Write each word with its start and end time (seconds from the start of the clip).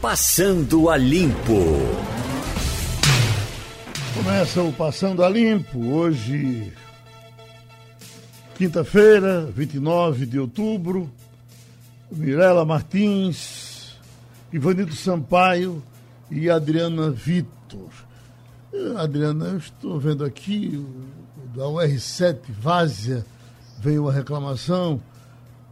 Passando 0.00 0.88
a 0.88 0.96
Limpo. 0.96 1.62
Começa 4.14 4.62
o 4.62 4.72
Passando 4.72 5.22
a 5.22 5.28
Limpo, 5.28 5.78
hoje, 5.78 6.72
quinta-feira, 8.54 9.44
29 9.54 10.24
de 10.24 10.38
outubro. 10.38 11.12
Mirela 12.10 12.64
Martins, 12.64 13.94
Ivanito 14.50 14.94
Sampaio 14.94 15.82
e 16.30 16.48
Adriana 16.48 17.10
Vitor. 17.10 17.90
Adriana, 18.96 19.48
eu 19.48 19.58
estou 19.58 20.00
vendo 20.00 20.24
aqui, 20.24 20.82
da 21.54 21.64
UR7 21.64 22.38
Várzea, 22.48 23.22
veio 23.78 24.04
uma 24.04 24.12
reclamação 24.12 24.98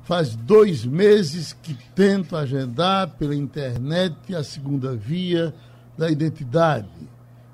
Faz 0.08 0.34
dois 0.34 0.86
meses 0.86 1.52
que 1.52 1.74
tento 1.94 2.34
agendar 2.34 3.10
pela 3.18 3.34
internet 3.34 4.34
a 4.34 4.42
segunda 4.42 4.96
via 4.96 5.54
da 5.98 6.10
identidade. 6.10 6.88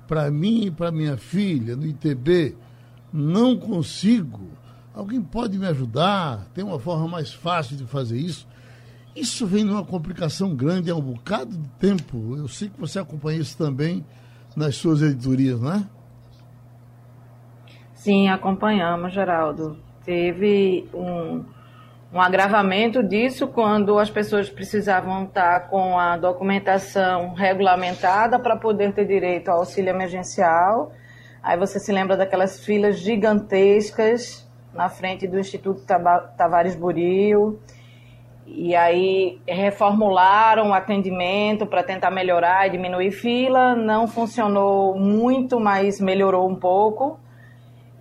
Para 0.07 0.31
mim 0.31 0.67
e 0.67 0.71
para 0.71 0.89
minha 0.89 1.17
filha, 1.17 1.75
no 1.75 1.85
ITB, 1.85 2.55
não 3.11 3.57
consigo. 3.57 4.47
Alguém 4.93 5.21
pode 5.21 5.57
me 5.57 5.67
ajudar? 5.67 6.45
Tem 6.53 6.63
uma 6.63 6.79
forma 6.79 7.09
mais 7.09 7.33
fácil 7.33 7.75
de 7.75 7.83
fazer 7.83 8.17
isso? 8.17 8.47
Isso 9.13 9.45
vem 9.45 9.65
numa 9.65 9.83
complicação 9.83 10.55
grande 10.55 10.89
há 10.89 10.95
um 10.95 11.01
bocado 11.01 11.57
de 11.57 11.67
tempo. 11.71 12.37
Eu 12.37 12.47
sei 12.47 12.69
que 12.69 12.79
você 12.79 12.97
acompanha 12.99 13.41
isso 13.41 13.57
também 13.57 14.05
nas 14.55 14.77
suas 14.77 15.01
editorias, 15.01 15.59
não 15.59 15.73
é? 15.73 15.85
Sim, 17.95 18.29
acompanhamos, 18.29 19.13
Geraldo. 19.13 19.77
Teve 20.05 20.87
um, 20.93 21.43
um 22.15 22.21
agravamento 22.21 23.03
disso 23.03 23.45
quando 23.45 23.99
as 23.99 24.09
pessoas 24.09 24.49
precisavam 24.49 25.25
estar 25.25 25.67
com 25.67 25.99
a 25.99 26.15
documentação 26.15 27.33
regulamentada 27.33 28.39
para 28.39 28.55
poder 28.55 28.93
ter 28.93 29.05
direito 29.05 29.49
ao 29.49 29.59
auxílio 29.59 29.89
emergencial. 29.89 30.93
Aí 31.43 31.57
você 31.57 31.77
se 31.77 31.91
lembra 31.91 32.15
daquelas 32.15 32.63
filas 32.63 32.99
gigantescas 32.99 34.49
na 34.73 34.87
frente 34.87 35.27
do 35.27 35.37
Instituto 35.37 35.81
Tavares 36.37 36.73
Buril. 36.73 37.59
E 38.47 38.73
aí 38.73 39.41
reformularam 39.45 40.69
o 40.69 40.73
atendimento 40.73 41.65
para 41.65 41.83
tentar 41.83 42.11
melhorar 42.11 42.65
e 42.65 42.69
diminuir 42.69 43.11
fila. 43.11 43.75
Não 43.75 44.07
funcionou 44.07 44.97
muito, 44.97 45.59
mas 45.59 45.99
melhorou 45.99 46.49
um 46.49 46.55
pouco. 46.55 47.19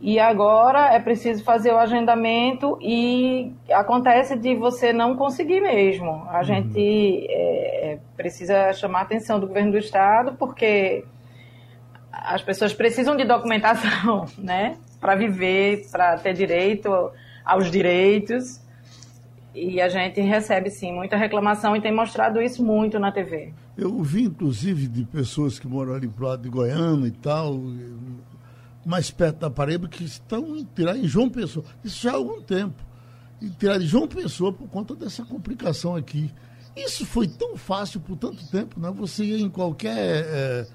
E 0.01 0.19
agora 0.19 0.95
é 0.95 1.01
preciso 1.01 1.43
fazer 1.43 1.73
o 1.73 1.79
agendamento 1.79 2.79
e 2.81 3.53
acontece 3.71 4.37
de 4.37 4.55
você 4.55 4.93
não 4.93 5.17
conseguir 5.17 5.61
mesmo. 5.61 6.11
A 6.29 6.39
uhum. 6.39 6.45
gente 6.45 7.27
é, 7.31 7.99
precisa 8.17 8.73
chamar 8.73 9.01
a 9.01 9.03
atenção 9.03 9.41
do 9.41 9.47
governo 9.47 9.73
do 9.73 9.79
estado 9.79 10.35
porque 10.35 11.05
as 12.13 12.43
pessoas 12.43 12.73
precisam 12.73 13.17
de 13.17 13.25
documentação, 13.25 14.27
né, 14.39 14.77
para 15.01 15.15
viver, 15.15 15.87
para 15.91 16.17
ter 16.19 16.35
direito 16.35 16.91
aos 17.45 17.71
direitos. 17.71 18.63
E 19.55 19.81
a 19.81 19.89
gente 19.89 20.21
recebe 20.21 20.69
sim 20.69 20.93
muita 20.93 21.17
reclamação 21.17 21.77
e 21.77 21.81
tem 21.81 21.95
mostrado 21.95 22.43
isso 22.43 22.65
muito 22.65 22.99
na 22.99 23.13
TV. 23.13 23.53
Eu 23.77 24.03
vi 24.03 24.25
inclusive 24.25 24.89
de 24.89 25.05
pessoas 25.05 25.59
que 25.59 25.67
moram 25.67 25.95
ali 25.95 26.09
pro 26.09 26.27
lado 26.27 26.43
de 26.43 26.49
Goiânia 26.49 27.07
e 27.07 27.13
tal, 27.13 27.55
mais 28.85 29.11
perto 29.11 29.39
da 29.39 29.51
Paraíba 29.51 29.89
que 29.89 30.05
estão 30.05 30.57
em 30.57 30.65
tirar 30.75 30.97
em 30.97 31.07
João 31.07 31.29
Pessoa. 31.29 31.65
Isso 31.83 32.03
já 32.03 32.13
há 32.13 32.15
algum 32.15 32.41
tempo. 32.41 32.83
E 33.41 33.51
tirar 33.51 33.79
de 33.79 33.87
João 33.87 34.07
Pessoa 34.07 34.53
por 34.53 34.69
conta 34.69 34.95
dessa 34.95 35.25
complicação 35.25 35.97
aqui. 35.97 36.33
Isso 36.77 37.07
foi 37.07 37.29
tão 37.29 37.57
fácil 37.57 38.01
por 38.01 38.17
tanto 38.17 38.47
tempo, 38.51 38.81
né? 38.81 38.91
Você 38.97 39.25
ia 39.25 39.39
em 39.39 39.49
qualquer 39.49 39.97
é, 39.97 40.67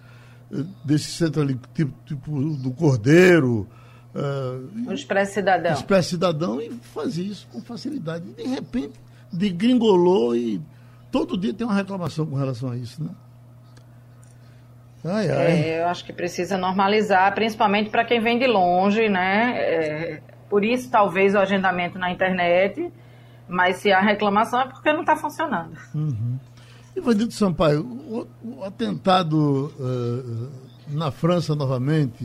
desse 0.83 1.11
centro 1.11 1.41
ali, 1.41 1.59
tipo, 1.73 1.93
tipo 2.05 2.39
do 2.55 2.71
Cordeiro. 2.71 3.67
É, 4.15 4.89
o 4.89 4.93
Expresso 4.93 5.33
Cidadão. 5.33 5.73
Expresso 5.73 6.09
Cidadão 6.09 6.61
e 6.61 6.69
fazia 6.69 7.25
isso 7.25 7.47
com 7.51 7.61
facilidade. 7.61 8.29
E 8.29 8.33
de 8.33 8.47
repente, 8.47 8.99
degringolou 9.31 10.35
e 10.35 10.61
todo 11.11 11.37
dia 11.37 11.53
tem 11.53 11.67
uma 11.67 11.75
reclamação 11.75 12.25
com 12.25 12.35
relação 12.35 12.71
a 12.71 12.77
isso, 12.77 13.03
né? 13.03 13.11
Ai, 15.03 15.29
ai. 15.31 15.61
É, 15.61 15.81
eu 15.81 15.87
acho 15.87 16.03
que 16.03 16.11
precisa 16.11 16.57
normalizar, 16.57 17.33
principalmente 17.33 17.89
para 17.89 18.03
quem 18.03 18.19
vem 18.19 18.37
de 18.37 18.47
longe, 18.47 19.07
né? 19.07 19.53
É, 19.57 20.21
por 20.49 20.65
isso, 20.65 20.89
talvez, 20.89 21.35
o 21.35 21.37
agendamento 21.37 21.97
na 21.97 22.11
internet, 22.11 22.91
mas 23.47 23.77
se 23.77 23.91
há 23.91 24.01
reclamação 24.01 24.61
é 24.61 24.67
porque 24.67 24.91
não 24.91 25.01
está 25.01 25.15
funcionando. 25.15 25.77
Uhum. 25.95 26.37
Ivanildo 26.95 27.33
Sampaio, 27.33 27.81
o, 27.81 28.27
o 28.43 28.63
atentado 28.63 29.71
uh, 29.79 30.51
na 30.89 31.11
França 31.11 31.55
novamente, 31.55 32.23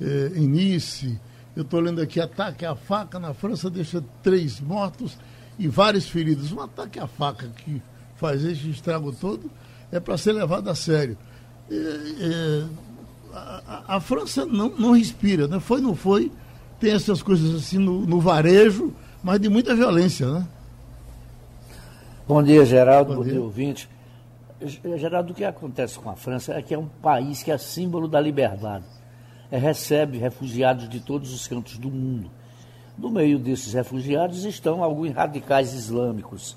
uh, 0.00 0.36
em 0.36 0.46
Nice, 0.46 1.18
eu 1.56 1.62
estou 1.62 1.80
lendo 1.80 2.02
aqui, 2.02 2.20
ataque 2.20 2.66
à 2.66 2.74
faca 2.74 3.18
na 3.18 3.32
França 3.32 3.70
deixa 3.70 4.04
três 4.22 4.60
mortos 4.60 5.16
e 5.58 5.68
vários 5.68 6.08
feridos. 6.08 6.52
Um 6.52 6.60
ataque 6.60 6.98
à 6.98 7.06
faca 7.06 7.48
que 7.48 7.80
faz 8.16 8.44
esse 8.44 8.68
estrago 8.68 9.12
todo 9.12 9.50
é 9.92 10.00
para 10.00 10.18
ser 10.18 10.32
levado 10.32 10.68
a 10.68 10.74
sério 10.74 11.16
é, 11.70 11.74
é, 11.74 12.64
a, 13.32 13.96
a, 13.96 14.00
França 14.00 14.44
não, 14.44 14.68
não 14.70 14.92
respira, 14.92 15.48
né? 15.48 15.58
Foi, 15.58 15.80
não 15.80 15.94
foi, 15.94 16.30
tem 16.78 16.92
essas 16.92 17.22
coisas 17.22 17.54
assim 17.54 17.78
no, 17.78 18.00
no 18.06 18.20
varejo, 18.20 18.92
mas 19.22 19.40
de 19.40 19.48
muita 19.48 19.74
violência, 19.74 20.26
né? 20.26 20.46
Bom 22.26 22.42
dia, 22.42 22.64
Geraldo, 22.64 23.10
bom, 23.10 23.16
bom 23.16 23.22
dia. 23.22 23.32
dia, 23.32 23.42
ouvinte. 23.42 23.88
Geraldo, 24.96 25.32
o 25.32 25.34
que 25.34 25.44
acontece 25.44 25.98
com 25.98 26.08
a 26.08 26.16
França 26.16 26.54
é 26.54 26.62
que 26.62 26.74
é 26.74 26.78
um 26.78 26.86
país 26.86 27.42
que 27.42 27.50
é 27.50 27.58
símbolo 27.58 28.08
da 28.08 28.20
liberdade. 28.20 28.84
É, 29.50 29.58
recebe 29.58 30.18
refugiados 30.18 30.88
de 30.88 31.00
todos 31.00 31.32
os 31.32 31.46
cantos 31.46 31.76
do 31.76 31.90
mundo. 31.90 32.30
No 32.96 33.10
meio 33.10 33.38
desses 33.38 33.72
refugiados 33.72 34.44
estão 34.44 34.82
alguns 34.82 35.12
radicais 35.12 35.74
islâmicos, 35.74 36.56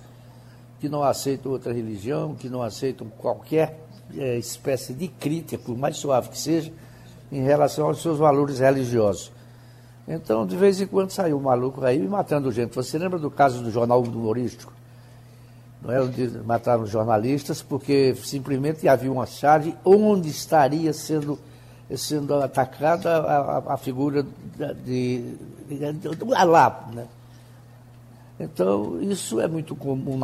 que 0.79 0.88
não 0.88 1.03
aceitam 1.03 1.51
outra 1.51 1.74
religião, 1.74 2.35
que 2.35 2.47
não 2.47 2.62
aceitam 2.62 3.09
qualquer 3.09 3.87
é, 4.16 4.38
espécie 4.38 4.94
de 4.94 5.07
crítica, 5.07 5.62
por 5.63 5.78
mais 5.78 5.97
suave 5.97 6.29
que 6.29 6.38
seja, 6.38 6.72
em 7.31 7.41
relação 7.41 7.88
aos 7.88 8.01
seus 8.01 8.19
valores 8.19 8.59
religiosos. 8.59 9.31
Então, 10.07 10.45
de 10.45 10.56
vez 10.56 10.79
em 10.79 10.88
quando 10.88 11.12
saiu 11.12 11.38
um 11.38 11.41
maluco 11.41 11.84
aí 11.84 12.00
matando 12.07 12.51
gente. 12.51 12.73
Você 12.75 12.97
lembra 12.97 13.19
do 13.19 13.29
caso 13.29 13.62
do 13.62 13.69
jornal 13.69 14.01
humorístico? 14.01 14.72
Não 15.81 15.91
é 15.91 16.01
onde 16.01 16.29
mataram 16.45 16.85
jornalistas 16.85 17.62
porque 17.62 18.16
simplesmente 18.16 18.88
havia 18.88 19.12
uma 19.12 19.25
charge 19.25 19.75
onde 19.84 20.29
estaria 20.29 20.94
sendo, 20.94 21.38
sendo 21.95 22.35
atacada 22.35 23.18
a, 23.18 23.74
a, 23.74 23.78
figura 23.78 24.25
de, 24.85 25.35
de, 25.68 26.16
do 26.16 26.34
Alá. 26.34 26.88
Né? 26.94 27.06
Então, 28.39 29.01
isso 29.01 29.41
é 29.41 29.47
muito 29.47 29.75
comum, 29.75 30.18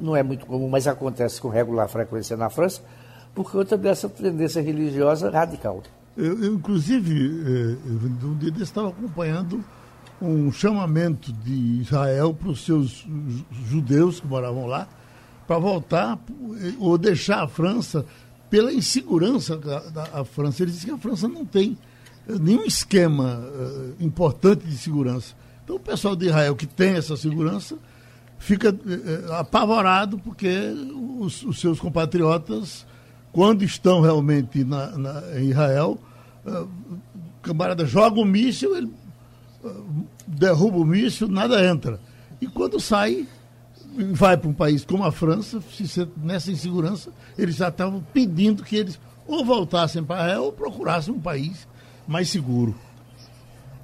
não 0.00 0.14
é 0.14 0.22
muito 0.22 0.44
comum, 0.44 0.68
mas 0.68 0.86
acontece 0.86 1.40
com 1.40 1.48
regular 1.48 1.88
frequência 1.88 2.36
na 2.36 2.50
França 2.50 2.82
por 3.34 3.50
conta 3.50 3.76
dessa 3.76 4.08
tendência 4.08 4.60
religiosa 4.60 5.30
radical. 5.30 5.82
Eu, 6.16 6.42
eu 6.42 6.54
inclusive, 6.54 7.76
eh, 7.84 8.26
um 8.26 8.36
dia 8.36 8.52
estava 8.62 8.88
acompanhando 8.88 9.64
um 10.20 10.52
chamamento 10.52 11.32
de 11.32 11.80
Israel 11.80 12.34
para 12.34 12.50
os 12.50 12.64
seus 12.64 13.06
judeus 13.66 14.20
que 14.20 14.26
moravam 14.26 14.66
lá 14.66 14.86
para 15.46 15.58
voltar 15.58 16.18
eh, 16.60 16.74
ou 16.78 16.98
deixar 16.98 17.44
a 17.44 17.48
França 17.48 18.04
pela 18.50 18.72
insegurança 18.72 19.56
da, 19.56 19.78
da 19.88 20.24
França. 20.24 20.62
Eles 20.62 20.74
dizem 20.74 20.90
que 20.90 20.94
a 20.94 20.98
França 20.98 21.28
não 21.28 21.44
tem 21.44 21.78
eh, 22.28 22.34
nenhum 22.38 22.64
esquema 22.64 23.38
uh, 23.38 24.04
importante 24.04 24.66
de 24.66 24.76
segurança. 24.76 25.34
Então 25.64 25.76
o 25.76 25.80
pessoal 25.80 26.16
de 26.16 26.26
Israel 26.26 26.56
que 26.56 26.66
tem 26.66 26.94
essa 26.94 27.16
segurança 27.16 27.78
fica 28.38 28.74
apavorado 29.38 30.18
porque 30.18 30.48
os, 31.20 31.42
os 31.44 31.60
seus 31.60 31.78
compatriotas 31.78 32.86
quando 33.32 33.62
estão 33.62 34.00
realmente 34.00 34.64
na, 34.64 34.86
na, 34.96 35.22
em 35.38 35.50
Israel, 35.50 35.98
uh, 36.44 36.62
o 36.62 37.42
camarada 37.42 37.84
joga 37.84 38.20
o 38.20 38.24
míssil, 38.24 38.76
ele 38.76 38.92
uh, 39.64 39.84
derruba 40.26 40.78
o 40.78 40.84
míssil, 40.84 41.28
nada 41.28 41.64
entra. 41.64 42.00
E 42.40 42.46
quando 42.46 42.80
sai, 42.80 43.26
vai 44.12 44.36
para 44.36 44.48
um 44.48 44.54
país 44.54 44.84
como 44.84 45.04
a 45.04 45.12
França, 45.12 45.60
se 45.76 45.86
sente 45.86 46.12
nessa 46.16 46.50
insegurança, 46.50 47.10
eles 47.38 47.56
já 47.56 47.68
estavam 47.68 48.04
pedindo 48.12 48.62
que 48.62 48.76
eles 48.76 48.98
ou 49.26 49.44
voltassem 49.44 50.02
para 50.02 50.22
Israel 50.22 50.44
ou 50.44 50.52
procurassem 50.52 51.14
um 51.14 51.20
país 51.20 51.68
mais 52.06 52.28
seguro. 52.28 52.74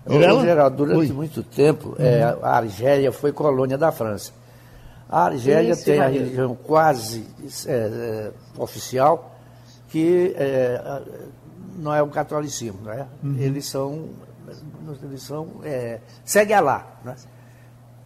Ô, 0.05 0.21
Geraldo, 0.41 0.77
durante 0.77 1.11
Oi. 1.11 1.13
muito 1.13 1.43
tempo, 1.43 1.91
uhum. 1.91 1.95
é, 1.99 2.23
a 2.23 2.57
Argélia 2.57 3.13
foi 3.13 3.33
colônia 3.33 3.77
da 3.77 3.91
França. 3.91 4.33
A 5.09 5.25
Argélia 5.25 5.73
Isso, 5.73 5.85
tem 5.85 6.01
a 6.01 6.09
religião 6.09 6.55
quase 6.55 7.25
é, 7.67 7.73
é, 7.73 8.31
oficial, 8.61 9.36
que 9.97 10.35
é, 10.37 11.03
não 11.79 11.95
é 11.95 12.03
o 12.03 12.09
catolicismo, 12.09 12.83
não 12.85 12.93
é? 12.93 13.07
Uhum. 13.23 13.37
Eles 13.39 13.65
são, 13.65 14.11
eles 15.03 15.23
são 15.23 15.49
é, 15.65 16.01
segue 16.23 16.53
a 16.53 16.61
lá, 16.61 17.01
né? 17.03 17.17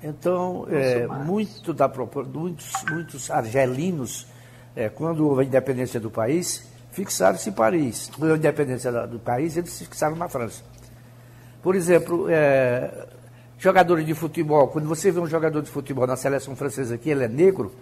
Então, 0.01 0.69
é, 0.71 1.05
muito 1.09 1.75
da, 1.75 1.89
muitos, 1.89 2.73
muitos 2.89 3.29
argelinos 3.29 4.29
é, 4.77 4.89
quando 4.89 5.27
houve 5.27 5.43
a 5.43 5.45
independência 5.45 5.99
do 5.99 6.13
país, 6.13 6.65
fixaram-se 6.93 7.51
em 7.51 7.53
Paris. 7.53 8.09
Quando 8.17 8.31
houve 8.31 8.35
a 8.35 8.37
independência 8.37 8.93
do 9.09 9.19
país, 9.19 9.57
eles 9.57 9.73
se 9.73 9.85
fixaram 9.85 10.15
na 10.15 10.29
França. 10.29 10.63
Por 11.61 11.75
exemplo, 11.75 12.27
é, 12.31 13.09
jogadores 13.59 14.07
de 14.07 14.15
futebol, 14.15 14.69
quando 14.69 14.87
você 14.87 15.11
vê 15.11 15.19
um 15.19 15.27
jogador 15.27 15.61
de 15.61 15.69
futebol 15.69 16.07
na 16.07 16.15
seleção 16.15 16.55
francesa 16.55 16.97
que 16.97 17.11
ele 17.11 17.25
é 17.25 17.29
negro, 17.29 17.75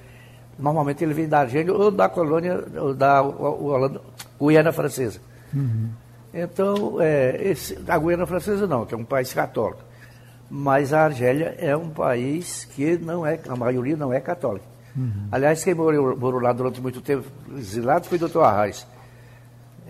normalmente 0.58 1.05
ele 1.05 1.14
vem 1.14 1.28
da 1.28 1.40
Argélia 1.40 1.72
ou 1.72 1.90
da 1.90 2.08
colônia, 2.08 2.64
ou 2.76 2.94
da 2.94 3.22
Holanda, 3.22 4.00
Guiana 4.40 4.72
Francesa. 4.72 5.20
Uhum. 5.55 5.90
Então, 6.32 7.00
é, 7.00 7.38
esse, 7.43 7.78
a 7.87 7.99
Guiana 7.99 8.26
Francesa 8.26 8.66
não, 8.66 8.84
que 8.84 8.94
é 8.94 8.96
um 8.96 9.05
país 9.05 9.32
católico. 9.32 9.82
Mas 10.50 10.93
a 10.93 11.05
Argélia 11.05 11.55
é 11.58 11.76
um 11.76 11.90
país 11.90 12.64
que 12.64 12.96
não 12.99 13.26
é, 13.26 13.38
a 13.49 13.56
maioria 13.56 13.96
não 13.96 14.12
é 14.12 14.20
católica. 14.20 14.66
Uhum. 14.96 15.28
Aliás, 15.31 15.62
quem 15.62 15.75
morou, 15.75 16.16
morou, 16.16 16.40
lá 16.40 16.52
durante 16.52 16.81
muito 16.81 17.00
tempo 17.00 17.25
exilado 17.56 18.06
foi 18.06 18.16
o 18.16 18.20
doutor 18.20 18.43
Arraes. 18.43 18.87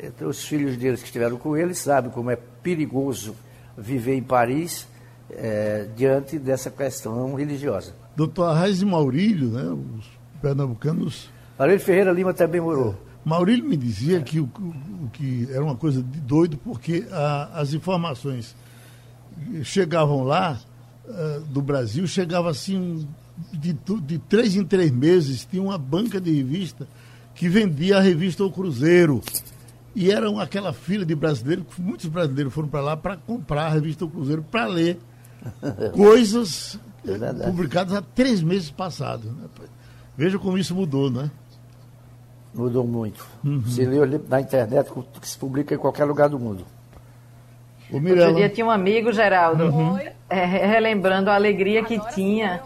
Então, 0.01 0.29
os 0.29 0.45
filhos 0.45 0.77
deles 0.77 1.01
que 1.01 1.07
estiveram 1.07 1.37
com 1.37 1.57
ele 1.57 1.75
sabem 1.75 2.11
como 2.11 2.31
é 2.31 2.37
perigoso 2.37 3.35
viver 3.77 4.15
em 4.15 4.23
Paris 4.23 4.87
é, 5.31 5.87
diante 5.97 6.39
dessa 6.39 6.71
questão 6.71 7.35
religiosa. 7.35 7.95
Doutor 8.17 8.51
Arraes 8.51 8.83
e 8.83 8.85
Maurílio, 8.85 9.49
né, 9.49 9.63
os 9.99 10.18
pernambucanos... 10.41 11.31
Maurílio 11.59 11.81
Ferreira 11.81 12.13
Lima 12.13 12.33
também 12.33 12.61
morou. 12.61 12.93
É. 12.93 13.09
Maurílio 13.29 13.65
me 13.65 13.77
dizia 13.77 14.21
que 14.21 14.41
o, 14.41 14.45
o, 14.45 15.11
que 15.13 15.49
era 15.51 15.63
uma 15.63 15.77
coisa 15.77 16.03
de 16.03 16.21
doido 16.21 16.57
porque 16.57 17.05
a, 17.11 17.61
as 17.61 17.75
informações 17.75 18.55
chegavam 19.63 20.23
lá 20.23 20.59
uh, 21.05 21.41
do 21.47 21.61
Brasil, 21.61 22.07
chegava 22.07 22.51
assim 22.51 23.07
de, 23.53 23.77
de 24.03 24.19
três 24.19 24.57
em 24.57 24.65
três 24.65 24.91
meses, 24.91 25.45
tinha 25.45 25.63
uma 25.63 25.79
banca 25.79 26.21
de 26.21 26.33
revista 26.33 26.89
que 27.35 27.49
vendia 27.49 27.99
a 27.99 28.01
revista 28.01 28.45
O 28.45 28.51
Cruzeiro. 28.51 29.23
E 29.95 30.11
era 30.11 30.31
aquela 30.41 30.73
fila 30.73 31.05
de 31.05 31.15
brasileiros, 31.15 31.65
muitos 31.79 32.07
brasileiros 32.07 32.53
foram 32.53 32.69
para 32.69 32.81
lá 32.81 32.97
para 32.97 33.17
comprar 33.17 33.67
a 33.67 33.69
revista 33.71 34.05
O 34.05 34.11
Cruzeiro, 34.11 34.43
para 34.43 34.67
ler 34.67 34.99
coisas 35.93 36.79
é 37.07 37.47
publicadas 37.47 37.95
há 37.95 38.03
três 38.03 38.43
meses 38.43 38.71
passados. 38.71 39.27
Né? 39.27 39.45
Veja 40.19 40.37
como 40.37 40.59
isso 40.59 40.75
mudou, 40.75 41.09
né? 41.09 41.31
Mudou 42.53 42.85
muito. 42.85 43.25
Uhum. 43.45 43.63
Se 43.65 43.85
lê 43.85 43.99
na 44.29 44.41
internet, 44.41 44.91
que 45.21 45.29
se 45.29 45.39
publica 45.39 45.77
em 45.77 45.79
qualquer 45.79 46.07
lugar 46.07 46.29
do 46.29 46.41
mundo. 46.41 46.67
O 47.89 48.01
Mirella. 48.01 48.27
Outro 48.27 48.39
dia 48.39 48.49
tinha 48.49 48.67
um 48.67 48.71
amigo, 48.71 49.13
Geraldo, 49.13 49.67
uhum. 49.67 49.97
é, 50.29 50.45
relembrando 50.45 51.31
a 51.31 51.37
alegria 51.37 51.85
que 51.85 52.01
tinha 52.13 52.61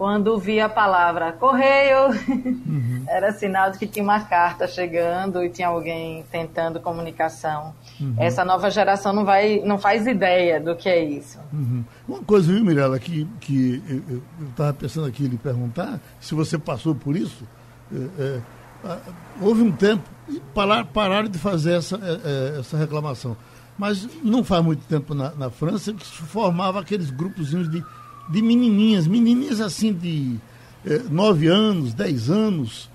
quando 0.00 0.38
via 0.38 0.64
a 0.64 0.68
palavra 0.70 1.30
correio, 1.30 2.08
uhum. 2.26 3.04
era 3.06 3.34
sinal 3.34 3.70
de 3.70 3.76
que 3.76 3.86
tinha 3.86 4.02
uma 4.02 4.20
carta 4.20 4.66
chegando 4.66 5.44
e 5.44 5.50
tinha 5.50 5.68
alguém 5.68 6.24
tentando 6.32 6.80
comunicação. 6.80 7.74
Uhum. 8.00 8.14
Essa 8.16 8.42
nova 8.42 8.70
geração 8.70 9.12
não, 9.12 9.26
vai, 9.26 9.60
não 9.62 9.76
faz 9.76 10.06
ideia 10.06 10.58
do 10.58 10.74
que 10.74 10.88
é 10.88 11.04
isso. 11.04 11.38
Uhum. 11.52 11.84
Uma 12.08 12.20
coisa, 12.20 12.50
viu, 12.50 12.64
Mirella, 12.64 12.98
que, 12.98 13.28
que 13.40 13.82
eu 14.08 14.22
estava 14.48 14.72
pensando 14.72 15.06
aqui 15.06 15.24
lhe 15.24 15.36
perguntar, 15.36 16.00
se 16.18 16.34
você 16.34 16.56
passou 16.56 16.94
por 16.94 17.14
isso, 17.14 17.46
é, 17.92 18.40
é, 18.86 18.98
houve 19.38 19.60
um 19.60 19.70
tempo 19.70 20.08
parar, 20.54 20.86
pararam 20.86 21.28
de 21.28 21.38
fazer 21.38 21.74
essa, 21.74 21.96
é, 21.96 22.54
é, 22.54 22.60
essa 22.60 22.78
reclamação. 22.78 23.36
Mas 23.76 24.08
não 24.22 24.42
faz 24.42 24.64
muito 24.64 24.82
tempo 24.86 25.12
na, 25.12 25.30
na 25.34 25.50
França 25.50 25.92
que 25.92 26.06
se 26.06 26.22
formava 26.22 26.80
aqueles 26.80 27.10
grupozinhos 27.10 27.70
de 27.70 27.84
de 28.30 28.42
menininhas, 28.42 29.06
menininhas 29.06 29.60
assim 29.60 29.92
de 29.92 30.38
eh, 30.84 31.02
nove 31.10 31.48
anos, 31.48 31.94
dez 31.94 32.30
anos, 32.30 32.88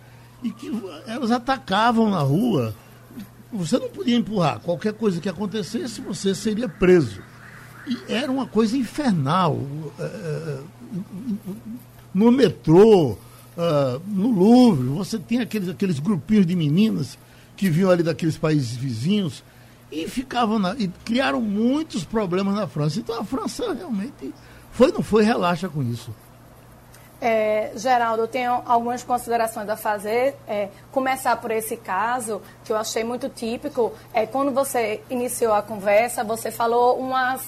e 0.44 0.52
que 0.52 0.72
elas 1.06 1.32
atacavam 1.32 2.10
na 2.10 2.20
rua. 2.20 2.74
Você 3.52 3.78
não 3.78 3.90
podia 3.90 4.16
empurrar. 4.16 4.60
Qualquer 4.60 4.94
coisa 4.94 5.22
que 5.22 5.30
acontecesse, 5.30 6.02
você 6.02 6.34
seria 6.36 6.68
preso. 6.68 7.22
E 7.88 7.98
era 8.12 8.32
uma 8.32 8.46
coisa 8.46 8.76
infernal. 8.76 9.60
Eh, 10.00 10.60
no 12.14 12.32
metrô, 12.32 13.18
uh, 13.58 14.02
no 14.08 14.32
Louvre, 14.32 14.88
você 14.88 15.20
tinha 15.20 15.44
aqueles, 15.44 15.68
aqueles 15.68 16.00
grupinhos 16.00 16.46
de 16.46 16.56
meninas 16.56 17.18
que 17.58 17.70
vinham 17.70 17.90
ali 17.90 18.04
daqueles 18.04 18.38
países 18.38 18.76
vizinhos 18.76 19.44
e 19.92 20.08
ficavam 20.08 20.58
na, 20.58 20.76
e 20.76 20.88
criaram 21.04 21.42
muitos 21.42 22.06
problemas 22.06 22.56
na 22.56 22.68
França. 22.68 23.00
Então 23.00 23.20
a 23.20 23.26
França 23.26 23.74
realmente 23.74 24.34
foi, 24.76 24.92
não 24.92 25.02
foi? 25.02 25.24
Relaxa 25.24 25.70
com 25.70 25.82
isso. 25.82 26.14
É, 27.22 27.72
Geraldo, 27.76 28.24
eu 28.24 28.28
tenho 28.28 28.62
algumas 28.66 29.02
considerações 29.02 29.70
a 29.70 29.78
fazer. 29.78 30.36
É, 30.48 30.68
começar 30.92 31.36
por 31.38 31.50
esse 31.50 31.78
caso, 31.78 32.42
que 32.64 32.72
eu 32.72 32.78
achei 32.78 33.04
muito 33.04 33.30
típico. 33.30 33.94
É, 34.14 34.26
quando 34.26 34.52
você 34.52 35.02
iniciou 35.10 35.54
a 35.54 35.62
conversa, 35.62 36.24
você 36.24 36.52
falou 36.52 37.00
uma, 37.00 37.40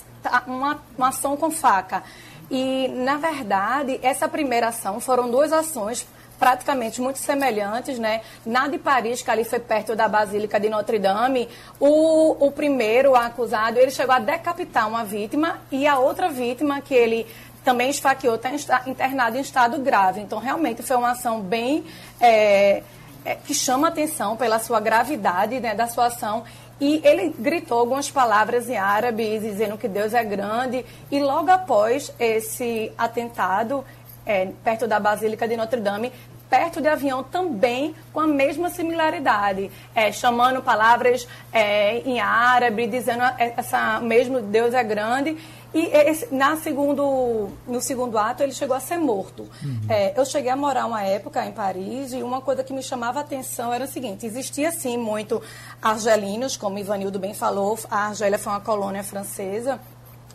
uma, 0.48 0.80
uma 0.98 1.08
ação 1.10 1.36
com 1.36 1.52
faca. 1.52 2.02
E, 2.50 2.88
na 2.88 3.18
verdade, 3.18 4.00
essa 4.02 4.28
primeira 4.28 4.70
ação 4.70 5.02
foram 5.02 5.30
duas 5.30 5.52
ações 5.52 6.08
praticamente 6.40 7.02
muito 7.02 7.20
semelhantes, 7.20 7.98
né? 8.00 8.22
Na 8.46 8.68
de 8.68 8.78
Paris, 8.78 9.22
que 9.22 9.32
ali 9.32 9.44
foi 9.44 9.60
perto 9.60 9.96
da 9.96 10.08
Basílica 10.08 10.60
de 10.60 10.70
Notre 10.70 11.00
Dame, 11.00 11.50
o, 11.80 12.46
o 12.46 12.52
primeiro, 12.52 13.16
acusado, 13.16 13.80
ele 13.80 13.92
chegou 13.92 14.14
a 14.14 14.20
decapitar 14.20 14.88
uma 14.88 15.04
vítima 15.04 15.60
e 15.72 15.88
a 15.88 15.98
outra 16.00 16.30
vítima 16.30 16.82
que 16.82 16.94
ele 16.94 17.26
também 17.64 17.90
esfaqueou 17.90 18.36
está 18.36 18.84
internado 18.86 19.38
em 19.38 19.42
estado 19.42 19.78
grave. 19.80 20.22
Então, 20.22 20.40
realmente 20.40 20.82
foi 20.82 20.96
uma 20.96 21.12
ação 21.12 21.42
bem 21.42 21.84
é, 22.22 22.82
é, 23.26 23.36
que 23.36 23.54
chama 23.54 23.90
atenção 23.90 24.38
pela 24.38 24.58
sua 24.58 24.80
gravidade 24.80 25.60
né, 25.60 25.76
da 25.76 25.86
sua 25.86 26.06
ação. 26.06 26.46
E 26.80 27.02
ele 27.04 27.36
gritou 27.38 27.80
algumas 27.80 28.10
palavras 28.10 28.70
em 28.70 28.78
árabe, 28.78 29.38
dizendo 29.40 29.78
que 29.78 29.88
Deus 29.88 30.14
é 30.14 30.24
grande. 30.24 30.86
E 31.12 31.20
logo 31.20 31.52
após 31.52 32.14
esse 32.18 32.92
atentado, 32.98 33.84
é, 34.28 34.50
perto 34.64 34.88
da 34.88 35.00
Basílica 35.00 35.48
de 35.48 35.56
Notre 35.58 35.82
Dame, 35.82 36.12
perto 36.50 36.82
de 36.82 36.88
avião 36.88 37.24
também 37.24 37.96
com 38.14 38.20
a 38.20 38.28
mesma 38.28 38.70
similaridade, 38.70 39.72
é, 39.94 40.12
chamando 40.12 40.62
palavras 40.62 41.28
é, 41.52 42.00
em 42.00 42.20
árabe, 42.20 42.88
dizendo 42.88 43.24
é, 43.24 43.54
essa 43.58 44.00
mesmo 44.00 44.42
Deus 44.42 44.74
é 44.74 44.84
grande. 44.84 45.38
E 45.74 45.86
esse, 45.88 46.34
na 46.34 46.56
segundo, 46.56 47.50
no 47.68 47.82
segundo 47.82 48.18
ato 48.18 48.42
ele 48.42 48.54
chegou 48.54 48.76
a 48.76 48.80
ser 48.80 48.98
morto. 48.98 49.48
Uhum. 49.62 49.82
É, 49.90 50.18
eu 50.18 50.26
cheguei 50.26 50.50
a 50.50 50.56
morar 50.56 50.86
uma 50.86 51.04
época 51.04 51.46
em 51.46 51.52
Paris 51.52 52.14
e 52.14 52.24
uma 52.24 52.42
coisa 52.42 52.64
que 52.64 52.72
me 52.72 52.82
chamava 52.82 53.20
a 53.20 53.22
atenção 53.22 53.74
era 53.74 53.84
o 53.84 53.88
seguinte: 53.88 54.26
existia 54.26 54.72
sim 54.72 54.98
muito 54.98 55.42
argelinos, 55.82 56.56
como 56.56 56.80
Ivanildo 56.80 57.20
bem 57.20 57.34
falou, 57.34 57.78
a 57.92 58.08
Argélia 58.08 58.40
foi 58.40 58.54
uma 58.54 58.62
colônia 58.62 59.04
francesa. 59.04 59.80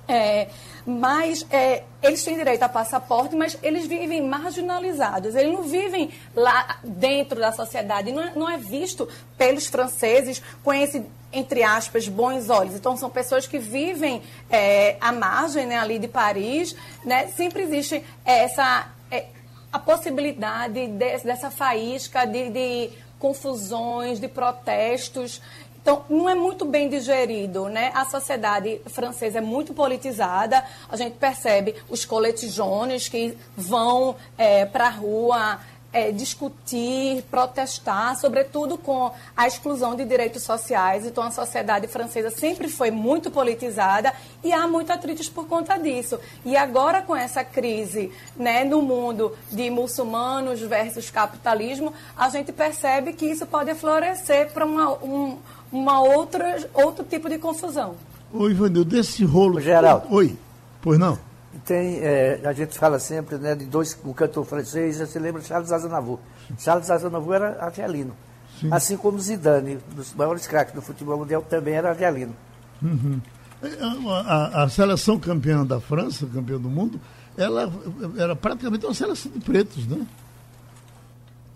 É, 0.09 0.49
mas 0.85 1.47
é, 1.51 1.85
eles 2.03 2.25
têm 2.25 2.37
direito 2.37 2.63
a 2.63 2.69
passaporte, 2.69 3.37
mas 3.37 3.57
eles 3.63 3.87
vivem 3.87 4.21
marginalizados. 4.23 5.35
Eles 5.35 5.53
não 5.53 5.63
vivem 5.63 6.11
lá 6.35 6.79
dentro 6.83 7.39
da 7.39 7.53
sociedade. 7.53 8.11
Não 8.11 8.23
é, 8.23 8.33
não 8.35 8.51
é 8.51 8.59
visto 8.59 9.09
pelos 9.39 9.67
franceses 9.67 10.43
com 10.65 10.73
esse, 10.73 11.05
entre 11.33 11.63
aspas, 11.63 12.09
bons 12.09 12.51
olhos. 12.51 12.75
Então, 12.75 12.97
são 12.97 13.09
pessoas 13.09 13.47
que 13.47 13.59
vivem 13.59 14.23
é, 14.51 14.97
à 15.01 15.13
margem 15.13 15.67
né, 15.67 15.79
ali 15.79 15.99
de 15.99 16.09
Paris. 16.09 16.75
Né? 17.05 17.29
Sempre 17.29 17.63
existe 17.63 18.05
essa 18.25 18.89
é, 19.11 19.27
a 19.73 19.79
possibilidade 19.79 20.87
de, 20.89 21.19
dessa 21.19 21.51
faísca 21.51 22.27
de, 22.27 22.51
de 22.51 22.91
confusões, 23.19 24.19
de 24.19 24.27
protestos. 24.27 25.41
Então, 25.83 26.05
não 26.09 26.29
é 26.29 26.35
muito 26.35 26.65
bem 26.65 26.89
digerido, 26.89 27.69
né? 27.69 27.91
A 27.93 28.05
sociedade 28.05 28.81
francesa 28.87 29.39
é 29.39 29.41
muito 29.41 29.75
politizada. 29.75 30.65
A 30.89 30.97
gente 30.97 31.17
percebe 31.17 31.75
os 31.91 32.05
coletijones 32.05 33.09
que 33.09 33.37
vão 33.57 34.15
é, 34.39 34.65
para 34.65 34.87
a 34.87 34.91
rua 34.91 35.59
é, 35.93 36.11
discutir, 36.11 37.23
protestar, 37.31 38.17
sobretudo 38.17 38.79
com 38.79 39.11
a 39.37 39.47
exclusão 39.47 39.95
de 39.95 40.05
direitos 40.05 40.45
sociais. 40.45 41.05
Então, 41.05 41.25
a 41.25 41.31
sociedade 41.31 41.87
francesa 41.89 42.31
sempre 42.31 42.69
foi 42.69 42.91
muito 42.91 43.29
politizada 43.29 44.13
e 44.43 44.53
há 44.53 44.67
muito 44.67 44.93
atritos 44.93 45.29
por 45.29 45.47
conta 45.47 45.77
disso. 45.77 46.19
E 46.45 46.57
agora, 46.57 47.03
com 47.03 47.15
essa 47.15 47.45
crise 47.45 48.13
né, 48.37 48.63
no 48.65 48.81
mundo 48.81 49.37
de 49.51 49.69
muçulmanos 49.69 50.61
versus 50.61 51.11
capitalismo, 51.11 51.93
a 52.17 52.29
gente 52.29 52.53
percebe 52.53 53.13
que 53.13 53.27
isso 53.27 53.45
pode 53.47 53.75
florescer 53.75 54.51
para 54.53 54.65
um 54.65 55.39
uma 55.73 56.01
outra, 56.01 56.69
outro 56.75 57.05
tipo 57.05 57.29
de 57.29 57.39
confusão. 57.39 57.95
Oi, 58.33 58.53
Ivanil, 58.53 58.85
desse 58.85 59.25
rolo. 59.25 59.61
Geraldo. 59.61 60.07
Oi, 60.15 60.37
pois 60.81 60.99
não? 60.99 61.19
Tem, 61.65 61.99
é, 61.99 62.41
a 62.45 62.53
gente 62.53 62.79
fala 62.79 62.99
sempre 62.99 63.37
né, 63.37 63.55
de 63.55 63.65
dois, 63.65 63.99
um 64.05 64.13
cantor 64.13 64.45
francês, 64.45 64.99
você 64.99 65.19
lembra 65.19 65.43
Charles 65.43 65.73
Aznavour. 65.73 66.19
Charles 66.59 66.91
Aznavour 66.91 67.35
era 67.35 67.65
argelino. 67.65 68.15
Sim. 68.61 68.69
Assim 68.73 68.97
como 68.97 69.19
Zidane, 69.19 69.79
dos 69.95 70.15
maiores 70.15 70.47
craques 70.47 70.75
do 70.75 70.83
futebol 70.83 71.19
mundial, 71.19 71.43
também 71.43 71.75
era 71.75 71.91
argelino. 71.91 72.35
Uhum. 72.81 73.21
É, 73.63 73.69
a, 73.81 74.61
a, 74.61 74.65
a, 74.65 74.69
seleção 74.69 75.19
campeã 75.19 75.65
da 75.65 75.81
França, 75.81 76.27
campeã 76.27 76.59
do 76.59 76.69
mundo, 76.69 77.01
ela 77.37 77.71
era 78.17 78.35
praticamente 78.35 78.85
uma 78.87 78.95
seleção 78.95 79.31
de 79.33 79.41
pretos, 79.41 79.87
né? 79.87 80.07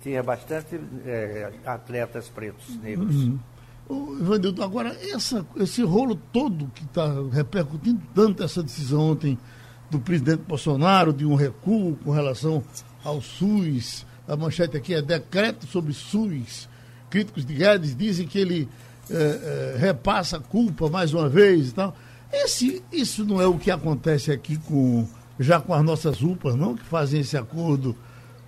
tinha 0.06 0.22
bastante 0.22 0.80
é, 1.04 1.50
atletas 1.64 2.28
pretos, 2.28 2.76
negros. 2.80 3.12
Uhum. 3.12 3.38
Ivanildo, 4.20 4.62
agora, 4.62 4.96
essa, 5.02 5.46
esse 5.56 5.82
rolo 5.82 6.16
todo 6.32 6.70
que 6.74 6.84
está 6.84 7.06
repercutindo 7.32 8.00
tanto 8.14 8.42
essa 8.42 8.62
decisão 8.62 9.12
ontem 9.12 9.38
do 9.90 10.00
presidente 10.00 10.42
Bolsonaro 10.46 11.12
de 11.12 11.24
um 11.24 11.34
recuo 11.34 11.96
com 11.96 12.10
relação 12.10 12.62
ao 13.04 13.20
SUS, 13.20 14.04
a 14.26 14.36
manchete 14.36 14.76
aqui 14.76 14.94
é 14.94 15.00
decreto 15.00 15.66
sobre 15.66 15.92
SUS. 15.92 16.68
Críticos 17.08 17.44
de 17.44 17.54
Guedes 17.54 17.96
dizem 17.96 18.26
que 18.26 18.38
ele 18.38 18.68
é, 19.08 19.14
é, 19.14 19.76
repassa 19.78 20.38
a 20.38 20.40
culpa 20.40 20.88
mais 20.90 21.14
uma 21.14 21.28
vez 21.28 21.68
e 21.68 21.74
tal. 21.74 21.96
Esse, 22.32 22.82
isso 22.92 23.24
não 23.24 23.40
é 23.40 23.46
o 23.46 23.56
que 23.56 23.70
acontece 23.70 24.32
aqui 24.32 24.58
com 24.58 25.06
já 25.38 25.60
com 25.60 25.74
as 25.74 25.84
nossas 25.84 26.22
UPAs, 26.22 26.54
não? 26.54 26.74
Que 26.74 26.84
fazem 26.84 27.20
esse 27.20 27.36
acordo. 27.36 27.94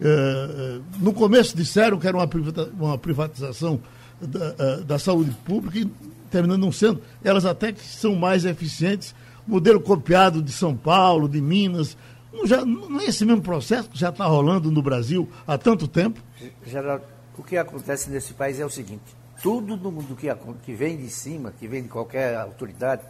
É, 0.01 0.81
no 0.99 1.13
começo 1.13 1.57
disseram 1.57 1.99
que 1.99 2.07
era 2.07 2.17
uma 2.17 2.99
privatização 2.99 3.81
da, 4.21 4.77
da 4.77 4.99
saúde 4.99 5.31
pública 5.45 5.79
e 5.79 5.91
terminando 6.31 6.61
não 6.61 6.73
sendo, 6.73 7.03
elas 7.25 7.45
até 7.45 7.73
que 7.73 7.85
são 7.85 8.15
mais 8.15 8.45
eficientes, 8.45 9.15
modelo 9.47 9.81
copiado 9.81 10.43
de 10.43 10.53
São 10.53 10.77
Paulo, 10.77 11.29
de 11.29 11.41
Minas, 11.41 11.97
não, 12.33 12.47
já, 12.47 12.65
não 12.65 13.01
é 13.01 13.07
esse 13.07 13.25
mesmo 13.25 13.43
processo 13.43 13.89
que 13.89 13.99
já 13.99 14.11
está 14.11 14.27
rolando 14.27 14.71
no 14.71 14.83
Brasil 14.83 15.29
há 15.47 15.57
tanto 15.57 15.89
tempo? 15.89 16.21
Geraldo, 16.67 17.05
o 17.37 17.43
que 17.43 17.57
acontece 17.57 18.11
nesse 18.11 18.35
país 18.35 18.61
é 18.61 18.67
o 18.67 18.71
seguinte, 18.71 19.17
tudo 19.43 19.77
do 19.77 19.91
mundo 19.91 20.15
que, 20.15 20.29
que 20.65 20.75
vem 20.75 20.97
de 20.97 21.09
cima, 21.09 21.53
que 21.59 21.67
vem 21.67 21.83
de 21.83 21.89
qualquer 21.89 22.37
autoridade, 22.37 23.03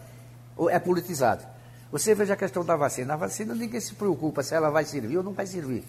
é 0.70 0.78
politizado. 0.78 1.44
Você 1.90 2.14
veja 2.14 2.34
a 2.34 2.36
questão 2.36 2.64
da 2.64 2.76
vacina. 2.76 3.14
A 3.14 3.16
vacina 3.16 3.54
ninguém 3.54 3.80
se 3.80 3.94
preocupa 3.94 4.42
se 4.42 4.54
ela 4.54 4.70
vai 4.70 4.84
servir 4.84 5.16
ou 5.16 5.22
não 5.22 5.32
vai 5.32 5.46
servir. 5.46 5.84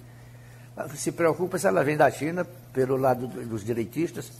Se 0.95 1.11
preocupa 1.11 1.57
se 1.57 1.67
ela 1.67 1.83
vem 1.83 1.97
da 1.97 2.09
China, 2.09 2.45
pelo 2.71 2.95
lado 2.95 3.27
dos 3.27 3.65
direitistas, 3.65 4.31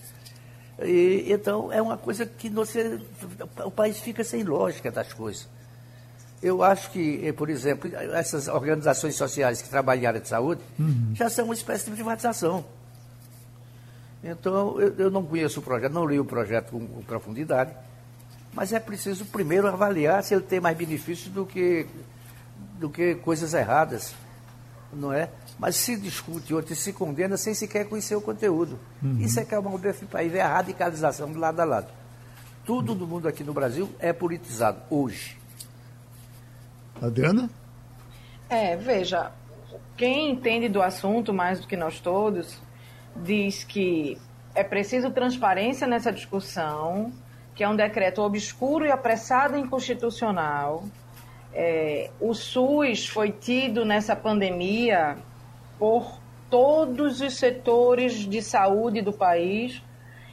e, 0.86 1.32
então, 1.32 1.72
é 1.72 1.82
uma 1.82 1.98
coisa 1.98 2.26
que 2.26 2.50
você, 2.50 3.00
o 3.66 3.72
país 3.72 4.00
fica 4.00 4.24
sem 4.24 4.44
lógica 4.44 4.92
das 4.92 5.14
coisas. 5.14 5.48
Eu 6.42 6.64
acho 6.64 6.92
que, 6.92 7.28
eh, 7.28 7.34
por 7.34 7.50
exemplo, 7.50 7.92
essas 8.14 8.48
organizações 8.48 9.16
sociais 9.16 9.62
que 9.62 9.70
trabalham 9.70 10.04
em 10.04 10.06
área 10.06 10.20
de 10.22 10.28
saúde 10.28 10.62
uhum. 10.80 11.12
já 11.14 11.30
são 11.30 11.46
uma 11.46 11.54
espécie 11.54 11.86
de 11.86 11.92
privatização. 11.92 12.64
Então, 14.24 14.80
eu, 14.80 14.96
eu, 14.98 15.12
não 15.12 15.24
conheço 15.24 15.60
o 15.60 15.64
projeto, 15.64 15.92
não 15.92 16.06
li 16.06 16.20
o 16.20 16.26
projeto 16.26 16.72
com, 16.72 16.86
com, 16.86 17.02
profundidade, 17.04 17.72
mas 18.54 18.72
é 18.72 18.80
preciso 18.80 19.26
primeiro 19.26 19.68
avaliar 19.68 20.24
se 20.24 20.34
ele 20.34 20.44
tem 20.44 20.60
mais 20.60 20.78
benefícios 20.78 21.34
do 21.34 21.46
que, 21.46 21.86
do 22.80 22.90
que 22.90 23.16
coisas 23.16 23.54
erradas, 23.54 24.14
não 24.94 25.14
é? 25.14 25.30
mas 25.60 25.76
se 25.76 25.98
discute 25.98 26.54
outro 26.54 26.72
e 26.72 26.76
se 26.76 26.94
condena 26.94 27.36
sem 27.36 27.54
sequer 27.54 27.88
conhecer 27.88 28.16
o 28.16 28.22
conteúdo. 28.22 28.80
Uhum. 29.04 29.20
Isso 29.20 29.40
é 29.42 29.46
que 29.46 29.54
é 29.54 29.60
uma 29.60 29.78
para 29.78 29.94
país, 30.10 30.34
é 30.34 30.42
a 30.42 30.48
radicalização 30.48 31.30
de 31.30 31.38
lado 31.38 31.60
a 31.60 31.66
lado. 31.66 31.88
Tudo 32.66 32.96
do 32.96 33.06
mundo 33.06 33.28
aqui 33.28 33.44
no 33.44 33.54
Brasil 33.54 33.90
é 34.00 34.14
politizado 34.14 34.82
hoje. 34.90 35.38
Adriana? 37.02 37.50
É, 38.50 38.78
veja, 38.78 39.32
quem 39.98 40.32
entende 40.32 40.70
do 40.70 40.82
assunto 40.82 41.34
mais 41.34 41.60
do 41.60 41.68
que 41.68 41.76
nós 41.76 42.00
todos 42.00 42.58
diz 43.16 43.66
que 43.66 44.18
é 44.56 44.64
preciso 44.64 45.12
transparência 45.12 45.86
nessa 45.86 46.12
discussão, 46.12 47.12
que 47.54 47.64
é 47.64 47.70
um 47.70 47.76
decreto 47.76 48.22
obscuro 48.22 48.86
e 48.86 48.92
apressado 48.92 49.58
e 49.58 49.60
inconstitucional. 49.60 50.86
É, 51.54 52.10
o 52.20 52.34
SUS 52.34 53.08
foi 53.08 53.32
tido 53.32 53.84
nessa 53.84 54.16
pandemia 54.16 55.18
por 55.78 56.20
todos 56.50 57.22
os 57.22 57.38
setores 57.38 58.14
de 58.28 58.42
saúde 58.42 59.02
do 59.02 59.14
país, 59.14 59.82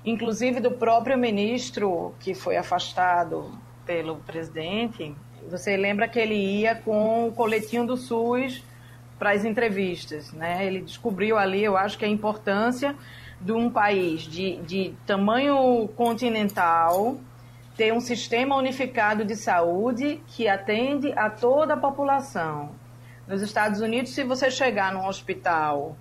inclusive 0.04 0.61
do 0.61 0.70
próprio 0.70 1.16
ministro 1.16 2.14
que 2.20 2.35
foi 2.35 2.56
afastado 2.56 3.50
pelo 3.85 4.16
presidente. 4.16 5.14
Você 5.50 5.76
lembra 5.76 6.08
que 6.08 6.18
ele 6.18 6.35
ia 6.35 6.75
com 6.75 7.28
o 7.28 7.32
coletinho 7.32 7.87
do 7.87 7.96
SUS 7.96 8.62
para 9.18 9.30
as 9.30 9.44
entrevistas, 9.44 10.32
né? 10.32 10.66
Ele 10.66 10.80
descobriu 10.80 11.38
ali, 11.38 11.62
eu 11.64 11.76
acho 11.76 11.96
que 11.96 12.04
a 12.04 12.08
importância 12.08 12.94
de 13.40 13.52
um 13.52 13.70
país 13.70 14.23
de, 14.23 14.56
de 14.58 14.94
tamanho 15.06 15.88
continental 15.96 17.16
ter 17.76 17.92
um 17.92 18.00
sistema 18.00 18.56
unificado 18.56 19.25
de 19.25 19.37
saúde 19.37 20.23
que 20.28 20.49
atende 20.49 21.12
a 21.12 21.28
toda 21.28 21.75
a 21.75 21.76
população 21.76 22.71
nos 23.28 23.42
Estados 23.42 23.80
Unidos, 23.80 24.14
se 24.14 24.23
você 24.23 24.50
chegar 24.50 24.92
num 24.92 25.06
hospital 25.06 25.97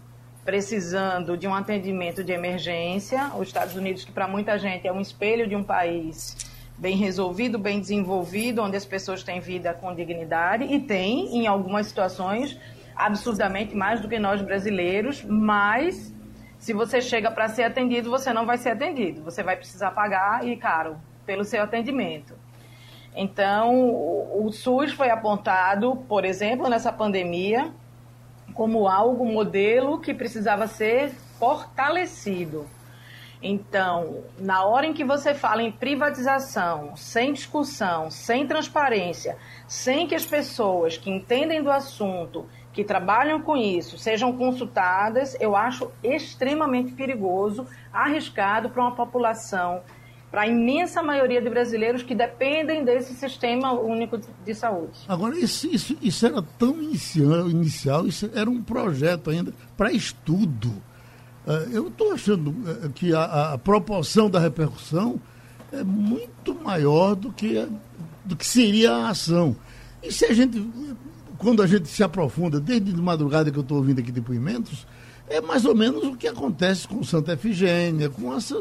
precisando 0.45 1.35
de 1.35 1.47
um 1.47 1.55
atendimento 1.55 2.23
de 2.23 2.31
emergência, 2.31 3.31
os 3.35 3.47
Estados 3.47 3.75
Unidos, 3.75 4.05
que 4.05 4.11
para 4.11 4.27
muita 4.27 4.59
gente 4.59 4.87
é 4.87 4.93
um 4.93 5.01
espelho 5.01 5.47
de 5.47 5.55
um 5.55 5.63
país 5.63 6.37
bem 6.77 6.95
resolvido, 6.95 7.57
bem 7.57 7.79
desenvolvido, 7.79 8.61
onde 8.61 8.77
as 8.77 8.85
pessoas 8.85 9.23
têm 9.23 9.39
vida 9.39 9.73
com 9.73 9.93
dignidade 9.95 10.65
e 10.65 10.79
tem, 10.79 11.35
em 11.35 11.47
algumas 11.47 11.87
situações, 11.87 12.59
absurdamente 12.95 13.75
mais 13.75 14.01
do 14.01 14.07
que 14.07 14.19
nós 14.19 14.39
brasileiros, 14.41 15.23
mas 15.23 16.13
se 16.59 16.73
você 16.73 17.01
chega 17.01 17.31
para 17.31 17.49
ser 17.49 17.63
atendido, 17.63 18.09
você 18.09 18.31
não 18.31 18.45
vai 18.45 18.57
ser 18.57 18.69
atendido. 18.69 19.23
Você 19.23 19.41
vai 19.41 19.57
precisar 19.57 19.91
pagar 19.91 20.47
e 20.47 20.55
caro 20.55 20.95
pelo 21.25 21.43
seu 21.43 21.63
atendimento. 21.63 22.33
Então, 23.15 23.73
o, 24.43 24.51
SUS 24.51 24.91
foi 24.91 25.09
apontado, 25.09 25.95
por 26.07 26.25
exemplo, 26.25 26.67
nessa 26.67 26.91
pandemia, 26.91 27.71
como 28.53 28.87
algo 28.87 29.25
modelo 29.25 29.99
que 29.99 30.13
precisava 30.13 30.67
ser 30.67 31.11
fortalecido. 31.39 32.67
Então, 33.41 34.23
na 34.39 34.65
hora 34.65 34.87
em 34.87 34.93
que 34.93 35.03
você 35.03 35.33
fala 35.33 35.61
em 35.61 35.71
privatização, 35.71 36.95
sem 36.95 37.31
discussão, 37.31 38.09
sem 38.09 38.47
transparência, 38.47 39.37
sem 39.67 40.07
que 40.07 40.15
as 40.15 40.25
pessoas 40.25 40.97
que 40.97 41.09
entendem 41.09 41.61
do 41.61 41.71
assunto, 41.71 42.47
que 42.73 42.83
trabalham 42.83 43.41
com 43.41 43.55
isso, 43.55 43.97
sejam 43.97 44.35
consultadas, 44.35 45.37
eu 45.39 45.55
acho 45.55 45.91
extremamente 46.03 46.91
perigoso, 46.91 47.65
arriscado 47.93 48.69
para 48.69 48.81
uma 48.81 48.95
população 48.95 49.81
para 50.35 50.41
a 50.41 50.47
imensa 50.49 51.01
maioria 51.01 51.41
de 51.41 51.49
brasileiros 51.49 52.03
que 52.03 52.13
dependem 52.13 52.83
desse 52.83 53.13
sistema 53.13 53.71
único 53.71 54.19
de 54.45 54.53
saúde. 54.53 54.91
Agora, 55.07 55.39
isso, 55.39 55.65
isso, 55.73 55.95
isso 56.01 56.25
era 56.25 56.41
tão 56.59 56.83
inicial, 56.83 57.49
inicial, 57.49 58.05
isso 58.05 58.29
era 58.33 58.49
um 58.49 58.61
projeto 58.61 59.29
ainda 59.29 59.53
para 59.77 59.93
estudo. 59.93 60.71
Uh, 61.47 61.71
eu 61.71 61.87
estou 61.87 62.11
achando 62.11 62.49
uh, 62.49 62.89
que 62.93 63.13
a, 63.15 63.53
a, 63.53 63.57
proporção 63.57 64.29
da 64.29 64.37
repercussão 64.37 65.21
é 65.71 65.85
muito 65.85 66.53
maior 66.53 67.15
do 67.15 67.31
que, 67.31 67.65
do 68.25 68.35
que 68.35 68.45
seria 68.45 68.91
a 68.91 69.09
ação. 69.11 69.55
E 70.03 70.11
se 70.11 70.25
a 70.25 70.33
gente, 70.33 70.69
quando 71.37 71.63
a 71.63 71.67
gente 71.67 71.87
se 71.87 72.03
aprofunda, 72.03 72.59
desde 72.59 72.91
de 72.91 73.01
madrugada 73.01 73.49
que 73.49 73.57
eu 73.57 73.63
estou 73.63 73.77
ouvindo 73.77 74.01
aqui 74.01 74.11
depoimentos, 74.11 74.85
é 75.29 75.39
mais 75.39 75.63
ou 75.63 75.73
menos 75.73 76.03
o 76.03 76.17
que 76.17 76.27
acontece 76.27 76.85
com 76.89 77.01
Santa 77.05 77.31
Efigênia, 77.31 78.09
com 78.09 78.35
essa. 78.35 78.55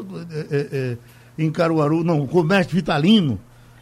É, 0.49 0.69
é, 0.71 0.97
em 1.37 1.51
Caruaru, 1.51 2.03
não, 2.03 2.21
o 2.21 2.27
comércio 2.27 2.73
vitalino 2.73 3.39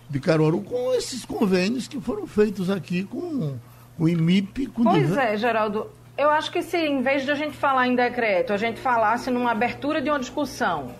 de 0.10 0.19
Caruaru, 0.19 0.62
com 0.62 0.93
esses 0.93 1.25
convênios 1.25 1.88
que 1.88 2.00
foram 2.00 2.27
feitos 2.27 2.69
aqui 2.69 3.03
com 3.03 3.57
o 3.98 4.10
IMIP. 4.10 4.67
Com 4.67 4.83
pois 4.83 5.15
é, 5.17 5.38
Geraldo. 5.38 5.89
Eu 6.15 6.29
acho 6.29 6.51
que 6.51 6.62
se, 6.62 6.77
em 6.77 7.01
vez 7.01 7.25
de 7.25 7.31
a 7.31 7.36
gente 7.36 7.57
falar 7.57 7.88
em 7.88 7.95
decreto, 7.95 8.53
a 8.53 8.57
gente 8.57 8.79
falasse 8.79 9.31
numa 9.31 9.51
abertura 9.51 10.00
de 10.01 10.10
uma 10.10 10.19
discussão. 10.19 10.91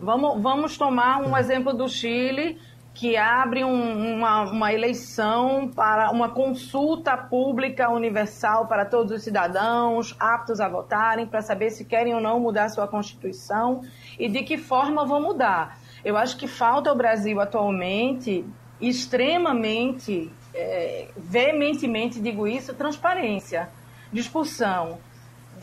Vamos, 0.00 0.40
vamos 0.40 0.78
tomar 0.78 1.20
um 1.20 1.36
exemplo 1.36 1.74
do 1.74 1.88
Chile, 1.88 2.58
que 2.94 3.16
abre 3.16 3.62
um, 3.62 4.16
uma, 4.16 4.50
uma 4.50 4.72
eleição 4.72 5.70
para 5.74 6.10
uma 6.10 6.30
consulta 6.30 7.16
pública 7.16 7.88
universal 7.90 8.66
para 8.66 8.84
todos 8.84 9.12
os 9.12 9.22
cidadãos 9.22 10.16
aptos 10.18 10.60
a 10.60 10.68
votarem, 10.68 11.26
para 11.26 11.42
saber 11.42 11.70
se 11.70 11.84
querem 11.84 12.14
ou 12.14 12.20
não 12.20 12.40
mudar 12.40 12.68
sua 12.70 12.88
Constituição 12.88 13.82
e 14.18 14.28
de 14.28 14.42
que 14.42 14.56
forma 14.56 15.04
vão 15.04 15.20
mudar. 15.20 15.77
Eu 16.04 16.16
acho 16.16 16.36
que 16.36 16.46
falta 16.46 16.90
ao 16.90 16.96
Brasil 16.96 17.40
atualmente, 17.40 18.44
extremamente, 18.80 20.30
é, 20.54 21.08
veementemente 21.16 22.20
digo 22.20 22.46
isso, 22.46 22.74
transparência, 22.74 23.68
discussão, 24.12 24.98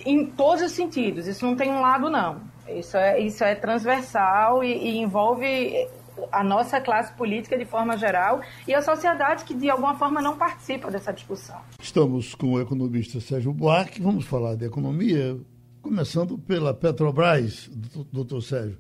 em 0.06 0.26
todos 0.26 0.64
os 0.64 0.72
sentidos. 0.72 1.28
Isso 1.28 1.46
não 1.46 1.56
tem 1.56 1.72
um 1.72 1.82
lado, 1.82 2.10
não. 2.10 2.42
Isso 2.68 2.98
é, 2.98 3.20
isso 3.20 3.44
é 3.44 3.56
transversal 3.56 4.64
e, 4.64 4.74
e 4.74 4.98
envolve 4.98 5.88
a 6.32 6.44
nossa 6.44 6.80
classe 6.80 7.14
política 7.14 7.58
de 7.58 7.66
forma 7.66 7.98
geral 7.98 8.42
e 8.68 8.74
a 8.74 8.82
sociedade 8.82 9.44
que 9.44 9.54
de 9.54 9.70
alguma 9.70 9.96
forma 9.96 10.22
não 10.22 10.38
participa 10.38 10.90
dessa 10.90 11.12
discussão. 11.12 11.60
Estamos 11.80 12.34
com 12.34 12.54
o 12.54 12.62
economista 12.62 13.20
Sérgio 13.20 13.54
Buarque, 13.54 14.02
vamos 14.02 14.26
falar 14.26 14.56
de 14.56 14.66
economia. 14.66 15.38
Começando 15.82 16.38
pela 16.40 16.74
Petrobras, 16.74 17.70
doutor 18.12 18.42
Sérgio. 18.42 18.80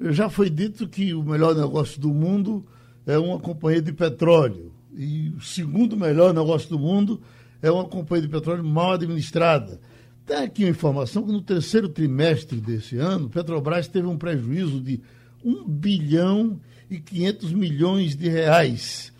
Já 0.00 0.28
foi 0.28 0.50
dito 0.50 0.88
que 0.88 1.14
o 1.14 1.22
melhor 1.22 1.54
negócio 1.54 2.00
do 2.00 2.12
mundo 2.12 2.64
é 3.06 3.16
uma 3.18 3.38
companhia 3.38 3.80
de 3.80 3.92
petróleo. 3.92 4.72
E 4.94 5.30
o 5.30 5.40
segundo 5.40 5.96
melhor 5.96 6.34
negócio 6.34 6.68
do 6.68 6.78
mundo 6.78 7.20
é 7.62 7.70
uma 7.70 7.84
companhia 7.84 8.26
de 8.26 8.32
petróleo 8.32 8.64
mal 8.64 8.92
administrada. 8.92 9.80
Tem 10.26 10.38
aqui 10.38 10.64
uma 10.64 10.70
informação 10.70 11.24
que 11.24 11.32
no 11.32 11.40
terceiro 11.40 11.88
trimestre 11.88 12.60
desse 12.60 12.98
ano, 12.98 13.30
Petrobras 13.30 13.86
teve 13.86 14.06
um 14.06 14.18
prejuízo 14.18 14.80
de 14.80 15.00
1 15.44 15.64
bilhão 15.68 16.60
e 16.90 16.98
500 16.98 17.52
milhões 17.52 18.16
de 18.16 18.28
reais. 18.28 19.14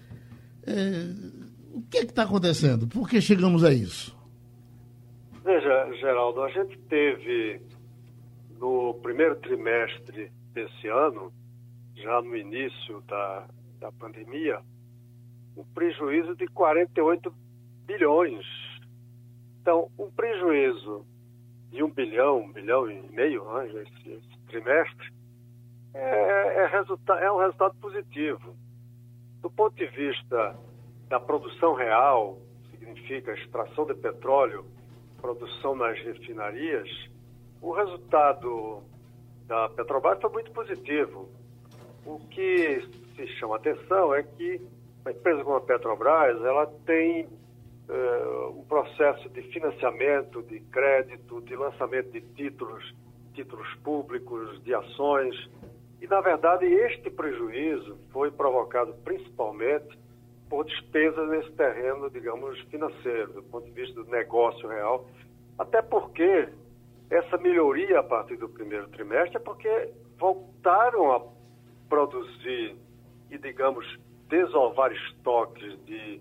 É, 0.66 1.06
o 1.72 1.82
que 1.82 1.98
é 1.98 2.00
que 2.00 2.10
está 2.10 2.24
acontecendo? 2.24 2.88
Por 2.88 3.08
que 3.08 3.20
chegamos 3.20 3.62
a 3.62 3.72
isso? 3.72 4.16
Veja, 5.44 5.92
Geraldo, 6.00 6.42
a 6.42 6.50
gente 6.50 6.76
teve 6.88 7.60
no 8.58 8.94
primeiro 8.94 9.36
trimestre 9.36 10.32
desse 10.56 10.88
ano, 10.88 11.30
já 11.94 12.22
no 12.22 12.34
início 12.34 13.02
da, 13.02 13.46
da 13.78 13.92
pandemia, 13.92 14.58
um 15.54 15.62
prejuízo 15.62 16.34
de 16.34 16.46
48 16.48 17.32
bilhões. 17.84 18.46
Então, 19.60 19.90
um 19.98 20.10
prejuízo 20.10 21.04
de 21.70 21.82
um 21.82 21.90
bilhão, 21.90 22.38
um 22.38 22.52
bilhão 22.52 22.90
e 22.90 23.02
meio 23.12 23.44
né, 23.52 23.66
esse, 23.66 24.12
esse 24.12 24.38
trimestre, 24.46 25.12
é, 25.92 26.62
é, 26.62 26.66
resulta 26.68 27.14
é 27.14 27.30
um 27.30 27.38
resultado 27.38 27.74
positivo. 27.76 28.56
Do 29.42 29.50
ponto 29.50 29.76
de 29.76 29.86
vista 29.88 30.58
da 31.08 31.20
produção 31.20 31.74
real, 31.74 32.38
significa 32.70 33.34
extração 33.34 33.84
de 33.84 33.94
petróleo, 33.94 34.64
produção 35.20 35.74
nas 35.74 35.98
refinarias, 35.98 36.88
o 37.60 37.72
resultado 37.72 38.82
da 39.46 39.68
Petrobras 39.68 40.20
foi 40.20 40.30
muito 40.30 40.50
positivo. 40.50 41.28
O 42.04 42.18
que 42.30 42.80
se 43.16 43.26
chama 43.38 43.56
atenção 43.56 44.14
é 44.14 44.22
que 44.22 44.60
uma 45.06 45.12
empresa 45.12 45.44
como 45.44 45.56
a 45.56 45.60
Petrobras, 45.60 46.42
ela 46.44 46.66
tem 46.84 47.26
uh, 47.26 48.58
um 48.58 48.64
processo 48.64 49.28
de 49.28 49.42
financiamento, 49.42 50.42
de 50.42 50.60
crédito, 50.60 51.40
de 51.42 51.54
lançamento 51.54 52.10
de 52.10 52.20
títulos, 52.20 52.94
títulos 53.32 53.72
públicos, 53.84 54.62
de 54.64 54.74
ações. 54.74 55.34
E, 56.00 56.06
na 56.06 56.20
verdade, 56.20 56.66
este 56.66 57.08
prejuízo 57.10 57.96
foi 58.12 58.30
provocado 58.30 58.94
principalmente 59.04 59.96
por 60.48 60.64
despesas 60.64 61.28
nesse 61.28 61.52
terreno, 61.52 62.10
digamos, 62.10 62.58
financeiro, 62.62 63.32
do 63.32 63.42
ponto 63.44 63.66
de 63.66 63.72
vista 63.72 64.02
do 64.02 64.10
negócio 64.10 64.68
real. 64.68 65.08
Até 65.58 65.82
porque 65.82 66.48
essa 67.10 67.38
melhoria 67.38 68.00
a 68.00 68.02
partir 68.02 68.36
do 68.36 68.48
primeiro 68.48 68.88
trimestre 68.88 69.36
é 69.36 69.40
porque 69.40 69.92
voltaram 70.18 71.12
a 71.12 71.22
produzir 71.88 72.76
e, 73.30 73.38
digamos, 73.38 73.86
desovar 74.28 74.92
estoques 74.92 75.78
de 75.84 76.20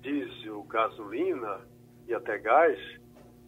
diesel, 0.00 0.62
gasolina 0.64 1.60
e 2.06 2.14
até 2.14 2.38
gás, 2.38 2.78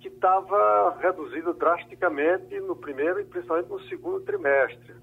que 0.01 0.09
estava 0.09 0.97
reduzido 1.01 1.53
drasticamente 1.55 2.59
no 2.61 2.77
primeiro 2.77 3.21
e 3.21 3.25
principalmente 3.25 3.69
no 3.69 3.81
segundo 3.83 4.21
trimestre. 4.21 4.95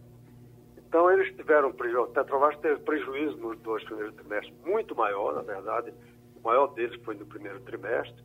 Então, 0.78 1.12
eles 1.12 1.36
tiveram 1.36 1.72
prejuízo, 1.74 2.12
Petrobras 2.14 2.58
teve 2.60 2.80
prejuízo 2.82 3.38
nos 3.38 3.60
dois 3.60 3.84
primeiros 3.84 4.16
trimestres, 4.16 4.56
muito 4.64 4.96
maior, 4.96 5.36
na 5.36 5.42
verdade, 5.42 5.94
o 6.36 6.42
maior 6.42 6.68
deles 6.68 7.00
foi 7.04 7.16
no 7.16 7.26
primeiro 7.26 7.60
trimestre. 7.62 8.24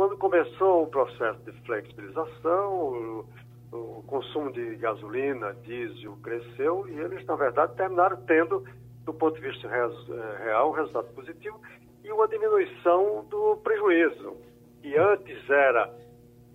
Quando 0.00 0.16
começou 0.16 0.84
o 0.84 0.86
processo 0.86 1.38
de 1.40 1.52
flexibilização, 1.66 2.72
o, 2.72 3.26
o 3.70 4.02
consumo 4.06 4.50
de 4.50 4.76
gasolina, 4.76 5.52
diesel 5.62 6.16
cresceu 6.22 6.88
e 6.88 6.98
eles, 6.98 7.22
na 7.26 7.36
verdade, 7.36 7.76
terminaram 7.76 8.16
tendo, 8.24 8.64
do 9.04 9.12
ponto 9.12 9.38
de 9.38 9.46
vista 9.46 9.68
eh, 9.68 10.42
real, 10.42 10.70
um 10.70 10.72
resultado 10.72 11.06
positivo 11.08 11.60
e 12.02 12.10
uma 12.10 12.26
diminuição 12.28 13.26
do 13.28 13.58
prejuízo, 13.62 14.38
que 14.80 14.96
antes 14.96 15.50
era 15.50 15.94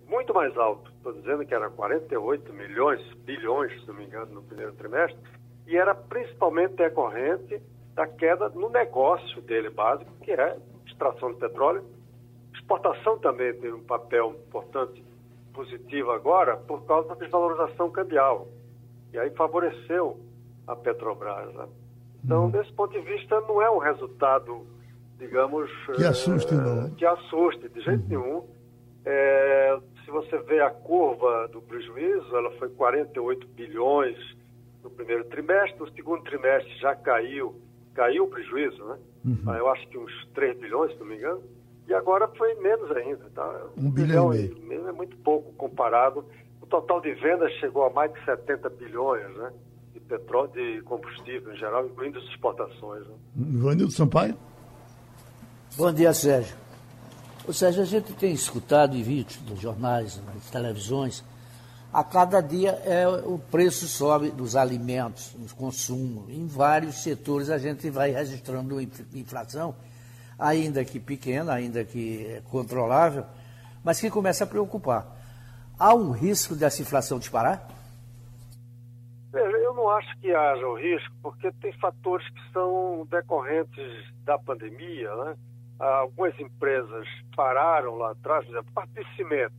muito 0.08 0.34
mais 0.34 0.58
alto, 0.58 0.90
estou 0.98 1.14
dizendo 1.14 1.46
que 1.46 1.54
era 1.54 1.70
48 1.70 2.52
milhões, 2.52 3.14
bilhões, 3.18 3.80
se 3.80 3.88
não 3.88 3.94
me 3.94 4.06
engano, 4.06 4.34
no 4.34 4.42
primeiro 4.42 4.74
trimestre, 4.74 5.22
e 5.68 5.78
era 5.78 5.94
principalmente 5.94 6.74
decorrente 6.78 7.62
da 7.94 8.08
queda 8.08 8.50
no 8.50 8.70
negócio 8.72 9.40
dele 9.44 9.70
básico, 9.70 10.12
que 10.24 10.32
é 10.32 10.58
extração 10.88 11.32
de 11.32 11.38
petróleo. 11.38 11.95
Exportação 12.66 13.20
também 13.20 13.54
teve 13.54 13.74
um 13.74 13.84
papel 13.84 14.36
importante 14.48 15.04
positivo 15.54 16.10
agora 16.10 16.58
por 16.58 16.84
causa 16.86 17.10
da 17.10 17.14
desvalorização 17.14 17.92
cambial. 17.92 18.48
E 19.14 19.20
aí 19.20 19.30
favoreceu 19.36 20.20
a 20.66 20.76
Petrobras. 20.76 21.54
Né? 21.54 21.68
Então, 22.24 22.46
uhum. 22.46 22.50
desse 22.50 22.74
ponto 22.74 22.92
de 22.92 23.02
vista, 23.02 23.40
não 23.42 23.62
é 23.62 23.70
um 23.70 23.78
resultado, 23.78 24.66
digamos. 25.20 25.70
Que 25.96 26.06
assuste, 26.06 26.56
é, 26.56 26.58
não. 26.58 26.90
Que 26.96 27.06
assuste, 27.06 27.70
de 27.70 27.82
jeito 27.82 28.02
uhum. 28.02 28.08
nenhum. 28.10 28.44
É, 29.06 29.78
se 30.04 30.10
você 30.10 30.40
vê 30.40 30.60
a 30.60 30.72
curva 30.72 31.48
do 31.50 31.62
prejuízo, 31.62 32.36
ela 32.36 32.50
foi 32.58 32.70
48 32.70 33.48
bilhões 33.50 34.18
no 34.84 34.90
primeiro 34.90 35.24
trimestre, 35.26 35.80
no 35.80 35.92
segundo 35.92 36.24
trimestre 36.24 36.76
já 36.80 36.96
caiu, 36.96 37.62
caiu 37.94 38.24
o 38.24 38.28
prejuízo, 38.28 38.84
né? 38.86 38.98
Uhum. 39.24 39.56
Eu 39.56 39.70
acho 39.70 39.88
que 39.88 40.00
uns 40.00 40.12
3 40.34 40.58
bilhões, 40.58 40.92
se 40.94 41.00
não 41.00 41.06
me 41.06 41.16
engano, 41.16 41.44
e 41.88 41.94
agora 41.94 42.28
foi 42.30 42.54
menos 42.56 42.92
ainda, 42.92 43.26
tá? 43.34 43.68
Um, 43.78 43.92
bilhão, 43.92 44.30
bilhão 44.30 44.58
e 44.58 44.62
meio. 44.62 44.88
É 44.88 44.92
muito 44.92 45.16
pouco 45.18 45.54
comparado. 45.54 46.26
O 46.62 46.66
total 46.66 47.00
de 47.00 47.14
vendas 47.14 47.52
chegou 47.54 47.86
a 47.86 47.90
mais 47.90 48.12
de 48.14 48.26
70 48.26 48.70
bilhões, 48.72 49.36
né? 49.38 49.52
De 49.94 50.00
petróleo, 50.00 50.52
de 50.52 50.82
combustível 50.82 51.54
em 51.54 51.58
geral, 51.58 51.86
incluindo 51.86 52.18
as 52.20 52.26
exportações. 52.26 53.08
Né? 53.08 53.16
Ivanildo 53.38 53.92
Sampaio? 53.92 54.36
Bom 55.78 55.94
dia, 55.94 56.14
Sérgio. 56.14 56.56
Ou 57.48 57.54
seja, 57.54 57.84
a 57.84 57.86
gente 57.86 58.14
tem 58.14 58.34
escutado 58.34 58.96
em 58.96 59.04
vídeos 59.04 59.40
nos 59.48 59.60
jornais, 59.60 60.20
nas 60.26 60.50
televisões, 60.50 61.24
a 61.96 62.04
cada 62.04 62.42
dia 62.42 62.72
é, 62.84 63.08
o 63.08 63.40
preço 63.40 63.88
sobe 63.88 64.30
dos 64.30 64.58
alimentos, 64.58 65.32
do 65.34 65.56
consumo. 65.56 66.26
Em 66.30 66.46
vários 66.46 66.96
setores 67.04 67.50
a 67.50 67.58
gente 67.58 67.90
vai 67.90 68.12
registrando 68.12 68.82
inflação, 69.14 69.74
ainda 70.38 70.84
que 70.84 71.00
pequena, 71.00 71.54
ainda 71.54 71.84
que 71.84 72.42
controlável, 72.50 73.26
mas 73.84 74.00
que 74.00 74.10
começa 74.10 74.44
a 74.44 74.48
preocupar. 74.48 75.06
Há 75.78 75.94
um 75.94 76.12
risco 76.12 76.56
dessa 76.56 76.82
inflação 76.82 77.20
disparar? 77.20 77.68
Eu 79.34 79.74
não 79.74 79.90
acho 79.90 80.18
que 80.20 80.34
haja 80.34 80.66
o 80.66 80.80
risco, 80.80 81.14
porque 81.22 81.52
tem 81.54 81.74
fatores 81.74 82.28
que 82.30 82.52
são 82.54 83.06
decorrentes 83.12 84.14
da 84.24 84.40
pandemia. 84.40 85.14
Né? 85.16 85.36
Algumas 85.80 86.40
empresas 86.40 87.08
pararam 87.36 87.96
lá 87.98 88.12
atrás, 88.12 88.46
por 88.46 88.54
exemplo, 88.54 88.72
parte 88.74 88.94
de 88.94 89.16
cimento. 89.16 89.54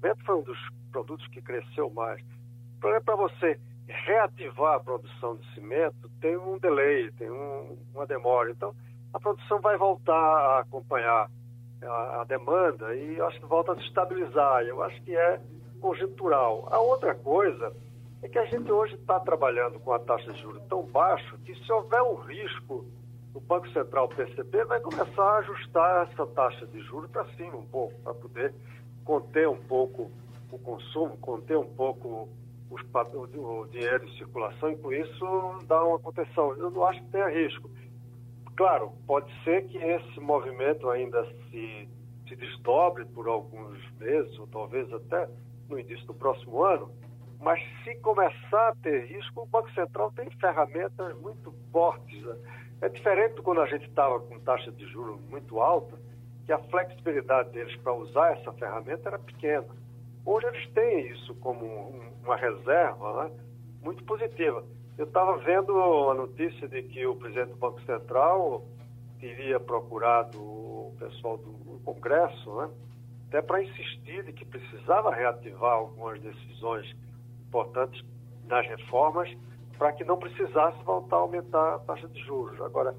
Cimento 0.00 0.24
foi 0.24 0.36
um 0.36 0.42
dos 0.42 0.58
produtos 0.90 1.26
que 1.28 1.42
cresceu 1.42 1.90
mais. 1.90 2.22
O 2.22 2.80
problema 2.80 3.02
é 3.02 3.04
para 3.04 3.16
você 3.16 3.60
reativar 3.86 4.76
a 4.76 4.80
produção 4.80 5.36
de 5.36 5.54
cimento, 5.54 6.10
tem 6.20 6.36
um 6.36 6.58
delay, 6.58 7.10
tem 7.12 7.30
um, 7.30 7.78
uma 7.94 8.06
demora. 8.06 8.50
Então, 8.50 8.74
a 9.12 9.20
produção 9.20 9.60
vai 9.60 9.76
voltar 9.76 10.12
a 10.12 10.60
acompanhar 10.60 11.30
a, 11.82 12.20
a 12.20 12.24
demanda 12.24 12.94
e 12.94 13.20
acho 13.20 13.40
que 13.40 13.46
volta 13.46 13.72
a 13.72 13.76
se 13.76 13.82
estabilizar. 13.82 14.62
Eu 14.62 14.82
acho 14.82 15.00
que 15.02 15.16
é 15.16 15.40
conjuntural. 15.80 16.68
A 16.70 16.78
outra 16.78 17.14
coisa 17.14 17.72
é 18.22 18.28
que 18.28 18.38
a 18.38 18.44
gente 18.46 18.70
hoje 18.70 18.94
está 18.94 19.20
trabalhando 19.20 19.78
com 19.80 19.92
a 19.92 19.98
taxa 19.98 20.32
de 20.32 20.40
juros 20.40 20.62
tão 20.68 20.82
baixa 20.82 21.36
que 21.44 21.54
se 21.54 21.72
houver 21.72 22.02
um 22.02 22.14
risco, 22.14 22.84
o 23.34 23.40
Banco 23.40 23.68
Central 23.70 24.08
perceber, 24.08 24.64
vai 24.64 24.80
começar 24.80 25.22
a 25.22 25.38
ajustar 25.38 26.08
essa 26.10 26.26
taxa 26.28 26.66
de 26.66 26.80
juros 26.80 27.10
para 27.10 27.24
cima 27.34 27.56
um 27.56 27.66
pouco, 27.66 27.94
para 28.00 28.14
poder 28.14 28.54
conter 29.04 29.48
um 29.48 29.60
pouco 29.62 30.10
o 30.50 30.58
consumo, 30.58 31.16
conter 31.18 31.56
um 31.56 31.68
pouco 31.74 32.28
os, 32.70 32.82
o 32.82 33.66
dinheiro 33.66 34.04
em 34.04 34.16
circulação 34.16 34.70
e 34.70 34.76
com 34.76 34.92
isso 34.92 35.24
dar 35.66 35.84
uma 35.84 35.98
contenção. 35.98 36.54
Eu 36.56 36.70
não 36.70 36.84
acho 36.84 37.00
que 37.02 37.10
tenha 37.10 37.28
risco. 37.28 37.70
Claro, 38.56 38.92
pode 39.06 39.30
ser 39.44 39.66
que 39.66 39.76
esse 39.76 40.18
movimento 40.18 40.88
ainda 40.88 41.22
se, 41.50 41.88
se 42.26 42.36
desdobre 42.36 43.04
por 43.04 43.28
alguns 43.28 43.78
meses, 43.98 44.38
ou 44.38 44.46
talvez 44.46 44.90
até 44.92 45.28
no 45.68 45.78
início 45.78 46.06
do 46.06 46.14
próximo 46.14 46.64
ano, 46.64 46.90
mas 47.38 47.62
se 47.84 47.94
começar 47.96 48.70
a 48.70 48.74
ter 48.76 49.06
risco, 49.06 49.42
o 49.42 49.46
Banco 49.46 49.70
Central 49.72 50.10
tem 50.12 50.30
ferramentas 50.40 51.14
muito 51.20 51.52
fortes. 51.70 52.22
Né? 52.24 52.36
É 52.80 52.88
diferente 52.88 53.42
quando 53.42 53.60
a 53.60 53.66
gente 53.66 53.86
estava 53.86 54.20
com 54.20 54.38
taxa 54.40 54.72
de 54.72 54.86
juros 54.86 55.20
muito 55.28 55.60
alta, 55.60 55.98
que 56.46 56.52
a 56.52 56.58
flexibilidade 56.58 57.50
deles 57.50 57.76
para 57.76 57.92
usar 57.92 58.38
essa 58.38 58.52
ferramenta 58.52 59.08
era 59.10 59.18
pequena. 59.18 59.66
Hoje 60.24 60.46
eles 60.46 60.66
têm 60.70 61.08
isso 61.08 61.34
como 61.36 61.66
uma 62.24 62.36
reserva 62.36 63.24
né, 63.24 63.30
muito 63.82 64.02
positiva. 64.04 64.64
Eu 64.98 65.04
estava 65.04 65.36
vendo 65.38 65.72
a 66.10 66.14
notícia 66.14 66.66
de 66.68 66.82
que 66.84 67.06
o 67.06 67.16
presidente 67.16 67.50
do 67.50 67.56
Banco 67.56 67.80
Central 67.82 68.64
teria 69.20 69.60
procurado 69.60 70.38
o 70.38 70.96
pessoal 70.98 71.36
do 71.36 71.80
Congresso, 71.84 72.56
né, 72.56 72.70
até 73.28 73.42
para 73.42 73.62
insistir 73.62 74.24
de 74.24 74.32
que 74.32 74.44
precisava 74.44 75.14
reativar 75.14 75.74
algumas 75.74 76.20
decisões 76.20 76.96
importantes 77.46 78.02
nas 78.46 78.66
reformas 78.66 79.28
para 79.76 79.92
que 79.92 80.04
não 80.04 80.16
precisasse 80.16 80.82
voltar 80.84 81.16
a 81.16 81.20
aumentar 81.20 81.74
a 81.74 81.78
taxa 81.80 82.08
de 82.08 82.20
juros. 82.22 82.60
Agora, 82.60 82.94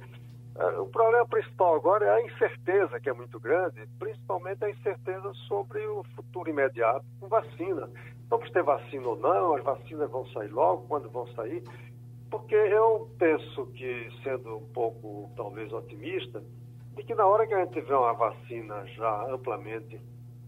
É, 0.59 0.79
o 0.79 0.87
problema 0.87 1.23
principal 1.27 1.75
agora 1.75 2.03
é 2.03 2.09
a 2.09 2.25
incerteza, 2.25 2.99
que 2.99 3.07
é 3.07 3.13
muito 3.13 3.39
grande, 3.39 3.87
principalmente 3.99 4.65
a 4.65 4.69
incerteza 4.71 5.31
sobre 5.47 5.85
o 5.85 6.03
futuro 6.15 6.49
imediato 6.49 7.05
com 7.19 7.27
vacina. 7.27 7.87
Vamos 8.27 8.49
ter 8.49 8.63
vacina 8.63 9.07
ou 9.07 9.15
não, 9.15 9.53
as 9.53 9.63
vacinas 9.63 10.09
vão 10.09 10.25
sair 10.29 10.49
logo, 10.49 10.87
quando 10.87 11.11
vão 11.11 11.27
sair? 11.35 11.61
Porque 12.29 12.55
eu 12.55 13.09
penso 13.17 13.67
que, 13.67 14.09
sendo 14.23 14.57
um 14.57 14.67
pouco, 14.69 15.31
talvez, 15.35 15.71
otimista, 15.71 16.43
de 16.95 17.03
que 17.03 17.15
na 17.15 17.25
hora 17.25 17.47
que 17.47 17.53
a 17.53 17.63
gente 17.63 17.73
tiver 17.73 17.95
uma 17.95 18.13
vacina 18.13 18.85
já 18.87 19.33
amplamente 19.33 19.99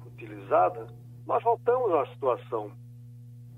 utilizada, 0.05 0.87
nós 1.25 1.41
voltamos 1.43 1.93
à 1.93 2.05
situação 2.07 2.71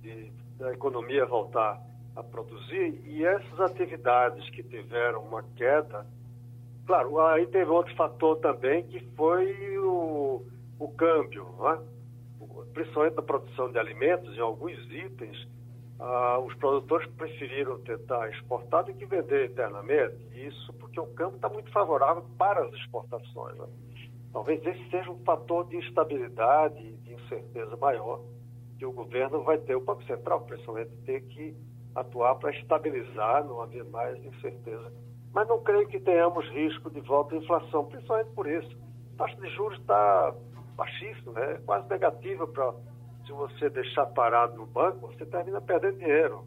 de, 0.01 0.31
da 0.57 0.71
economia 0.73 1.25
voltar 1.25 1.81
a 2.15 2.21
produzir 2.21 3.01
e 3.05 3.25
essas 3.25 3.59
atividades 3.59 4.49
que 4.49 4.61
tiveram 4.61 5.23
uma 5.23 5.43
queda 5.55 6.05
Claro, 6.85 7.19
aí 7.19 7.47
teve 7.47 7.69
outro 7.69 7.95
fator 7.95 8.37
também 8.39 8.83
que 8.83 8.99
foi 9.15 9.77
o, 9.77 10.43
o 10.79 10.89
câmbio, 10.89 11.47
né? 11.59 11.79
principalmente 12.73 13.15
na 13.15 13.21
produção 13.21 13.71
de 13.71 13.77
alimentos, 13.77 14.35
em 14.35 14.41
alguns 14.41 14.77
itens, 14.91 15.47
ah, 16.01 16.39
os 16.39 16.53
produtores 16.55 17.09
preferiram 17.11 17.79
tentar 17.81 18.29
exportar 18.29 18.83
do 18.83 18.93
que 18.93 19.05
vender 19.05 19.51
internamente. 19.51 20.17
Isso 20.33 20.73
porque 20.73 20.99
o 20.99 21.07
câmbio 21.13 21.35
está 21.35 21.47
muito 21.47 21.71
favorável 21.71 22.25
para 22.37 22.65
as 22.65 22.73
exportações. 22.73 23.57
Né? 23.57 23.67
Talvez 24.33 24.65
esse 24.65 24.89
seja 24.89 25.09
um 25.09 25.19
fator 25.23 25.67
de 25.67 25.77
instabilidade 25.77 26.91
de 26.97 27.13
incerteza 27.13 27.77
maior 27.77 28.21
que 28.77 28.85
o 28.85 28.91
governo 28.91 29.43
vai 29.43 29.59
ter, 29.59 29.75
o 29.75 29.81
Banco 29.81 30.03
Central, 30.05 30.41
principalmente, 30.41 30.91
ter 31.05 31.21
que 31.21 31.55
atuar 31.93 32.35
para 32.35 32.51
estabilizar, 32.51 33.45
não 33.45 33.61
haver 33.61 33.85
mais 33.85 34.17
incerteza 34.25 34.91
mas 35.33 35.47
não 35.47 35.61
creio 35.61 35.87
que 35.87 35.99
tenhamos 35.99 36.45
risco 36.49 36.89
de 36.89 36.99
volta 37.01 37.35
à 37.35 37.37
inflação, 37.37 37.85
principalmente 37.85 38.31
por 38.31 38.47
isso. 38.47 38.77
A 39.15 39.17
taxa 39.17 39.39
de 39.39 39.49
juros 39.55 39.79
está 39.79 40.35
baixíssima, 40.75 41.31
né? 41.33 41.59
quase 41.65 41.87
negativa 41.89 42.47
para 42.47 42.73
se 43.31 43.33
você 43.33 43.69
deixar 43.69 44.05
parado 44.07 44.57
no 44.57 44.65
banco, 44.65 45.07
você 45.07 45.25
termina 45.25 45.61
perdendo 45.61 45.97
dinheiro. 45.99 46.45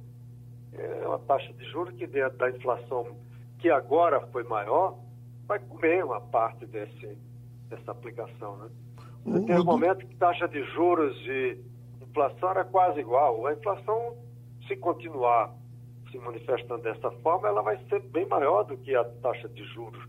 É 0.74 1.06
uma 1.06 1.18
taxa 1.20 1.50
de 1.54 1.64
juros 1.70 1.94
que 1.94 2.06
dentro 2.06 2.36
da 2.36 2.50
inflação 2.50 3.16
que 3.58 3.70
agora 3.70 4.20
foi 4.28 4.44
maior, 4.44 4.98
vai 5.46 5.58
comer 5.58 6.04
uma 6.04 6.20
parte 6.20 6.66
desse, 6.66 7.16
dessa 7.70 7.92
aplicação. 7.92 8.56
Né? 8.58 8.70
Tem 9.46 9.58
um 9.58 9.64
momento 9.64 10.06
que 10.06 10.14
taxa 10.16 10.46
de 10.46 10.62
juros 10.72 11.16
e 11.26 11.58
inflação 12.02 12.50
era 12.50 12.64
quase 12.64 13.00
igual. 13.00 13.46
A 13.46 13.54
inflação, 13.54 14.16
se 14.68 14.76
continuar 14.76 15.54
se 16.10 16.18
manifestando 16.18 16.82
dessa 16.82 17.10
forma, 17.22 17.48
ela 17.48 17.62
vai 17.62 17.78
ser 17.88 18.00
bem 18.00 18.26
maior 18.28 18.64
do 18.64 18.76
que 18.76 18.94
a 18.94 19.04
taxa 19.04 19.48
de 19.48 19.64
juros 19.64 20.04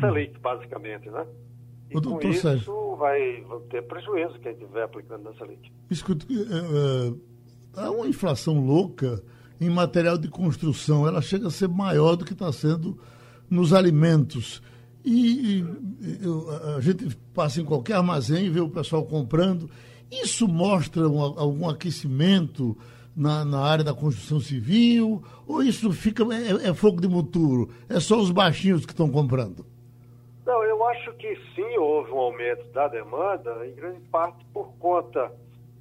Selic, 0.00 0.38
basicamente, 0.40 1.08
né? 1.08 1.24
E 1.90 1.96
o 1.96 2.02
com 2.02 2.28
isso 2.28 2.42
Sérgio, 2.42 2.96
vai, 2.96 3.44
ter 3.70 3.82
prejuízo 3.82 4.38
quem 4.40 4.52
estiver 4.52 4.82
aplicando 4.82 5.24
na 5.24 5.32
Selic. 5.34 5.70
Escuta, 5.90 6.26
é, 6.30 7.14
há 7.80 7.90
uma 7.90 8.08
inflação 8.08 8.58
louca 8.64 9.22
em 9.60 9.70
material 9.70 10.18
de 10.18 10.28
construção. 10.28 11.06
Ela 11.06 11.22
chega 11.22 11.46
a 11.46 11.50
ser 11.50 11.68
maior 11.68 12.16
do 12.16 12.24
que 12.24 12.32
está 12.32 12.50
sendo 12.52 12.98
nos 13.48 13.72
alimentos. 13.72 14.62
E, 15.04 15.60
e 15.60 16.18
eu, 16.22 16.50
a 16.76 16.80
gente 16.80 17.16
passa 17.32 17.60
em 17.60 17.64
qualquer 17.64 17.94
armazém 17.94 18.46
e 18.46 18.50
vê 18.50 18.60
o 18.60 18.68
pessoal 18.68 19.04
comprando. 19.04 19.70
Isso 20.10 20.48
mostra 20.48 21.08
um, 21.08 21.20
algum 21.20 21.68
aquecimento 21.68 22.76
na, 23.14 23.44
na 23.44 23.60
área 23.60 23.84
da 23.84 23.94
construção 23.94 24.40
civil? 24.40 25.22
Ou 25.46 25.62
isso 25.62 25.92
fica 25.92 26.24
é, 26.34 26.68
é 26.68 26.74
fogo 26.74 27.00
de 27.00 27.08
muturo? 27.08 27.70
É 27.88 28.00
só 28.00 28.20
os 28.20 28.30
baixinhos 28.30 28.84
que 28.84 28.92
estão 28.92 29.08
comprando? 29.08 29.64
Não, 30.46 30.62
eu 30.62 30.86
acho 30.86 31.12
que 31.14 31.34
sim, 31.56 31.76
houve 31.76 32.12
um 32.12 32.18
aumento 32.18 32.64
da 32.70 32.86
demanda, 32.86 33.66
em 33.66 33.74
grande 33.74 34.00
parte 34.08 34.44
por 34.52 34.72
conta, 34.78 35.32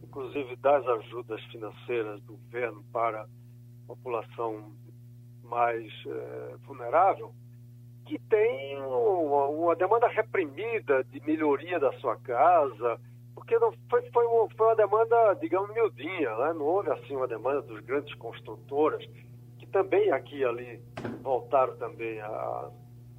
inclusive, 0.04 0.56
das 0.56 0.84
ajudas 0.88 1.40
financeiras 1.52 2.20
do 2.24 2.36
governo 2.38 2.84
para 2.92 3.22
a 3.22 3.28
população 3.86 4.74
mais 5.44 5.86
é, 6.08 6.56
vulnerável, 6.66 7.32
que 8.08 8.18
tem 8.18 8.82
uma, 8.82 9.46
uma, 9.50 9.76
demanda 9.76 10.08
reprimida 10.08 11.04
de 11.04 11.22
melhoria 11.22 11.80
da 11.80 11.94
sua 12.00 12.16
casa, 12.18 13.00
porque 13.36 13.60
não 13.60 13.72
foi, 13.88 14.02
foi, 14.12 14.26
uma, 14.26 14.50
foi 14.50 14.66
uma 14.66 14.76
demanda, 14.76 15.34
digamos, 15.36 15.72
miudinha, 15.76 16.36
né? 16.38 16.54
não 16.54 16.66
houve 16.66 16.90
assim 16.90 17.16
uma 17.16 17.28
demanda 17.28 17.62
dos 17.62 17.82
grandes 17.82 18.16
construtoras, 18.16 19.06
que 19.60 19.68
também 19.68 20.12
aqui 20.12 20.38
e 20.38 20.44
ali 20.46 20.82
voltaram 21.22 21.78
também 21.78 22.20
a. 22.20 22.72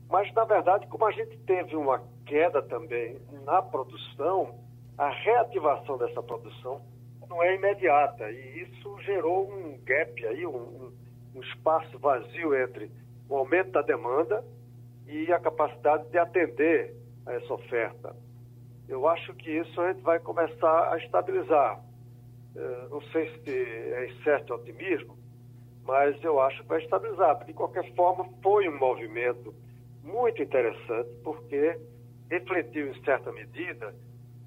Mas, 0.09 0.33
na 0.35 0.45
verdade, 0.45 0.87
como 0.87 1.05
a 1.05 1.13
gente 1.13 1.37
teve 1.39 1.75
uma 1.77 2.03
queda 2.25 2.63
também 2.63 3.19
na 3.45 3.61
produção, 3.63 4.59
a 4.97 5.09
reativação 5.09 5.99
dessa 5.99 6.23
produção 6.23 6.81
não 7.29 7.43
é 7.43 7.55
imediata. 7.55 8.31
E 8.31 8.63
isso 8.63 8.99
gerou 9.01 9.51
um 9.51 9.79
gap 9.85 10.27
aí, 10.27 10.47
um, 10.47 10.93
um 11.35 11.41
espaço 11.43 11.99
vazio 11.99 12.55
entre 12.55 12.91
o 13.29 13.37
aumento 13.37 13.73
da 13.73 13.83
demanda 13.83 14.45
e 15.07 15.33
a 15.33 15.41
capacidade 15.41 16.09
de 16.11 16.19
atender 16.19 16.95
a 17.27 17.33
essa 17.35 17.53
oferta 17.53 18.15
eu 18.89 19.07
acho 19.09 19.35
que 19.35 19.51
isso 19.51 19.81
a 19.81 19.93
gente 19.93 20.03
vai 20.03 20.19
começar 20.21 20.93
a 20.93 20.97
estabilizar. 20.99 21.81
É, 22.55 22.89
não 22.89 23.01
sei 23.13 23.29
se 23.41 23.51
é 23.51 24.09
certo 24.23 24.55
otimismo, 24.55 25.17
mas 25.85 26.23
eu 26.23 26.41
acho 26.41 26.63
que 26.63 26.69
vai 26.69 26.83
estabilizar. 26.83 27.45
De 27.45 27.53
qualquer 27.53 27.93
forma, 27.95 28.29
foi 28.43 28.69
um 28.69 28.79
movimento 28.79 29.55
muito 30.07 30.43
interessante, 30.43 31.11
porque 31.23 31.79
refletiu, 32.31 32.89
em 32.89 33.05
certa 33.05 33.31
medida, 33.33 33.95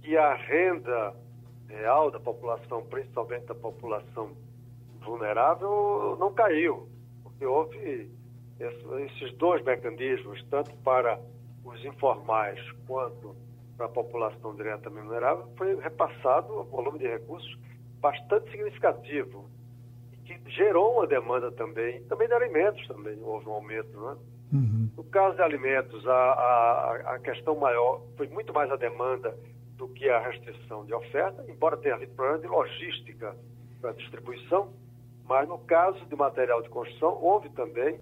que 0.02 0.18
a 0.18 0.34
renda 0.34 1.14
real 1.68 2.10
da 2.10 2.20
população, 2.20 2.84
principalmente 2.86 3.46
da 3.46 3.56
população 3.56 4.32
vulnerável, 5.02 6.18
não 6.20 6.34
caiu, 6.34 6.88
porque 7.24 7.46
houve 7.46 8.10
esses 8.60 9.34
dois 9.38 9.64
mecanismos, 9.64 10.44
tanto 10.50 10.76
para 10.78 11.20
os 11.64 11.84
informais 11.86 12.60
quanto 12.88 13.36
para 13.78 13.86
a 13.86 13.90
população 13.90 14.56
diretamente 14.56 15.04
vulnerável, 15.04 15.48
foi 15.58 15.76
repassado 15.76 16.60
um 16.60 16.64
volume 16.64 17.00
de 17.00 17.08
recursos 17.08 17.58
bastante 18.02 18.50
significativo, 18.52 19.46
que 20.26 20.38
gerou 20.52 20.96
uma 20.96 21.08
demanda 21.08 21.52
também, 21.52 22.04
também 22.04 22.28
de 22.28 22.34
alimentos 22.34 22.86
também, 22.88 23.18
houve 23.22 23.48
um 23.48 23.54
aumento, 23.54 24.00
né? 24.00 24.18
Uhum. 24.52 24.90
No 24.98 25.04
caso 25.06 25.36
de 25.36 25.42
alimentos, 25.42 26.06
a, 26.08 26.12
a, 26.12 27.16
a 27.16 27.20
questão 27.20 27.56
maior 27.56 28.02
foi 28.18 28.28
muito 28.28 28.54
mais 28.54 28.72
a 28.72 28.76
demanda 28.76 29.36
do 29.78 29.88
que 29.88 30.10
a 30.10 30.20
restrição 30.20 30.86
de 30.86 30.94
oferta, 30.94 31.46
embora 31.48 31.78
tenha 31.78 31.96
havido 31.96 32.14
problema 32.14 32.40
de 32.40 32.48
logística 32.48 33.36
para 33.80 33.94
distribuição, 33.94 34.74
mas 35.26 35.48
no 35.48 35.58
caso 35.60 36.04
de 36.06 36.16
material 36.16 36.62
de 36.62 36.70
construção, 36.70 37.18
houve 37.22 37.50
também 37.50 38.00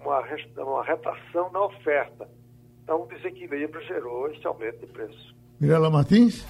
uma, 0.00 0.22
uma 0.56 0.84
retração 0.84 1.50
na 1.52 1.64
oferta. 1.64 2.28
Então, 2.82 3.02
o 3.02 3.06
desequilíbrio 3.06 3.82
gerou 3.86 4.30
esse 4.30 4.46
aumento 4.46 4.78
de 4.78 4.86
preço. 4.86 5.36
Mirela 5.60 5.90
Martins? 5.90 6.46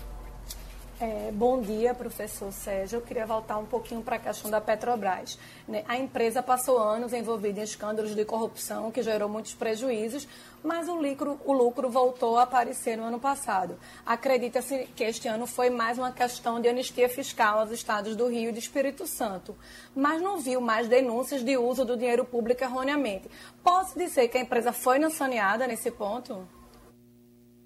É, 1.01 1.31
bom 1.33 1.61
dia, 1.61 1.95
professor 1.95 2.53
Sérgio. 2.53 2.97
Eu 2.97 3.03
queria 3.03 3.25
voltar 3.25 3.57
um 3.57 3.65
pouquinho 3.65 4.03
para 4.03 4.17
a 4.17 4.19
questão 4.19 4.51
da 4.51 4.61
Petrobras. 4.61 5.39
Né? 5.69 5.85
A 5.87 5.97
empresa 5.97 6.43
passou 6.43 6.77
anos 6.77 7.13
envolvida 7.13 7.61
em 7.61 7.63
escândalos 7.63 8.17
de 8.17 8.25
corrupção 8.25 8.91
que 8.91 9.01
gerou 9.01 9.29
muitos 9.29 9.55
prejuízos, 9.55 10.27
mas 10.61 10.89
o 10.89 10.97
lucro, 10.97 11.41
o 11.45 11.53
lucro 11.53 11.89
voltou 11.89 12.37
a 12.37 12.43
aparecer 12.43 12.97
no 12.97 13.05
ano 13.05 13.21
passado. 13.21 13.79
Acredita-se 14.05 14.89
que 14.97 15.05
este 15.05 15.29
ano 15.29 15.47
foi 15.47 15.71
mais 15.71 15.99
uma 15.99 16.11
questão 16.11 16.61
de 16.61 16.69
anistia 16.69 17.09
fiscal 17.09 17.61
aos 17.61 17.71
estados 17.71 18.17
do 18.17 18.27
Rio 18.27 18.49
e 18.49 18.53
do 18.53 18.59
Espírito 18.59 19.07
Santo, 19.07 19.55
mas 19.95 20.21
não 20.21 20.39
viu 20.39 20.61
mais 20.61 20.89
denúncias 20.89 21.45
de 21.45 21.57
uso 21.57 21.85
do 21.85 21.97
dinheiro 21.97 22.25
público 22.25 22.65
erroneamente. 22.65 23.31
Posso 23.63 23.97
dizer 23.97 24.27
que 24.27 24.37
a 24.37 24.41
empresa 24.41 24.73
foi 24.73 24.99
saneada 25.11 25.65
nesse 25.65 25.93
ponto? 25.93 26.58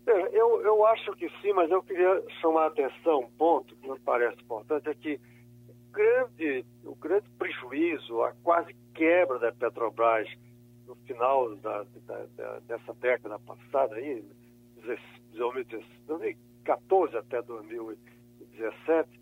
Eu, 0.07 0.61
eu 0.63 0.85
acho 0.87 1.13
que 1.13 1.29
sim, 1.41 1.53
mas 1.53 1.71
eu 1.71 1.83
queria 1.83 2.23
chamar 2.41 2.65
a 2.65 2.67
atenção, 2.67 3.21
um 3.21 3.31
ponto 3.31 3.77
que 3.77 3.89
me 3.89 3.99
parece 4.01 4.41
importante, 4.43 4.89
é 4.89 4.95
que 4.95 5.21
grande, 5.93 6.65
o 6.85 6.95
grande 6.97 7.29
prejuízo, 7.39 8.23
a 8.23 8.33
quase 8.43 8.75
quebra 8.95 9.39
da 9.39 9.53
Petrobras 9.53 10.29
no 10.87 10.97
final 11.07 11.55
da, 11.57 11.85
da, 12.07 12.27
da, 12.37 12.59
dessa 12.61 12.93
década 12.95 13.39
passada, 13.39 13.95
aí, 13.95 14.25
2014 16.07 17.17
até 17.17 17.41
2017, 17.43 19.21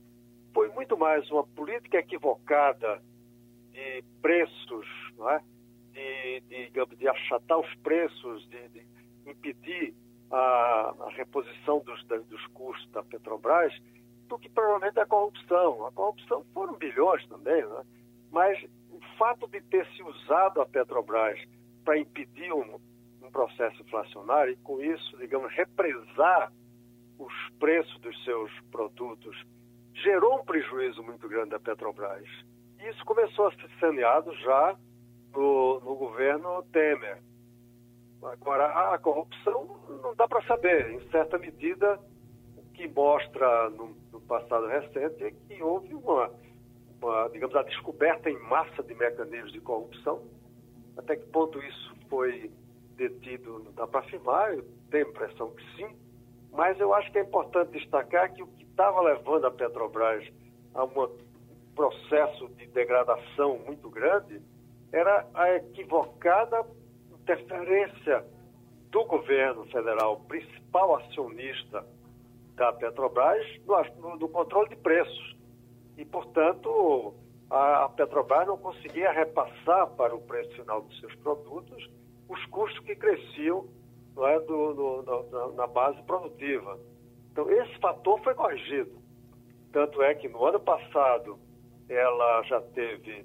foi 0.54 0.68
muito 0.70 0.96
mais 0.96 1.30
uma 1.30 1.46
política 1.46 1.98
equivocada 1.98 3.02
de 3.70 4.02
preços, 4.22 4.86
não 5.16 5.30
é? 5.30 5.42
de, 5.92 6.70
de, 6.70 6.96
de 6.96 7.08
achatar 7.08 7.58
os 7.58 7.74
preços, 7.76 8.48
de, 8.48 8.68
de 8.68 8.86
impedir 9.26 9.94
a, 10.30 10.94
a 11.00 11.10
reposição 11.10 11.80
dos, 11.80 12.02
dos 12.04 12.46
custos 12.48 12.90
da 12.92 13.02
Petrobras 13.02 13.72
do 14.28 14.38
que 14.38 14.48
provavelmente 14.48 14.98
a 15.00 15.06
corrupção. 15.06 15.86
A 15.86 15.92
corrupção 15.92 16.44
foram 16.54 16.74
bilhões 16.74 17.26
também, 17.26 17.64
né? 17.66 17.84
mas 18.30 18.62
o 18.90 19.00
fato 19.18 19.48
de 19.48 19.60
ter 19.62 19.86
se 19.96 20.02
usado 20.02 20.60
a 20.60 20.66
Petrobras 20.66 21.38
para 21.84 21.98
impedir 21.98 22.52
um, 22.52 22.78
um 23.22 23.30
processo 23.30 23.82
inflacionário 23.82 24.52
e, 24.52 24.56
com 24.58 24.80
isso, 24.80 25.16
digamos, 25.18 25.52
represar 25.52 26.52
os 27.18 27.32
preços 27.58 28.00
dos 28.00 28.24
seus 28.24 28.50
produtos, 28.70 29.36
gerou 29.94 30.40
um 30.40 30.44
prejuízo 30.44 31.02
muito 31.02 31.28
grande 31.28 31.50
da 31.50 31.60
Petrobras. 31.60 32.28
E 32.78 32.88
isso 32.88 33.04
começou 33.04 33.48
a 33.48 33.52
ser 33.52 33.68
saneado 33.78 34.34
já 34.36 34.76
no, 35.34 35.80
no 35.80 35.94
governo 35.96 36.62
Temer. 36.72 37.18
Agora, 38.22 38.94
a 38.94 38.98
corrupção 38.98 39.80
não 40.02 40.14
dá 40.14 40.28
para 40.28 40.42
saber. 40.46 40.90
Em 40.90 41.10
certa 41.10 41.38
medida, 41.38 41.98
o 42.56 42.62
que 42.72 42.86
mostra 42.88 43.70
no, 43.70 43.96
no 44.12 44.20
passado 44.20 44.66
recente 44.66 45.24
é 45.24 45.30
que 45.30 45.62
houve 45.62 45.94
uma, 45.94 46.30
uma, 47.00 47.28
digamos, 47.28 47.56
a 47.56 47.62
descoberta 47.62 48.28
em 48.28 48.38
massa 48.40 48.82
de 48.82 48.94
mecanismos 48.94 49.52
de 49.52 49.60
corrupção. 49.60 50.22
Até 50.96 51.16
que 51.16 51.26
ponto 51.26 51.58
isso 51.62 51.94
foi 52.08 52.50
detido 52.96 53.60
não 53.64 53.72
dá 53.72 53.86
para 53.86 54.00
afirmar, 54.00 54.52
eu 54.54 54.64
tenho 54.90 55.06
a 55.06 55.10
impressão 55.10 55.50
que 55.52 55.76
sim, 55.76 55.96
mas 56.52 56.78
eu 56.78 56.92
acho 56.92 57.10
que 57.10 57.18
é 57.18 57.22
importante 57.22 57.70
destacar 57.70 58.30
que 58.34 58.42
o 58.42 58.46
que 58.46 58.64
estava 58.64 59.00
levando 59.00 59.46
a 59.46 59.50
Petrobras 59.50 60.28
a 60.74 60.84
um 60.84 60.90
processo 61.74 62.48
de 62.50 62.66
degradação 62.66 63.58
muito 63.60 63.88
grande 63.88 64.42
era 64.92 65.26
a 65.32 65.54
equivocada 65.54 66.66
interferência 67.22 68.24
do 68.90 69.04
governo 69.04 69.64
federal, 69.66 70.20
principal 70.20 70.96
acionista 70.96 71.84
da 72.56 72.72
Petrobras, 72.72 73.46
no, 73.98 74.16
no 74.16 74.28
controle 74.28 74.68
de 74.70 74.76
preços. 74.76 75.36
E, 75.96 76.04
portanto, 76.04 77.14
a, 77.48 77.84
a 77.84 77.88
Petrobras 77.88 78.46
não 78.46 78.58
conseguia 78.58 79.12
repassar 79.12 79.88
para 79.90 80.14
o 80.14 80.20
preço 80.20 80.54
final 80.56 80.82
dos 80.82 80.98
seus 81.00 81.14
produtos 81.16 81.88
os 82.28 82.44
custos 82.46 82.78
que 82.84 82.94
cresciam 82.94 83.66
não 84.14 84.26
é, 84.26 84.38
do, 84.40 84.74
do, 84.74 85.02
do, 85.02 85.52
na 85.54 85.66
base 85.66 86.00
produtiva. 86.02 86.78
Então, 87.32 87.50
esse 87.50 87.78
fator 87.78 88.20
foi 88.22 88.34
corrigido. 88.34 89.00
Tanto 89.72 90.02
é 90.02 90.14
que 90.14 90.28
no 90.28 90.44
ano 90.44 90.60
passado 90.60 91.38
ela 91.88 92.42
já 92.42 92.60
teve 92.60 93.24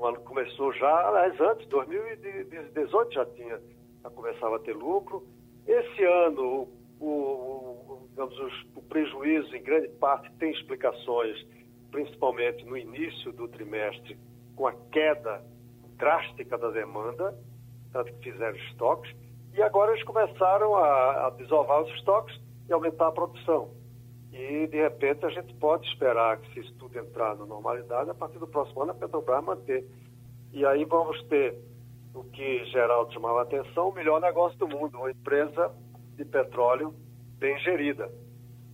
ano 0.00 0.20
começou 0.20 0.72
já, 0.72 1.08
aliás, 1.08 1.40
antes, 1.40 1.66
2018 1.68 3.14
já 3.14 3.26
tinha, 3.26 3.60
já 4.02 4.10
começava 4.10 4.56
a 4.56 4.58
ter 4.58 4.74
lucro. 4.74 5.26
Esse 5.66 6.04
ano, 6.04 6.68
o, 7.00 8.06
digamos, 8.10 8.38
os, 8.38 8.66
o 8.74 8.82
prejuízo, 8.82 9.54
em 9.54 9.62
grande 9.62 9.88
parte, 9.88 10.30
tem 10.38 10.50
explicações, 10.52 11.46
principalmente 11.90 12.64
no 12.64 12.76
início 12.76 13.32
do 13.32 13.48
trimestre, 13.48 14.18
com 14.56 14.66
a 14.66 14.72
queda 14.90 15.44
drástica 15.96 16.58
da 16.58 16.70
demanda, 16.70 17.38
tanto 17.92 18.12
que 18.14 18.32
fizeram 18.32 18.56
estoques, 18.56 19.14
e 19.54 19.62
agora 19.62 19.92
eles 19.92 20.04
começaram 20.04 20.74
a, 20.74 21.26
a 21.26 21.30
desovar 21.30 21.82
os 21.82 21.90
estoques 21.94 22.40
e 22.68 22.72
aumentar 22.72 23.08
a 23.08 23.12
produção. 23.12 23.81
E, 24.32 24.66
de 24.66 24.78
repente, 24.78 25.26
a 25.26 25.28
gente 25.28 25.52
pode 25.54 25.86
esperar 25.88 26.38
que, 26.38 26.54
se 26.54 26.60
isso 26.60 26.74
tudo 26.78 26.98
entrar 26.98 27.36
na 27.36 27.44
normalidade, 27.44 28.08
a 28.10 28.14
partir 28.14 28.38
do 28.38 28.46
próximo 28.46 28.82
ano, 28.82 28.92
a 28.92 28.94
Petrobras 28.94 29.44
manter. 29.44 29.84
E 30.52 30.64
aí 30.64 30.84
vamos 30.84 31.22
ter 31.24 31.54
o 32.14 32.24
que 32.24 32.64
Geraldo 32.66 33.12
chamava 33.12 33.42
atenção, 33.42 33.88
o 33.88 33.92
melhor 33.92 34.20
negócio 34.20 34.58
do 34.58 34.68
mundo, 34.68 34.98
uma 34.98 35.10
empresa 35.10 35.74
de 36.16 36.24
petróleo 36.24 36.94
bem 37.38 37.58
gerida. 37.58 38.10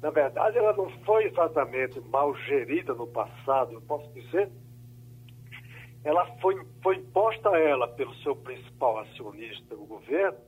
Na 0.00 0.10
verdade, 0.10 0.58
ela 0.58 0.72
não 0.74 0.88
foi 1.04 1.24
exatamente 1.24 2.00
mal 2.02 2.34
gerida 2.34 2.94
no 2.94 3.06
passado, 3.08 3.72
eu 3.72 3.80
posso 3.80 4.08
dizer. 4.12 4.48
Ela 6.04 6.24
foi, 6.40 6.54
foi 6.82 6.96
imposta 6.96 7.50
a 7.50 7.58
ela, 7.58 7.88
pelo 7.88 8.14
seu 8.16 8.36
principal 8.36 8.98
acionista, 9.00 9.74
o 9.74 9.86
governo, 9.86 10.38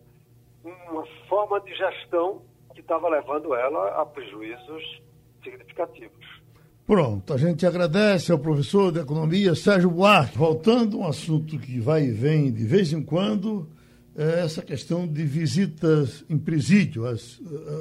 uma 0.62 1.04
forma 1.28 1.60
de 1.60 1.74
gestão 1.74 2.42
que 2.80 2.84
estava 2.84 3.08
levando 3.08 3.54
ela 3.54 4.00
a 4.00 4.06
prejuízos 4.06 5.02
significativos. 5.44 6.40
Pronto, 6.86 7.32
a 7.32 7.36
gente 7.36 7.64
agradece 7.66 8.32
ao 8.32 8.38
professor 8.38 8.90
de 8.90 8.98
economia 8.98 9.54
Sérgio 9.54 9.90
Buarque. 9.90 10.36
Voltando 10.36 10.96
a 10.96 11.00
um 11.00 11.06
assunto 11.06 11.58
que 11.58 11.78
vai 11.78 12.04
e 12.04 12.10
vem 12.10 12.50
de 12.50 12.64
vez 12.64 12.92
em 12.92 13.02
quando, 13.02 13.68
é 14.16 14.40
essa 14.40 14.62
questão 14.62 15.06
de 15.06 15.24
visitas 15.24 16.24
em 16.28 16.38
presídio, 16.38 17.06
as, 17.06 17.40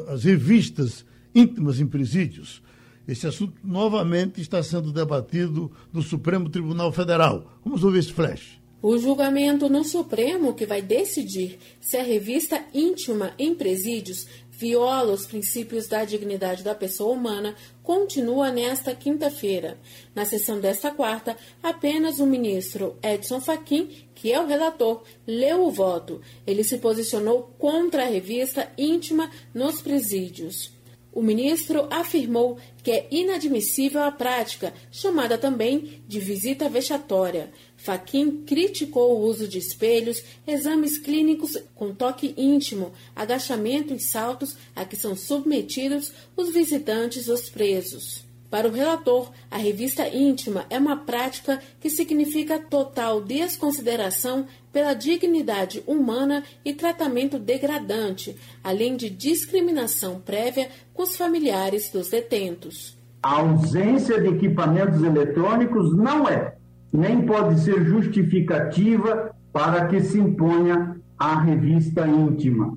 as 0.10 0.26
revistas 0.26 1.06
íntimas 1.34 1.80
em 1.80 1.88
presídios. 1.88 2.62
Esse 3.08 3.26
assunto 3.26 3.56
novamente 3.64 4.40
está 4.40 4.62
sendo 4.62 4.92
debatido 4.92 5.72
no 5.92 6.04
Supremo 6.04 6.50
Tribunal 6.50 6.92
Federal. 6.92 7.58
Vamos 7.66 7.84
ouvir 7.84 8.00
esse 8.00 8.14
flash. 8.14 8.60
O 8.82 8.98
julgamento 8.98 9.68
no 9.68 9.84
Supremo 9.84 10.54
que 10.54 10.66
vai 10.66 10.82
decidir 10.82 11.58
se 11.82 11.98
a 11.98 12.04
revista 12.04 12.64
íntima 12.74 13.34
em 13.38 13.54
presídios 13.54 14.26
viola 14.60 15.14
os 15.14 15.26
princípios 15.26 15.88
da 15.88 16.04
dignidade 16.04 16.64
da 16.64 16.76
pessoa 16.76 17.14
humana 17.14 17.56
continua 17.82 18.52
nesta 18.52 18.94
quinta-feira. 18.94 19.80
Na 20.14 20.26
sessão 20.26 20.60
desta 20.60 20.92
quarta, 20.92 21.38
apenas 21.64 22.20
o 22.20 22.26
ministro 22.26 22.98
Edson 23.02 23.40
Fachin, 23.40 23.88
que 24.14 24.34
é 24.34 24.40
o 24.40 24.46
relator, 24.46 25.02
leu 25.26 25.64
o 25.64 25.72
voto. 25.72 26.22
Ele 26.46 26.62
se 26.62 26.78
posicionou 26.80 27.56
contra 27.58 28.04
a 28.04 28.10
revista 28.10 28.70
íntima 28.78 29.32
nos 29.54 29.82
presídios. 29.82 30.78
O 31.14 31.22
ministro 31.22 31.88
afirmou 31.90 32.58
que 32.84 32.92
é 32.92 33.08
inadmissível 33.10 34.04
a 34.04 34.12
prática, 34.12 34.74
chamada 34.92 35.38
também 35.38 36.04
de 36.06 36.20
visita 36.20 36.70
vexatória. 36.70 37.50
Faquin 37.80 38.44
criticou 38.46 39.18
o 39.18 39.22
uso 39.26 39.48
de 39.48 39.58
espelhos, 39.58 40.22
exames 40.46 40.98
clínicos 40.98 41.58
com 41.74 41.96
toque 41.96 42.34
íntimo, 42.38 42.92
agachamento 43.16 43.94
e 43.94 44.00
saltos 44.00 44.56
a 44.76 44.84
que 44.84 44.98
são 44.98 45.16
submetidos 45.16 46.12
os 46.36 46.52
visitantes 46.52 47.30
os 47.30 47.50
presos. 47.50 48.28
Para 48.50 48.68
o 48.68 48.72
relator, 48.72 49.32
a 49.50 49.58
revista 49.58 50.08
íntima 50.10 50.66
é 50.70 50.78
uma 50.78 50.98
prática 50.98 51.62
que 51.80 51.90
significa 51.90 52.60
total 52.60 53.22
desconsideração 53.22 54.46
pela 54.74 54.94
dignidade 54.94 55.82
humana 55.88 56.44
e 56.66 56.74
tratamento 56.74 57.40
degradante, 57.40 58.36
além 58.62 58.98
de 58.98 59.10
discriminação 59.10 60.20
prévia 60.20 60.70
com 60.94 61.04
os 61.04 61.16
familiares 61.16 61.92
dos 61.92 62.10
detentos. 62.10 62.98
A 63.22 63.40
ausência 63.40 64.20
de 64.20 64.28
equipamentos 64.30 65.02
eletrônicos 65.04 65.96
não 65.96 66.28
é, 66.28 66.56
nem 66.92 67.26
pode 67.26 67.60
ser 67.60 67.86
justificativa 67.86 69.32
para 69.52 69.88
que 69.88 70.02
se 70.02 70.20
imponha 70.20 70.96
a 71.18 71.40
revista 71.40 72.08
íntima. 72.08 72.74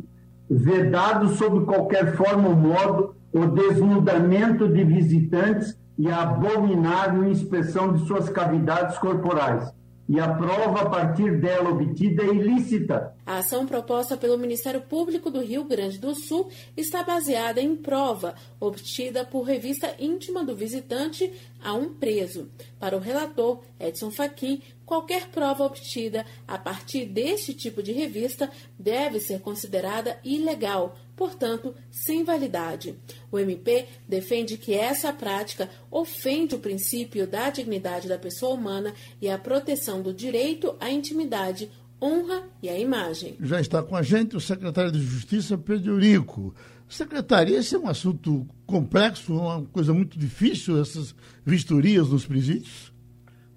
Vedado 0.50 1.28
sob 1.30 1.64
qualquer 1.64 2.14
forma 2.16 2.48
ou 2.48 2.56
modo 2.56 3.14
o 3.32 3.46
desnudamento 3.46 4.68
de 4.68 4.84
visitantes 4.84 5.78
e 5.98 6.10
a 6.10 6.22
abominável 6.22 7.30
inspeção 7.30 7.92
de 7.92 8.04
suas 8.06 8.28
cavidades 8.28 8.98
corporais. 8.98 9.72
E 10.08 10.18
a 10.18 10.34
prova 10.34 10.82
a 10.82 10.90
partir 10.90 11.40
dela 11.40 11.70
obtida 11.70 12.24
é 12.24 12.26
ilícita. 12.26 13.14
A 13.24 13.38
ação 13.38 13.66
proposta 13.66 14.16
pelo 14.16 14.36
Ministério 14.36 14.80
Público 14.80 15.30
do 15.30 15.40
Rio 15.40 15.64
Grande 15.64 15.98
do 15.98 16.14
Sul 16.14 16.50
está 16.76 17.02
baseada 17.02 17.60
em 17.60 17.76
prova 17.76 18.34
obtida 18.58 19.24
por 19.24 19.42
revista 19.42 19.94
íntima 19.98 20.44
do 20.44 20.56
visitante 20.56 21.32
a 21.62 21.72
um 21.74 21.94
preso. 21.94 22.50
Para 22.80 22.96
o 22.96 23.00
relator 23.00 23.62
Edson 23.78 24.10
Fachin, 24.10 24.60
qualquer 24.84 25.28
prova 25.28 25.64
obtida 25.64 26.26
a 26.46 26.58
partir 26.58 27.06
deste 27.06 27.54
tipo 27.54 27.82
de 27.82 27.92
revista 27.92 28.50
deve 28.78 29.20
ser 29.20 29.40
considerada 29.40 30.18
ilegal, 30.24 30.96
portanto, 31.16 31.74
sem 31.90 32.24
validade. 32.24 32.94
O 33.30 33.38
MP 33.38 33.86
defende 34.08 34.56
que 34.56 34.74
essa 34.74 35.12
prática 35.12 35.68
ofende 35.90 36.54
o 36.54 36.58
princípio 36.58 37.26
da 37.26 37.50
dignidade 37.50 38.08
da 38.08 38.18
pessoa 38.18 38.54
humana 38.54 38.92
e 39.20 39.28
a 39.28 39.38
proteção 39.38 40.02
do 40.02 40.12
direito 40.12 40.76
à 40.80 40.90
intimidade, 40.90 41.70
honra 42.00 42.42
e 42.62 42.68
à 42.68 42.78
imagem. 42.78 43.36
Já 43.40 43.60
está 43.60 43.82
com 43.82 43.94
a 43.94 44.02
gente 44.02 44.36
o 44.36 44.40
secretário 44.40 44.90
de 44.90 45.00
Justiça, 45.00 45.56
Pedro 45.56 45.92
Eurico. 45.92 46.54
Secretário, 46.88 47.56
esse 47.56 47.74
é 47.74 47.78
um 47.78 47.88
assunto 47.88 48.46
complexo, 48.66 49.34
uma 49.34 49.64
coisa 49.66 49.94
muito 49.94 50.18
difícil, 50.18 50.78
essas 50.78 51.14
vistorias 51.44 52.08
nos 52.10 52.26
presídios? 52.26 52.92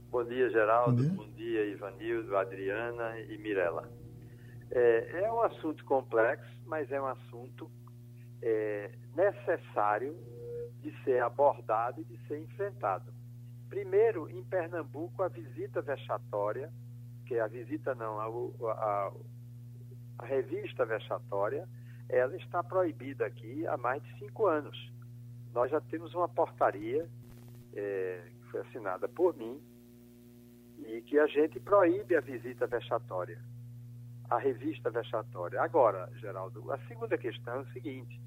Bom 0.10 0.24
dia, 0.24 0.50
Geraldo. 0.50 1.04
Bom 1.04 1.10
dia, 1.10 1.16
Bom 1.18 1.32
dia 1.36 1.66
Ivanildo, 1.66 2.38
Adriana 2.38 3.20
e 3.20 3.38
Mirela. 3.38 3.90
É, 4.72 5.24
é, 5.24 5.32
um 5.32 5.42
assunto 5.42 5.84
complexo, 5.86 6.50
mas 6.66 6.92
é 6.92 7.00
um 7.00 7.06
assunto 7.06 7.70
é, 8.42 8.92
necessário 9.16 10.16
de 10.82 10.92
ser 11.04 11.22
abordado 11.22 12.02
e 12.02 12.04
de 12.04 12.18
ser 12.28 12.40
enfrentado. 12.40 13.14
Primeiro, 13.70 14.30
em 14.30 14.44
Pernambuco, 14.44 15.24
a 15.24 15.28
visita 15.28 15.82
vexatória, 15.82 16.72
que 17.26 17.36
é 17.36 17.42
a 17.42 17.48
visita 17.48 17.96
não, 17.96 18.20
a, 18.20 18.72
a, 18.72 19.12
a 20.20 20.26
revista 20.26 20.86
vexatória, 20.86 21.68
ela 22.08 22.36
está 22.36 22.64
proibida 22.64 23.26
aqui 23.26 23.66
há 23.68 23.78
mais 23.78 24.02
de 24.04 24.20
cinco 24.20 24.48
anos. 24.48 24.94
Nós 25.54 25.72
já 25.72 25.82
temos 25.82 26.14
uma 26.14 26.28
portaria 26.28 27.10
é, 27.74 28.22
que 28.40 28.52
foi 28.52 28.62
assinada 28.62 29.08
por 29.08 29.36
mim 29.36 29.60
e 30.86 31.02
que 31.02 31.18
a 31.18 31.28
gente 31.28 31.60
proíbe 31.60 32.16
a 32.16 32.22
visita 32.22 32.68
vexatória. 32.68 33.42
A 34.30 34.38
revista 34.38 34.90
vexatória. 34.90 35.62
Agora, 35.62 36.10
Geraldo, 36.16 36.72
a 36.72 36.78
segunda 36.88 37.18
questão 37.18 37.56
é 37.56 37.60
o 37.60 37.68
seguinte: 37.74 38.20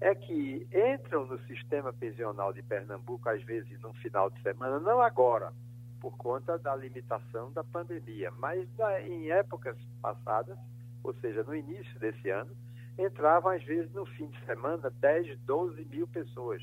é 0.00 0.14
que 0.14 0.66
entram 0.72 1.26
no 1.26 1.38
sistema 1.46 1.92
pensional 1.92 2.52
de 2.52 2.62
Pernambuco, 2.62 3.28
às 3.28 3.42
vezes 3.42 3.80
no 3.80 3.92
final 3.94 4.30
de 4.30 4.40
semana, 4.42 4.78
não 4.80 5.00
agora, 5.00 5.52
por 6.00 6.16
conta 6.16 6.58
da 6.58 6.74
limitação 6.76 7.52
da 7.52 7.64
pandemia, 7.64 8.30
mas 8.32 8.68
em 9.06 9.30
épocas 9.30 9.76
passadas, 10.02 10.58
ou 11.02 11.14
seja, 11.14 11.42
no 11.42 11.54
início 11.54 11.98
desse 11.98 12.28
ano, 12.30 12.50
entravam 12.98 13.52
às 13.52 13.62
vezes 13.64 13.92
no 13.92 14.06
fim 14.06 14.26
de 14.28 14.44
semana 14.44 14.90
10, 15.00 15.38
12 15.40 15.84
mil 15.86 16.06
pessoas, 16.06 16.62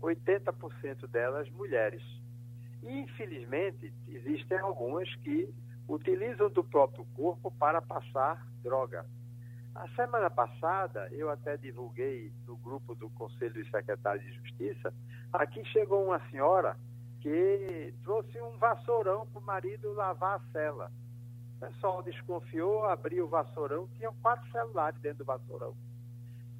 80% 0.00 1.06
delas 1.08 1.48
mulheres. 1.50 2.02
E, 2.82 3.00
infelizmente, 3.00 3.92
existem 4.08 4.58
algumas 4.58 5.08
que 5.16 5.48
utilizam 5.94 6.48
do 6.48 6.64
próprio 6.64 7.04
corpo 7.14 7.50
para 7.50 7.82
passar 7.82 8.46
droga. 8.62 9.04
A 9.74 9.86
semana 9.88 10.30
passada, 10.30 11.08
eu 11.12 11.30
até 11.30 11.56
divulguei 11.56 12.32
no 12.46 12.56
grupo 12.56 12.94
do 12.94 13.10
Conselho 13.10 13.54
dos 13.54 13.70
Secretários 13.70 14.24
de 14.24 14.32
Justiça, 14.32 14.92
aqui 15.32 15.64
chegou 15.66 16.04
uma 16.04 16.20
senhora 16.30 16.76
que 17.20 17.94
trouxe 18.02 18.40
um 18.40 18.56
vassourão 18.58 19.26
para 19.26 19.40
o 19.40 19.44
marido 19.44 19.92
lavar 19.92 20.36
a 20.36 20.52
cela. 20.52 20.90
O 21.56 21.66
pessoal 21.66 22.02
desconfiou, 22.02 22.84
abriu 22.84 23.26
o 23.26 23.28
vassourão, 23.28 23.88
tinham 23.96 24.14
quatro 24.20 24.50
celulares 24.50 24.98
dentro 25.00 25.18
do 25.18 25.24
vassourão. 25.24 25.74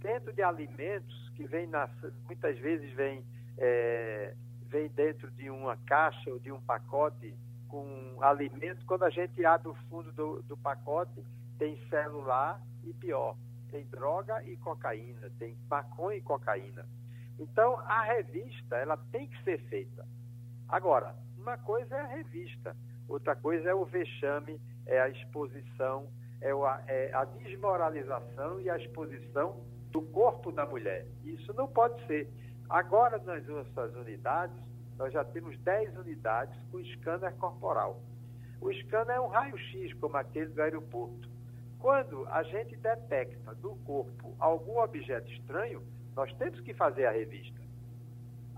Dentro 0.01 0.33
de 0.33 0.42
alimentos 0.42 1.31
que 1.35 1.45
vem 1.45 1.68
muitas 2.27 2.59
vezes 2.59 2.92
vem, 2.92 3.25
é, 3.59 4.35
vem 4.68 4.88
dentro 4.88 5.31
de 5.33 5.51
uma 5.51 5.77
caixa 5.79 6.31
ou 6.31 6.38
de 6.38 6.53
um 6.53 6.61
pacote 6.61 7.35
com 7.73 8.23
alimento, 8.23 8.85
quando 8.85 9.05
a 9.05 9.09
gente 9.09 9.43
abre 9.47 9.69
o 9.69 9.75
fundo 9.89 10.13
do, 10.13 10.43
do 10.43 10.59
pacote, 10.59 11.25
tem 11.59 11.81
celular 11.89 12.61
e 12.85 12.93
pior, 12.93 13.35
tem 13.71 13.87
droga 13.87 14.45
e 14.45 14.59
cocaína, 14.59 15.31
tem 15.39 15.57
maconha 15.71 16.19
e 16.19 16.21
cocaína. 16.21 16.87
Então, 17.39 17.79
a 17.87 18.03
revista, 18.03 18.77
ela 18.77 18.99
tem 19.11 19.27
que 19.27 19.43
ser 19.43 19.59
feita. 19.71 20.07
Agora, 20.69 21.17
uma 21.39 21.57
coisa 21.57 21.97
é 21.97 22.01
a 22.03 22.07
revista, 22.09 22.77
outra 23.09 23.35
coisa 23.35 23.71
é 23.71 23.75
o 23.75 23.87
vexame, 23.87 24.61
é 24.85 25.01
a 25.01 25.09
exposição, 25.09 26.09
é 26.43 26.51
a, 26.51 26.85
é 26.87 27.11
a 27.15 27.25
desmoralização 27.25 28.61
e 28.61 28.69
a 28.69 28.77
exposição 28.77 29.65
do 29.91 30.03
corpo 30.03 30.53
da 30.53 30.67
mulher. 30.67 31.07
Isso 31.25 31.55
não 31.55 31.69
pode 31.69 32.07
ser. 32.07 32.29
Agora, 32.69 33.17
nas 33.17 33.47
nossas 33.47 33.95
unidades, 33.97 34.63
nós 34.99 35.13
já 35.13 35.25
temos 35.25 35.59
10 35.59 35.97
unidades 35.97 36.59
com 36.71 36.83
scanner 36.85 37.35
corporal. 37.37 38.01
O 38.61 38.73
scanner 38.73 39.17
é 39.17 39.21
um 39.21 39.29
raio-x, 39.29 39.93
como 39.95 40.17
aquele 40.17 40.51
do 40.51 40.63
aeroporto. 40.63 41.29
Quando 41.79 42.27
a 42.29 42.43
gente 42.45 42.77
detecta 42.77 43.55
no 43.63 43.77
corpo 43.79 44.35
algum 44.39 44.79
objeto 44.79 45.31
estranho, 45.33 45.83
nós 46.15 46.33
temos 46.35 46.61
que 46.61 46.73
fazer 46.75 47.07
a 47.07 47.11
revista. 47.11 47.61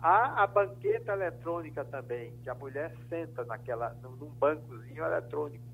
Há 0.03 0.42
a 0.42 0.47
banqueta 0.47 1.12
eletrônica 1.12 1.83
também, 1.87 2.37
que 2.42 2.51
a 2.51 2.55
mulher 2.55 2.94
senta 3.09 3.42
naquela, 3.44 3.94
num 4.03 4.29
bancozinho 4.38 5.03
eletrônico. 5.03 5.64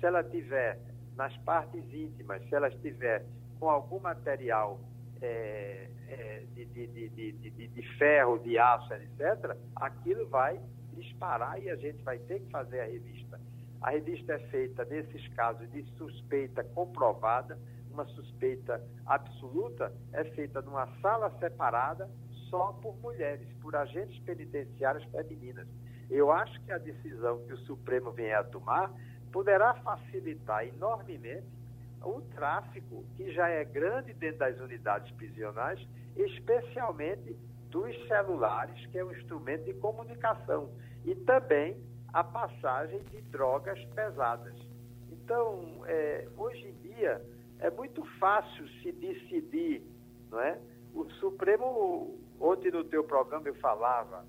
Se 0.00 0.06
ela 0.06 0.24
tiver 0.24 0.80
nas 1.14 1.36
partes 1.38 1.84
íntimas, 1.94 2.42
se 2.48 2.54
ela 2.54 2.66
estiver 2.66 3.24
com 3.60 3.70
algum 3.70 4.00
material 4.00 4.80
de, 5.20 6.64
de, 6.66 7.08
de, 7.10 7.68
de, 7.68 7.96
ferro, 7.98 8.38
de 8.38 8.58
aço, 8.58 8.92
etc., 8.94 9.56
aquilo 9.76 10.28
vai 10.28 10.60
disparar 10.94 11.62
e 11.62 11.70
a 11.70 11.76
gente 11.76 12.02
vai 12.02 12.18
ter 12.18 12.40
que 12.40 12.50
fazer 12.50 12.80
a 12.80 12.84
revista. 12.86 13.40
A 13.80 13.90
revista 13.90 14.34
é 14.34 14.38
feita, 14.48 14.84
nesses 14.86 15.26
casos 15.34 15.70
de 15.70 15.84
suspeita 15.96 16.64
comprovada, 16.64 17.58
uma 17.90 18.04
suspeita 18.06 18.82
absoluta, 19.06 19.92
é 20.12 20.24
feita 20.24 20.60
numa 20.62 20.86
sala 21.00 21.30
separada 21.38 22.08
só 22.50 22.72
por 22.82 22.96
mulheres, 22.98 23.48
por 23.60 23.74
agentes 23.74 24.18
penitenciários 24.20 25.04
femininas. 25.04 25.66
Eu 26.10 26.30
acho 26.30 26.60
que 26.62 26.72
a 26.72 26.78
decisão 26.78 27.44
que 27.46 27.52
o 27.52 27.58
Supremo 27.58 28.12
vem 28.12 28.32
a 28.32 28.44
tomar 28.44 28.92
poderá 29.32 29.74
facilitar 29.74 30.66
enormemente 30.66 31.46
o 32.06 32.22
tráfico, 32.34 33.04
que 33.16 33.32
já 33.32 33.48
é 33.48 33.64
grande 33.64 34.12
dentro 34.14 34.38
das 34.38 34.58
unidades 34.60 35.10
prisionais, 35.16 35.80
especialmente 36.16 37.36
dos 37.70 37.94
celulares, 38.06 38.86
que 38.86 38.98
é 38.98 39.04
um 39.04 39.12
instrumento 39.12 39.64
de 39.64 39.74
comunicação, 39.74 40.70
e 41.04 41.14
também 41.14 41.76
a 42.12 42.24
passagem 42.24 43.00
de 43.10 43.20
drogas 43.22 43.82
pesadas. 43.86 44.54
Então, 45.10 45.82
é, 45.86 46.28
hoje 46.36 46.68
em 46.68 46.88
dia, 46.88 47.20
é 47.58 47.70
muito 47.70 48.04
fácil 48.18 48.66
se 48.80 48.92
decidir, 48.92 49.82
não 50.30 50.40
é? 50.40 50.58
O 50.94 51.04
Supremo, 51.20 52.18
ontem 52.40 52.70
no 52.70 52.84
teu 52.84 53.04
programa 53.04 53.48
eu 53.48 53.54
falava, 53.56 54.24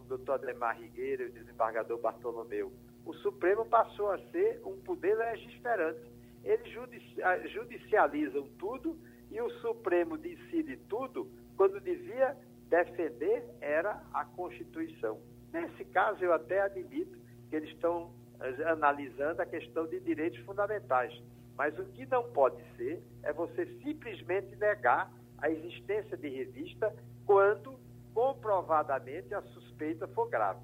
o 0.00 0.04
doutor 0.04 0.34
Ademar 0.34 0.78
Rigueira 0.78 1.24
e 1.24 1.26
o 1.26 1.32
desembargador 1.32 1.98
Bartolomeu, 1.98 2.72
o 3.04 3.12
Supremo 3.14 3.64
passou 3.66 4.10
a 4.10 4.18
ser 4.30 4.60
um 4.64 4.76
poder 4.82 5.16
legiferante. 5.16 6.13
Eles 6.44 7.52
judicializam 7.52 8.46
tudo 8.58 8.98
e 9.30 9.40
o 9.40 9.50
Supremo 9.60 10.18
decide 10.18 10.76
tudo 10.88 11.28
quando 11.56 11.80
devia 11.80 12.36
defender 12.68 13.44
era 13.60 14.02
a 14.12 14.24
Constituição. 14.24 15.20
Nesse 15.52 15.84
caso, 15.86 16.22
eu 16.22 16.32
até 16.32 16.60
admito 16.60 17.18
que 17.48 17.56
eles 17.56 17.70
estão 17.70 18.12
eh, 18.40 18.64
analisando 18.64 19.40
a 19.40 19.46
questão 19.46 19.86
de 19.86 20.00
direitos 20.00 20.40
fundamentais. 20.44 21.12
Mas 21.56 21.78
o 21.78 21.84
que 21.86 22.04
não 22.06 22.24
pode 22.32 22.60
ser 22.76 23.02
é 23.22 23.32
você 23.32 23.66
simplesmente 23.82 24.54
negar 24.56 25.10
a 25.38 25.48
existência 25.48 26.16
de 26.16 26.28
revista 26.28 26.94
quando 27.24 27.78
comprovadamente 28.12 29.32
a 29.34 29.42
suspeita 29.42 30.06
for 30.08 30.28
grave. 30.28 30.60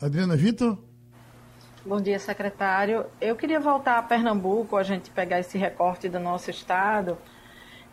Adriana 0.00 0.36
Vitor? 0.36 0.78
Bom 1.86 2.00
dia, 2.00 2.18
secretário. 2.18 3.04
Eu 3.20 3.36
queria 3.36 3.60
voltar 3.60 3.98
a 3.98 4.02
Pernambuco, 4.02 4.74
a 4.74 4.82
gente 4.82 5.10
pegar 5.10 5.40
esse 5.40 5.58
recorte 5.58 6.08
do 6.08 6.18
nosso 6.18 6.50
estado. 6.50 7.18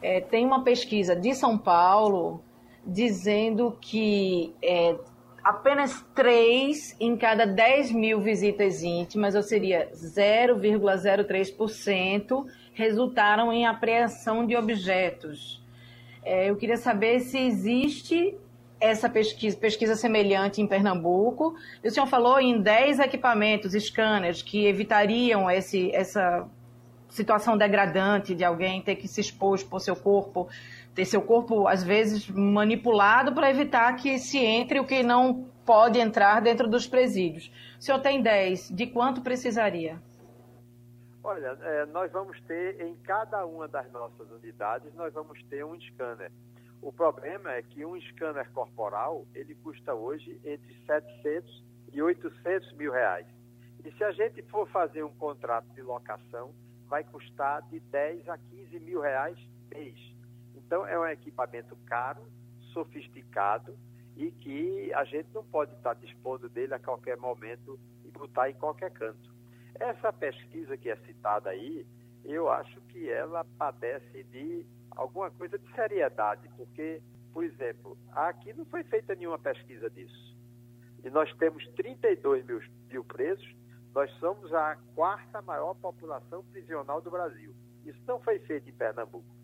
É, 0.02 0.22
tem 0.22 0.46
uma 0.46 0.64
pesquisa 0.64 1.14
de 1.14 1.36
São 1.36 1.58
Paulo 1.58 2.42
dizendo 2.88 3.78
que 3.82 4.56
é, 4.64 4.96
apenas 5.44 6.06
3 6.16 6.96
em 7.02 7.18
cada 7.18 7.46
10 7.46 7.92
mil 7.92 8.22
visitas 8.22 8.82
íntimas, 8.82 9.36
ou 9.36 9.44
seria 9.44 9.90
0,03%, 9.94 12.46
resultaram 12.74 13.52
em 13.52 13.66
apreensão 13.66 14.48
de 14.48 14.56
objetos. 14.56 15.62
É, 16.24 16.50
eu 16.50 16.56
queria 16.56 16.78
saber 16.78 17.20
se 17.20 17.38
existe 17.38 18.38
essa 18.82 19.10
pesquisa, 19.10 19.56
pesquisa 19.56 19.96
semelhante 19.96 20.62
em 20.62 20.68
Pernambuco. 20.68 21.56
O 21.84 21.90
senhor 21.90 22.08
falou 22.08 22.40
em 22.40 22.60
10 22.60 23.00
equipamentos, 23.00 23.74
scanners, 23.74 24.42
que 24.42 24.66
evitariam 24.66 25.50
esse, 25.50 25.94
essa 25.96 26.50
situação 27.08 27.58
degradante 27.58 28.34
de 28.34 28.44
alguém 28.44 28.82
ter 28.82 28.96
que 28.96 29.08
se 29.08 29.22
expor, 29.22 29.56
expor 29.56 29.80
seu 29.80 29.96
corpo 29.96 30.50
ter 30.94 31.06
seu 31.06 31.22
corpo, 31.22 31.68
às 31.68 31.84
vezes, 31.84 32.30
manipulado 32.30 33.34
para 33.34 33.50
evitar 33.50 33.96
que 33.96 34.18
se 34.20 34.38
entre 34.40 34.80
o 34.80 34.86
que 34.86 35.04
não 35.04 35.46
pode 35.66 36.00
entrar 36.00 36.42
dentro 36.42 36.68
dos 36.68 36.88
presídios. 36.88 37.52
O 37.80 37.82
senhor 37.82 38.00
tem 38.00 38.22
10, 38.22 38.70
de 38.70 38.88
quanto 38.88 39.22
precisaria? 39.22 40.02
Olha, 41.24 41.58
é, 41.62 41.86
nós 41.86 42.12
vamos 42.12 42.42
ter 42.42 42.82
em 42.82 42.96
cada 42.96 43.46
uma 43.46 43.68
das 43.68 43.90
nossas 43.92 44.30
unidades, 44.32 44.94
nós 44.96 45.14
vamos 45.14 45.42
ter 45.44 45.64
um 45.64 45.80
scanner. 45.80 46.32
O 46.82 46.92
problema 46.92 47.52
é 47.52 47.62
que 47.62 47.86
um 47.86 48.00
scanner 48.02 48.50
corporal, 48.52 49.28
ele 49.36 49.54
custa 49.56 49.94
hoje 49.94 50.40
entre 50.44 50.74
700 50.86 51.64
e 51.94 52.02
800 52.02 52.74
mil 52.74 52.92
reais. 52.92 53.28
E 53.86 53.92
se 53.92 54.04
a 54.04 54.12
gente 54.12 54.42
for 54.44 54.68
fazer 54.70 55.04
um 55.04 55.14
contrato 55.14 55.68
de 55.74 55.82
locação, 55.82 56.54
vai 56.88 57.04
custar 57.04 57.62
de 57.70 57.80
10 57.80 58.28
a 58.30 58.38
15 58.38 58.80
mil 58.80 59.00
reais 59.00 59.38
mês. 59.74 59.98
Então, 60.56 60.86
é 60.86 60.98
um 61.00 61.06
equipamento 61.06 61.76
caro, 61.86 62.22
sofisticado 62.74 63.78
e 64.16 64.32
que 64.32 64.92
a 64.94 65.04
gente 65.04 65.30
não 65.34 65.44
pode 65.44 65.74
estar 65.76 65.94
dispondo 65.96 66.50
dele 66.50 66.74
a 66.74 66.80
qualquer 66.80 67.18
momento 67.18 67.80
e 68.04 68.10
botar 68.10 68.50
em 68.50 68.54
qualquer 68.54 68.92
canto. 68.92 69.32
Essa 69.80 70.12
pesquisa 70.12 70.78
que 70.78 70.90
é 70.90 70.96
citada 70.98 71.50
aí, 71.50 71.86
eu 72.26 72.50
acho 72.50 72.82
que 72.82 73.10
ela 73.10 73.46
padece 73.58 74.24
de 74.26 74.66
alguma 74.92 75.32
coisa 75.32 75.58
de 75.58 75.74
seriedade, 75.74 76.50
porque, 76.56 77.02
por 77.34 77.44
exemplo, 77.44 77.98
aqui 78.12 78.54
não 78.54 78.66
foi 78.66 78.84
feita 78.84 79.16
nenhuma 79.16 79.40
pesquisa 79.40 79.90
disso. 79.90 80.38
E 81.04 81.10
nós 81.10 81.34
temos 81.38 81.68
32 81.76 82.46
mil, 82.46 82.62
mil 82.90 83.04
presos, 83.04 83.56
nós 83.94 84.12
somos 84.20 84.54
a 84.54 84.78
quarta 84.96 85.42
maior 85.42 85.74
população 85.76 86.44
prisional 86.46 87.02
do 87.02 87.10
Brasil. 87.12 87.54
Isso 87.86 88.00
não 88.08 88.20
foi 88.20 88.40
feito 88.40 88.70
em 88.70 88.74
Pernambuco. 88.74 89.36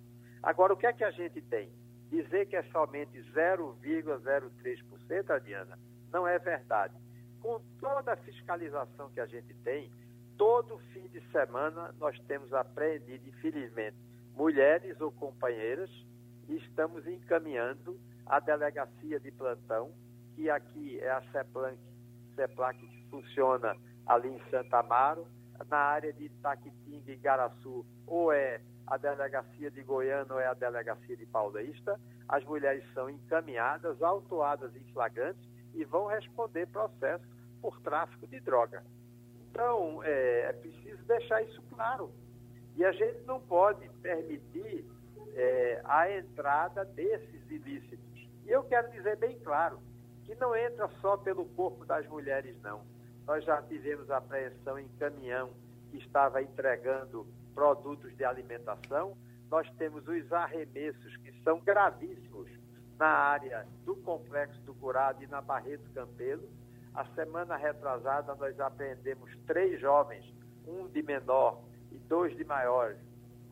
Agora, 0.41 0.73
o 0.73 0.77
que 0.77 0.85
é 0.85 0.93
que 0.93 1.03
a 1.03 1.11
gente 1.11 1.41
tem? 1.41 1.69
Dizer 2.09 2.45
que 2.45 2.55
é 2.55 2.63
somente 2.71 3.19
0,03%, 3.33 5.29
Adriana, 5.29 5.77
não 6.11 6.25
é 6.27 6.39
verdade. 6.39 6.95
Com 7.41 7.59
toda 7.79 8.13
a 8.13 8.17
fiscalização 8.17 9.09
que 9.09 9.19
a 9.19 9.25
gente 9.25 9.53
tem, 9.55 9.91
todo 10.37 10.77
fim 10.93 11.07
de 11.09 11.19
semana 11.31 11.93
nós 11.99 12.17
temos 12.21 12.53
apreendido, 12.53 13.27
infelizmente, 13.27 13.97
mulheres 14.37 15.01
ou 15.01 15.11
companheiras 15.11 15.89
e 16.47 16.55
estamos 16.57 17.05
encaminhando 17.07 17.99
a 18.25 18.39
delegacia 18.39 19.19
de 19.19 19.31
plantão, 19.31 19.91
que 20.35 20.49
aqui 20.49 20.99
é 20.99 21.09
a 21.09 21.21
CEPLAC, 21.31 21.77
CEPLAC 22.35 22.77
que 22.77 23.03
funciona 23.09 23.75
ali 24.05 24.29
em 24.29 24.39
Santa 24.51 24.79
Amaro, 24.79 25.27
na 25.69 25.77
área 25.77 26.13
de 26.13 26.25
Itaquitinga 26.25 27.11
e 27.11 27.15
Garaçu, 27.15 27.83
ou 28.05 28.31
é 28.31 28.61
a 28.85 28.95
delegacia 28.95 29.71
de 29.71 29.81
Goiânia 29.81 30.31
ou 30.31 30.39
é 30.39 30.45
a 30.45 30.53
delegacia 30.53 31.17
de 31.17 31.25
Paulista, 31.25 31.99
as 32.29 32.43
mulheres 32.45 32.83
são 32.93 33.09
encaminhadas, 33.09 34.01
autuadas 34.01 34.73
em 34.75 34.83
flagrantes 34.93 35.41
e 35.73 35.83
vão 35.83 36.05
responder 36.05 36.67
processo 36.67 37.25
por 37.59 37.79
tráfico 37.81 38.27
de 38.27 38.39
droga. 38.39 38.83
Então, 39.49 40.03
é, 40.03 40.49
é 40.49 40.53
preciso 40.53 41.03
deixar 41.05 41.41
isso 41.41 41.61
claro. 41.73 42.11
E 42.77 42.85
a 42.85 42.91
gente 42.91 43.19
não 43.25 43.39
pode 43.39 43.89
permitir 44.03 44.85
é, 45.33 45.81
a 45.83 46.15
entrada 46.15 46.85
desses 46.85 47.49
ilícitos. 47.49 48.29
E 48.45 48.49
eu 48.51 48.63
quero 48.63 48.91
dizer 48.91 49.17
bem 49.17 49.37
claro 49.39 49.79
que 50.25 50.35
não 50.35 50.55
entra 50.55 50.87
só 51.01 51.17
pelo 51.17 51.45
corpo 51.45 51.83
das 51.85 52.07
mulheres, 52.07 52.55
não. 52.61 52.81
Nós 53.25 53.43
já 53.43 53.61
tivemos 53.63 54.11
apreensão 54.11 54.77
em 54.77 54.87
caminhão 54.99 55.49
que 55.89 55.97
estava 55.97 56.41
entregando 56.41 57.25
produtos 57.55 58.15
de 58.15 58.23
alimentação. 58.23 59.17
Nós 59.49 59.67
temos 59.77 60.07
os 60.07 60.31
arremessos 60.31 61.17
que 61.17 61.31
são 61.41 61.59
gravíssimos 61.59 62.47
na 62.99 63.07
área 63.07 63.65
do 63.85 63.95
Complexo 63.95 64.61
do 64.61 64.75
Curado 64.75 65.23
e 65.23 65.27
na 65.27 65.41
Barreto 65.41 65.89
Campelo. 65.95 66.47
A 66.93 67.05
semana 67.15 67.57
retrasada 67.57 68.35
nós 68.35 68.59
apreendemos 68.59 69.35
três 69.47 69.79
jovens, 69.81 70.25
um 70.67 70.87
de 70.87 71.01
menor 71.01 71.66
e 71.91 71.97
dois 72.09 72.35
de 72.35 72.43
maior, 72.43 72.95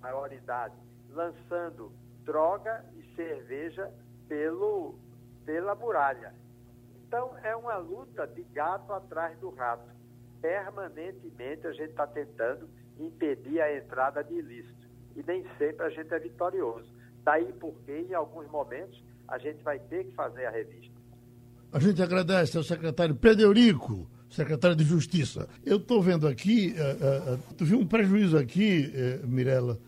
maior 0.01 0.31
idade, 0.31 0.75
lançando 1.11 1.91
droga 2.23 2.83
e 2.95 3.15
cerveja 3.15 3.91
pelo, 4.27 4.95
pela 5.45 5.75
muralha. 5.75 6.33
Então 7.07 7.37
é 7.43 7.55
uma 7.55 7.77
luta 7.77 8.25
de 8.27 8.43
gato 8.43 8.91
atrás 8.91 9.37
do 9.39 9.49
rato. 9.49 9.89
Permanentemente 10.41 11.65
a 11.67 11.71
gente 11.71 11.91
está 11.91 12.07
tentando 12.07 12.69
impedir 12.99 13.61
a 13.61 13.75
entrada 13.77 14.23
de 14.23 14.33
ilícito. 14.33 14.85
E 15.15 15.23
nem 15.23 15.45
sempre 15.57 15.85
a 15.85 15.89
gente 15.89 16.13
é 16.13 16.19
vitorioso. 16.19 16.93
Daí 17.23 17.53
porque, 17.53 18.05
em 18.09 18.13
alguns 18.13 18.47
momentos, 18.49 19.01
a 19.27 19.37
gente 19.37 19.63
vai 19.63 19.79
ter 19.79 20.05
que 20.05 20.11
fazer 20.11 20.45
a 20.45 20.51
revista. 20.51 20.93
A 21.71 21.79
gente 21.79 22.01
agradece 22.01 22.57
ao 22.57 22.63
secretário 22.63 23.15
Pedro 23.15 23.45
Eurico, 23.45 24.07
secretário 24.35 24.75
de 24.75 24.83
Justiça. 24.83 25.47
Eu 25.65 25.77
estou 25.77 26.01
vendo 26.01 26.27
aqui, 26.27 26.75
uh, 26.77 27.35
uh, 27.35 27.39
tu 27.57 27.63
viu 27.63 27.79
um 27.79 27.85
prejuízo 27.85 28.37
aqui, 28.37 28.91
uh, 29.23 29.27
Mirella, 29.27 29.79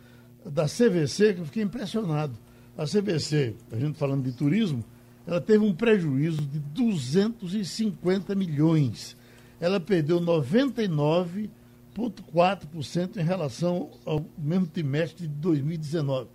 da 0.45 0.63
CVC, 0.65 1.33
que 1.33 1.41
eu 1.41 1.45
fiquei 1.45 1.63
impressionado. 1.63 2.37
A 2.77 2.85
CVC, 2.85 3.57
a 3.71 3.77
gente 3.77 3.97
falando 3.97 4.23
de 4.23 4.31
turismo, 4.31 4.85
ela 5.25 5.41
teve 5.41 5.65
um 5.65 5.73
prejuízo 5.73 6.43
de 6.43 6.59
250 6.59 8.35
milhões. 8.35 9.17
Ela 9.59 9.79
perdeu 9.79 10.21
99,4% 10.21 13.17
em 13.17 13.23
relação 13.23 13.89
ao 14.05 14.23
mesmo 14.37 14.67
trimestre 14.67 15.27
de 15.27 15.33
2019. 15.33 16.27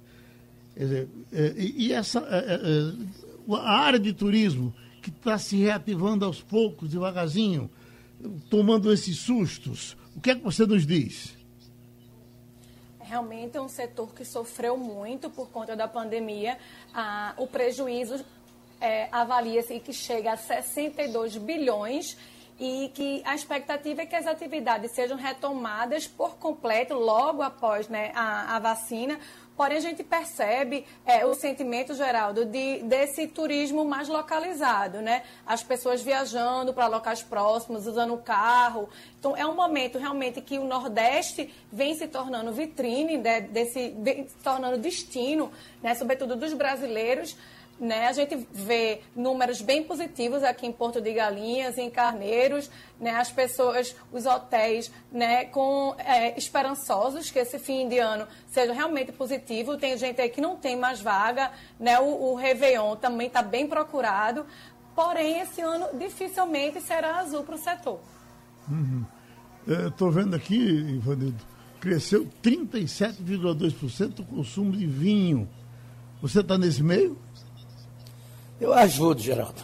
Quer 0.74 0.80
dizer, 0.80 1.08
e 1.56 1.92
essa, 1.92 2.26
a 3.50 3.78
área 3.78 4.00
de 4.00 4.12
turismo 4.12 4.74
que 5.00 5.10
está 5.10 5.38
se 5.38 5.54
reativando 5.56 6.24
aos 6.24 6.42
poucos, 6.42 6.90
devagarzinho, 6.90 7.70
tomando 8.48 8.92
esses 8.92 9.18
sustos. 9.18 9.96
O 10.16 10.20
que 10.20 10.30
é 10.30 10.34
que 10.34 10.42
você 10.42 10.66
nos 10.66 10.86
diz? 10.86 11.36
Realmente 13.00 13.56
é 13.56 13.60
um 13.60 13.68
setor 13.68 14.14
que 14.14 14.24
sofreu 14.24 14.76
muito 14.76 15.28
por 15.28 15.48
conta 15.50 15.76
da 15.76 15.86
pandemia. 15.86 16.58
Ah, 16.94 17.34
o 17.36 17.46
prejuízo 17.46 18.24
é, 18.80 19.08
avalia-se 19.12 19.78
que 19.80 19.92
chega 19.92 20.32
a 20.32 20.36
62 20.36 21.36
bilhões 21.36 22.16
e 22.58 22.90
que 22.94 23.22
a 23.24 23.34
expectativa 23.34 24.02
é 24.02 24.06
que 24.06 24.14
as 24.14 24.26
atividades 24.26 24.92
sejam 24.92 25.16
retomadas 25.16 26.06
por 26.06 26.36
completo 26.36 26.94
logo 26.94 27.42
após 27.42 27.88
né, 27.88 28.12
a, 28.14 28.56
a 28.56 28.58
vacina, 28.58 29.18
Porém, 29.57 29.76
a 29.76 29.80
gente 29.80 30.03
percebe 30.03 30.86
é, 31.05 31.26
o 31.26 31.34
sentimento, 31.34 31.94
Geraldo, 31.94 32.44
de, 32.44 32.82
desse 32.82 33.26
turismo 33.26 33.84
mais 33.84 34.09
localizado, 34.09 35.00
né? 35.00 35.22
As 35.46 35.62
pessoas 35.62 36.03
viajando 36.03 36.72
para 36.72 36.86
locais 36.86 37.22
próximos, 37.22 37.86
usando 37.86 38.14
o 38.14 38.18
carro. 38.18 38.88
Então, 39.18 39.36
é 39.36 39.46
um 39.46 39.55
momento 39.55 39.98
realmente 39.98 40.40
que 40.40 40.59
o 40.59 40.64
Nordeste 40.64 41.53
vem 41.70 41.94
se 41.94 42.09
tornando 42.09 42.50
vitrine, 42.53 43.18
né, 43.18 43.40
desse, 43.40 43.94
se 44.28 44.36
tornando 44.42 44.78
destino, 44.78 45.53
né, 45.82 45.94
sobretudo 45.94 46.34
dos 46.34 46.53
brasileiros. 46.55 47.36
Né? 47.80 48.06
A 48.06 48.12
gente 48.12 48.46
vê 48.52 49.00
números 49.14 49.60
bem 49.60 49.82
positivos 49.82 50.44
aqui 50.44 50.66
em 50.66 50.72
Porto 50.72 51.00
de 51.00 51.12
Galinhas, 51.12 51.78
em 51.78 51.90
Carneiros, 51.90 52.70
né? 53.00 53.10
as 53.10 53.30
pessoas, 53.30 53.96
os 54.12 54.24
hotéis, 54.24 54.90
né? 55.10 55.46
com 55.46 55.94
é, 55.98 56.38
esperançosos 56.38 57.30
que 57.30 57.40
esse 57.40 57.58
fim 57.58 57.88
de 57.88 57.98
ano 57.98 58.26
seja 58.46 58.72
realmente 58.72 59.10
positivo. 59.10 59.76
Tem 59.76 59.96
gente 59.98 60.20
aí 60.20 60.28
que 60.28 60.40
não 60.40 60.56
tem 60.56 60.76
mais 60.76 61.00
vaga, 61.00 61.50
né? 61.78 61.98
o, 61.98 62.32
o 62.32 62.34
Réveillon 62.36 62.94
também 62.96 63.26
está 63.26 63.42
bem 63.42 63.66
procurado, 63.66 64.46
porém 64.94 65.40
esse 65.40 65.60
ano 65.60 65.86
dificilmente 65.98 66.80
será 66.80 67.18
azul 67.18 67.42
para 67.42 67.56
o 67.56 67.58
setor. 67.58 68.00
Uhum. 68.68 69.04
Estou 69.66 70.10
vendo 70.10 70.34
aqui, 70.34 70.56
Ivanildo, 70.56 71.42
cresceu 71.80 72.28
37,2% 72.42 74.20
o 74.20 74.24
consumo 74.24 74.72
de 74.72 74.86
vinho. 74.86 75.48
Você 76.20 76.40
está 76.40 76.56
nesse 76.56 76.82
meio? 76.82 77.18
Eu 78.62 78.72
ajudo, 78.72 79.20
Geraldo. 79.20 79.60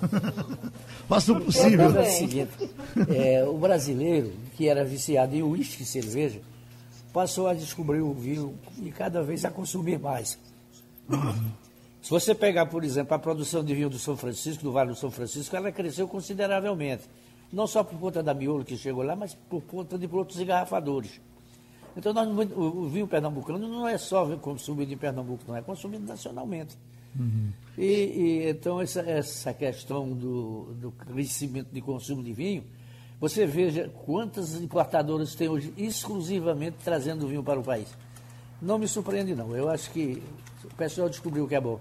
Faça 1.07 1.33
o 1.33 1.41
possível. 1.41 1.97
É 1.97 2.01
o 2.01 2.05
seguinte, 2.05 2.71
é, 3.15 3.45
o 3.45 3.57
brasileiro, 3.57 4.33
que 4.57 4.69
era 4.69 4.85
viciado 4.85 5.37
em 5.37 5.43
uísque 5.43 5.85
e 5.85 5.87
cerveja, 5.87 6.41
passou 7.13 7.47
a 7.47 7.55
descobrir 7.55 8.01
o 8.01 8.13
vinho 8.13 8.59
e 8.83 8.91
cada 8.91 9.23
vez 9.23 9.45
a 9.45 9.53
consumir 9.53 10.01
mais. 10.01 10.37
Uhum. 11.09 11.53
Se 12.03 12.11
você 12.11 12.35
pegar, 12.35 12.67
por 12.67 12.83
exemplo, 12.83 13.15
a 13.15 13.19
produção 13.21 13.63
de 13.63 13.73
vinho 13.73 13.89
do 13.89 14.01
São 14.01 14.17
Francisco, 14.17 14.65
do 14.65 14.73
Vale 14.73 14.91
do 14.91 14.97
São 14.97 15.13
Francisco, 15.13 15.55
ela 15.55 15.71
cresceu 15.71 16.09
consideravelmente. 16.09 17.05
Não 17.53 17.69
só 17.69 17.85
por 17.85 18.01
conta 18.01 18.21
da 18.21 18.35
miolo 18.35 18.65
que 18.65 18.77
chegou 18.77 19.05
lá, 19.05 19.15
mas 19.15 19.33
por 19.33 19.63
conta 19.63 19.97
de 19.97 20.09
outros 20.13 20.41
engarrafadores. 20.41 21.21
Então, 21.97 22.13
nós, 22.13 22.29
o, 22.51 22.61
o 22.61 22.89
vinho 22.89 23.07
pernambucano 23.07 23.69
não 23.69 23.87
é 23.87 23.97
só 23.97 24.27
consumido 24.39 24.93
em 24.93 24.97
Pernambuco, 24.97 25.45
não 25.47 25.57
é 25.57 25.63
consumido 25.63 26.05
nacionalmente. 26.05 26.77
Uhum. 27.19 27.51
E, 27.77 27.85
e, 27.85 28.51
então, 28.51 28.81
essa, 28.81 29.01
essa 29.01 29.53
questão 29.53 30.11
do, 30.13 30.75
do 30.81 30.91
crescimento 30.93 31.69
de 31.73 31.81
consumo 31.81 32.23
de 32.23 32.33
vinho, 32.33 32.65
você 33.21 33.47
veja 33.47 33.89
quantas 34.05 34.55
importadoras 34.55 35.35
tem 35.35 35.49
hoje 35.49 35.73
exclusivamente 35.77 36.77
trazendo 36.85 37.27
vinho 37.27 37.43
para 37.43 37.59
o 37.59 37.63
país. 37.63 37.89
Não 38.61 38.79
me 38.79 38.87
surpreende, 38.89 39.35
não. 39.35 39.57
Eu 39.57 39.69
acho 39.69 39.91
que 39.91 40.23
o 40.65 40.75
pessoal 40.75 41.09
descobriu 41.09 41.45
o 41.45 41.49
que 41.49 41.55
é 41.55 41.61
bom. 41.61 41.81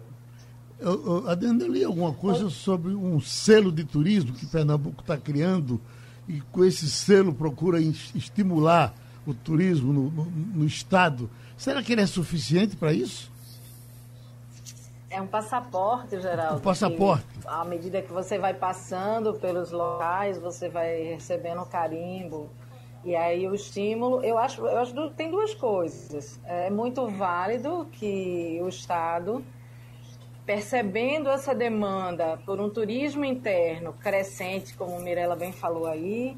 Adendo, 1.27 1.65
eu 1.65 1.71
li 1.71 1.83
alguma 1.83 2.13
coisa 2.13 2.49
sobre 2.49 2.93
um 2.93 3.19
selo 3.19 3.71
de 3.71 3.83
turismo 3.83 4.33
que 4.33 4.45
Pernambuco 4.45 5.01
está 5.01 5.17
criando 5.17 5.81
e 6.27 6.39
com 6.51 6.63
esse 6.63 6.87
selo 6.89 7.33
procura 7.33 7.81
estimular 7.81 8.93
o 9.25 9.33
turismo 9.33 9.91
no, 9.91 10.11
no, 10.11 10.25
no 10.25 10.65
Estado. 10.65 11.29
Será 11.57 11.81
que 11.81 11.93
ele 11.93 12.01
é 12.01 12.05
suficiente 12.05 12.75
para 12.75 12.93
isso? 12.93 13.31
É 15.17 15.21
um 15.21 15.25
passaporte, 15.25 16.21
Geraldo. 16.21 16.57
Um 16.57 16.61
passaporte. 16.61 17.25
Que, 17.41 17.47
à 17.47 17.65
medida 17.65 18.03
que 18.03 18.13
você 18.13 18.37
vai 18.37 18.53
passando 18.53 19.33
pelos 19.33 19.71
locais, 19.71 20.37
você 20.37 20.69
vai 20.69 21.01
recebendo 21.01 21.65
carimbo. 21.65 22.51
E 23.03 23.15
aí 23.15 23.47
o 23.47 23.55
estímulo, 23.55 24.23
eu 24.23 24.37
acho, 24.37 24.63
eu 24.63 24.77
acho 24.77 24.93
que 24.93 25.09
tem 25.15 25.31
duas 25.31 25.55
coisas. 25.55 26.39
É 26.45 26.69
muito 26.69 27.07
válido 27.07 27.87
que 27.93 28.59
o 28.61 28.69
Estado, 28.69 29.43
percebendo 30.45 31.29
essa 31.29 31.55
demanda 31.55 32.37
por 32.45 32.61
um 32.61 32.69
turismo 32.69 33.25
interno 33.25 33.93
crescente, 33.93 34.75
como 34.75 34.99
Mirella 34.99 35.35
bem 35.35 35.51
falou 35.51 35.87
aí, 35.87 36.37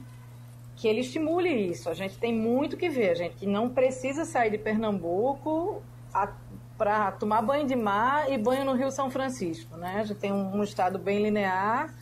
que 0.77 0.87
ele 0.87 1.01
estimule 1.01 1.49
isso. 1.49 1.89
A 1.89 1.93
gente 1.93 2.17
tem 2.17 2.33
muito 2.33 2.77
que 2.77 2.87
ver. 2.87 3.09
A 3.09 3.15
gente 3.15 3.45
não 3.45 3.67
precisa 3.67 4.23
sair 4.23 4.51
de 4.51 4.57
Pernambuco 4.57 5.83
para 6.79 7.11
tomar 7.11 7.41
banho 7.41 7.67
de 7.67 7.75
mar 7.75 8.31
e 8.31 8.37
banho 8.37 8.63
no 8.63 8.73
Rio 8.73 8.89
São 8.89 9.11
Francisco. 9.11 9.75
Né? 9.75 9.97
A 9.99 10.03
gente 10.05 10.17
tem 10.17 10.31
um, 10.31 10.55
um 10.55 10.63
estado 10.63 10.97
bem 10.97 11.21
linear, 11.21 11.93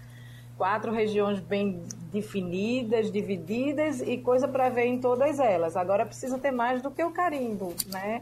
quatro 0.56 0.92
regiões 0.92 1.40
bem 1.40 1.84
definidas, 2.14 3.12
divididas 3.12 4.02
e 4.02 4.18
coisa 4.20 4.48
para 4.48 4.70
ver 4.70 4.86
em 4.86 5.00
todas 5.00 5.40
elas. 5.40 5.76
Agora 5.76 6.06
precisa 6.06 6.38
ter 6.38 6.52
mais 6.52 6.80
do 6.84 6.92
que 6.92 7.04
o 7.04 7.10
carimbo, 7.10 7.74
né? 7.88 8.22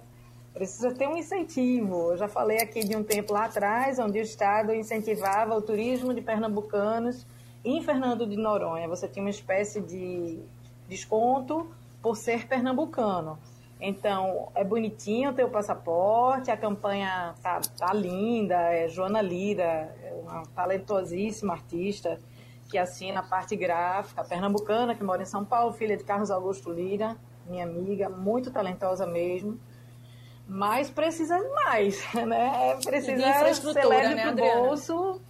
Precisa 0.53 0.93
ter 0.93 1.09
um 1.09 1.17
incentivo. 1.17 2.11
Eu 2.11 2.17
já 2.17 2.29
falei 2.29 2.59
aqui 2.59 2.85
de 2.85 2.95
um 2.95 3.03
tempo 3.03 3.33
lá 3.33 3.43
atrás, 3.43 3.99
onde 3.99 4.17
o 4.17 4.21
Estado 4.21 4.73
incentivava 4.73 5.53
o 5.53 5.61
turismo 5.61 6.13
de 6.13 6.21
pernambucanos 6.21 7.27
em 7.65 7.83
Fernando 7.83 8.25
de 8.25 8.37
Noronha. 8.37 8.87
Você 8.87 9.09
tinha 9.09 9.23
uma 9.23 9.29
espécie 9.29 9.81
de 9.81 10.39
desconto 10.87 11.69
por 12.01 12.15
ser 12.15 12.47
pernambucano. 12.47 13.37
Então, 13.79 14.51
é 14.55 14.63
bonitinho 14.63 15.33
ter 15.33 15.43
o 15.43 15.49
passaporte, 15.49 16.49
a 16.49 16.55
campanha 16.55 17.35
tá, 17.41 17.59
tá 17.77 17.93
linda, 17.93 18.55
é 18.55 18.87
Joana 18.87 19.21
Lira, 19.21 19.93
é 20.01 20.13
uma 20.21 20.43
talentosíssima 20.55 21.53
artista 21.53 22.19
que 22.69 22.77
assina 22.77 23.19
a 23.19 23.23
parte 23.23 23.55
gráfica, 23.55 24.23
pernambucana, 24.23 24.95
que 24.95 25.03
mora 25.03 25.21
em 25.21 25.25
São 25.25 25.43
Paulo, 25.43 25.73
filha 25.73 25.97
de 25.97 26.03
Carlos 26.03 26.31
Augusto 26.31 26.71
Lira, 26.71 27.17
minha 27.45 27.65
amiga, 27.65 28.09
muito 28.09 28.49
talentosa 28.49 29.05
mesmo. 29.05 29.59
Mas 30.47 30.89
precisa 30.89 31.37
de 31.37 31.49
mais, 31.49 32.01
né? 32.25 32.77
Precisa 32.83 33.53
ser 33.55 33.85
leve 33.85 34.15
né, 34.15 34.31
pro 34.31 34.35
bolso, 34.35 35.21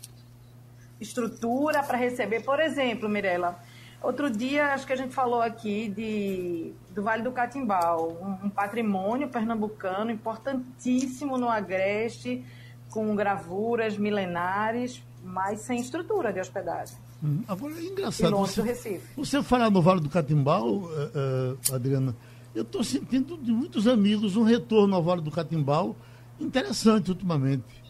estrutura 1.00 1.84
para 1.84 1.98
receber. 1.98 2.44
Por 2.44 2.60
exemplo, 2.60 3.10
Mirella, 3.10 3.60
Outro 4.06 4.30
dia, 4.30 4.68
acho 4.68 4.86
que 4.86 4.94
a 4.94 4.96
gente 4.96 5.16
falou 5.16 5.42
aqui 5.42 5.90
de, 5.90 6.74
do 6.96 7.04
Vale 7.04 7.22
do 7.22 7.32
Catimbau, 7.32 8.18
um, 8.22 8.48
um 8.48 8.50
patrimônio 8.50 9.28
pernambucano 9.28 10.10
importantíssimo 10.10 11.38
no 11.38 11.50
Agreste, 11.50 12.44
com 12.90 13.14
gravuras 13.14 13.98
milenares, 13.98 15.04
mas 15.22 15.60
sem 15.60 15.82
estrutura 15.82 16.32
de 16.32 16.40
hospedagem. 16.40 16.98
Hum, 17.22 17.44
agora 17.48 17.74
é 17.78 17.84
engraçado. 17.84 18.38
Você, 18.38 18.62
do 18.62 18.68
Recife. 18.68 19.14
você 19.18 19.44
falar 19.44 19.70
no 19.70 19.82
Vale 19.82 20.00
do 20.00 20.10
Catimbau, 20.10 20.68
uh, 20.68 20.88
uh, 20.88 21.76
Adriana, 21.76 22.16
eu 22.56 22.64
estou 22.64 22.82
sentindo 22.82 23.38
de 23.38 23.52
muitos 23.52 23.88
amigos 23.88 24.38
um 24.38 24.44
retorno 24.44 24.96
ao 24.96 25.04
Vale 25.04 25.22
do 25.22 25.32
Catimbau 25.32 25.98
interessante 26.40 27.10
ultimamente. 27.12 27.85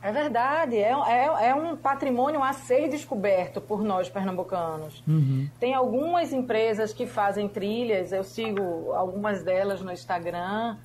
É 0.00 0.12
verdade, 0.12 0.76
é, 0.76 0.92
é, 0.92 1.48
é, 1.48 1.54
um 1.54 1.76
patrimônio 1.76 2.42
a 2.42 2.52
ser 2.52 2.88
descoberto 2.88 3.60
por 3.60 3.82
nós 3.82 4.08
pernambucanos. 4.08 5.02
Uhum. 5.06 5.48
Tem 5.58 5.74
algumas 5.74 6.32
empresas 6.32 6.92
que 6.92 7.06
fazem 7.06 7.48
trilhas, 7.48 8.12
eu 8.12 8.22
sigo 8.22 8.92
algumas 8.92 9.42
delas 9.42 9.80
no 9.80 9.92
Instagram, 9.92 10.76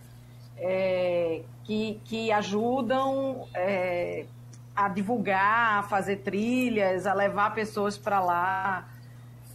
é, 0.57 1.41
que, 1.63 1.99
que 2.05 2.31
ajudam 2.31 3.47
é, 3.53 4.25
a 4.75 4.89
divulgar, 4.89 5.79
a 5.79 5.83
fazer 5.83 6.17
trilhas, 6.17 7.05
a 7.05 7.13
levar 7.13 7.53
pessoas 7.53 7.97
para 7.97 8.19
lá, 8.19 8.89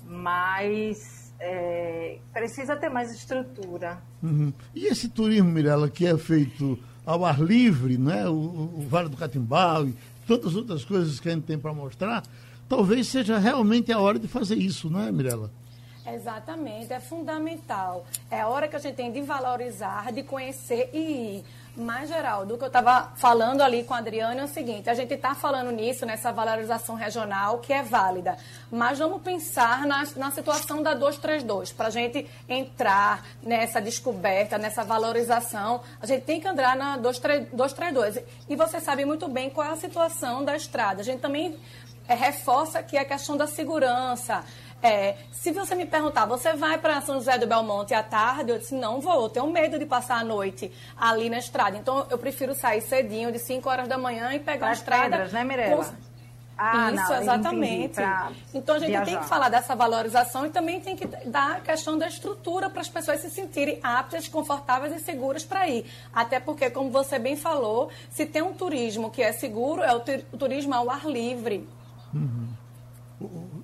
mas 0.07 1.33
é, 1.41 2.19
precisa 2.33 2.77
ter 2.77 2.89
mais 2.89 3.13
estrutura. 3.13 3.99
Uhum. 4.23 4.53
E 4.75 4.87
esse 4.87 5.09
turismo, 5.09 5.51
Mirella, 5.51 5.91
que 5.91 6.07
é 6.07 6.17
feito 6.17 6.79
ao 7.09 7.25
ar 7.25 7.41
livre, 7.41 7.97
né? 7.97 8.29
o, 8.29 8.35
o 8.35 8.87
Vale 8.87 9.09
do 9.09 9.17
Catimbau 9.17 9.87
e 9.87 9.95
tantas 10.27 10.55
outras 10.55 10.85
coisas 10.85 11.19
que 11.19 11.27
a 11.31 11.33
gente 11.33 11.45
tem 11.45 11.59
para 11.59 11.73
mostrar, 11.73 12.23
talvez 12.69 13.09
seja 13.09 13.39
realmente 13.39 13.91
a 13.91 13.99
hora 13.99 14.19
de 14.19 14.29
fazer 14.29 14.57
isso, 14.57 14.91
não 14.91 15.01
é, 15.01 15.11
Mirella? 15.11 15.51
Exatamente, 16.07 16.93
é 16.93 17.01
fundamental. 17.01 18.05
É 18.31 18.43
a 18.43 18.49
hora 18.49 18.69
que 18.69 18.77
a 18.77 18.79
gente 18.79 18.95
tem 18.95 19.11
de 19.11 19.23
valorizar, 19.23 20.13
de 20.13 20.23
conhecer 20.23 20.91
e 20.93 20.99
ir. 20.99 21.45
Mas, 21.79 22.09
Geraldo, 22.09 22.55
o 22.55 22.59
que 22.59 22.65
eu 22.65 22.69
estava 22.69 23.13
falando 23.15 23.63
ali 23.63 23.85
com 23.85 23.95
a 23.95 23.99
Adriana 23.99 24.41
é 24.41 24.45
o 24.45 24.49
seguinte: 24.49 24.91
a 24.91 24.95
gente 24.95 25.15
está 25.15 25.33
falando 25.33 25.71
nisso, 25.71 26.05
nessa 26.05 26.33
valorização 26.33 26.97
regional, 26.97 27.61
que 27.61 27.73
é 27.73 27.85
válida. 27.85 28.37
Mas 28.69 28.99
vamos 28.99 29.23
pensar 29.23 29.87
na, 29.87 30.03
na 30.17 30.33
situação 30.33 30.83
da 30.83 30.93
232. 30.93 31.73
Para 31.73 31.87
a 31.87 31.91
gente 31.91 32.27
entrar 32.49 33.25
nessa 33.41 33.81
descoberta, 33.81 34.59
nessa 34.59 34.83
valorização, 34.83 35.81
a 36.03 36.07
gente 36.07 36.25
tem 36.25 36.41
que 36.41 36.49
andar 36.49 36.77
na 36.77 36.97
232. 36.97 38.19
E 38.49 38.57
você 38.57 38.81
sabe 38.81 39.05
muito 39.05 39.29
bem 39.29 39.49
qual 39.49 39.69
é 39.69 39.71
a 39.71 39.77
situação 39.77 40.45
da 40.45 40.57
estrada. 40.57 41.01
A 41.01 41.05
gente 41.05 41.21
também 41.21 41.57
é, 42.09 42.15
reforça 42.15 42.83
que 42.83 42.97
a 42.97 43.05
questão 43.05 43.37
da 43.37 43.47
segurança. 43.47 44.45
É, 44.83 45.17
se 45.33 45.51
você 45.51 45.75
me 45.75 45.87
perguntar, 45.87 46.25
você 46.27 46.55
vai 46.55 46.79
para 46.79 47.01
São 47.01 47.17
José 47.17 47.37
do 47.37 47.47
Belmonte 47.47 47.95
à 47.95 48.03
tarde? 48.03 48.51
Eu 48.51 48.59
disse, 48.59 48.75
não 48.75 49.01
vou, 49.01 49.23
eu 49.23 49.29
tenho 49.29 49.47
medo 49.49 49.79
de 49.79 49.85
passar 49.85 50.21
a 50.21 50.25
noite 50.25 50.71
ali 50.97 51.29
na 51.29 51.39
estrada. 51.39 51.77
Então, 51.77 52.07
eu 52.09 52.19
prefiro 52.19 52.55
sair 52.55 52.81
cedinho, 52.81 53.33
de 53.33 53.39
5 53.39 53.69
horas 53.69 53.89
da 53.89 53.99
manhã, 53.99 54.33
e 54.33 54.39
pegar 54.39 54.69
a 54.69 54.73
estrada. 54.73 55.11
Pedras, 55.11 55.33
né, 55.33 55.43
Mirella? 55.43 55.85
Com... 55.85 56.09
Ah, 56.61 56.91
Isso, 56.93 57.09
não, 57.09 57.23
exatamente. 57.23 58.01
Então 58.53 58.75
a 58.75 58.79
gente 58.81 58.89
viajar. 58.89 59.07
tem 59.07 59.19
que 59.21 59.27
falar 59.27 59.49
dessa 59.49 59.77
valorização 59.77 60.45
e 60.45 60.51
também 60.51 60.81
tem 60.81 60.97
que 60.97 61.07
dar 61.07 61.59
a 61.59 61.61
questão 61.61 61.97
da 61.97 62.09
estrutura 62.09 62.69
para 62.69 62.81
as 62.81 62.89
pessoas 62.89 63.21
se 63.21 63.31
sentirem 63.31 63.79
aptas, 63.81 64.27
confortáveis 64.27 64.93
e 64.93 64.99
seguras 64.99 65.45
para 65.45 65.69
ir. 65.69 65.87
Até 66.13 66.41
porque, 66.41 66.69
como 66.69 66.91
você 66.91 67.17
bem 67.17 67.37
falou, 67.37 67.91
se 68.11 68.27
tem 68.27 68.43
um 68.43 68.53
turismo 68.53 69.09
que 69.09 69.23
é 69.23 69.31
seguro, 69.31 69.85
é 69.85 69.95
o, 69.95 70.01
turismo 70.37 70.75
ao 70.75 70.91
ar 70.91 71.07
livre. 71.07 71.69
Uhum. 72.13 72.48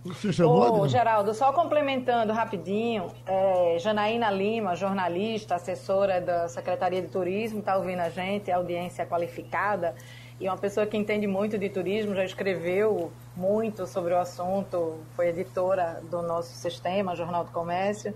Você 0.04 0.30
chamou, 0.34 0.82
Ô, 0.82 0.86
Geraldo, 0.86 1.32
só 1.32 1.50
complementando 1.50 2.30
rapidinho, 2.30 3.06
é, 3.26 3.78
Janaína 3.78 4.30
Lima, 4.30 4.76
jornalista, 4.76 5.54
assessora 5.54 6.20
da 6.20 6.46
Secretaria 6.46 7.00
de 7.00 7.08
Turismo, 7.08 7.60
está 7.60 7.74
ouvindo 7.74 8.00
a 8.00 8.10
gente, 8.10 8.52
audiência 8.52 9.06
qualificada, 9.06 9.94
e 10.38 10.46
uma 10.46 10.58
pessoa 10.58 10.86
que 10.86 10.94
entende 10.94 11.26
muito 11.26 11.56
de 11.56 11.70
turismo, 11.70 12.14
já 12.14 12.22
escreveu 12.22 13.10
muito 13.34 13.86
sobre 13.86 14.12
o 14.12 14.18
assunto, 14.18 14.98
foi 15.16 15.28
editora 15.28 16.02
do 16.10 16.20
nosso 16.20 16.52
sistema, 16.54 17.16
Jornal 17.16 17.44
do 17.44 17.50
Comércio, 17.50 18.14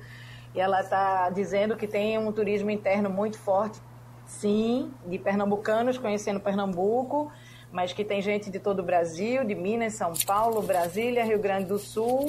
e 0.55 0.61
ela 0.61 0.81
está 0.81 1.31
dizendo 1.31 1.75
que 1.75 1.87
tem 1.87 2.19
um 2.19 2.31
turismo 2.33 2.71
interno 2.71 3.09
muito 3.09 3.39
forte, 3.39 3.81
sim, 4.27 4.93
de 5.07 5.19
pernambucanos 5.19 5.97
conhecendo 5.97 6.39
Pernambuco, 6.39 7.33
mas 7.73 7.93
que 7.93 8.05
tem 8.05 8.23
gente 8.23 8.51
de 8.51 8.59
todo 8.59 8.81
o 8.81 8.83
Brasil, 8.83 9.45
de 9.45 9.55
Minas, 9.55 9.95
São 9.95 10.13
Paulo, 10.27 10.63
Brasília, 10.63 11.25
Rio 11.25 11.39
Grande 11.39 11.67
do 11.67 11.79
Sul. 11.79 12.27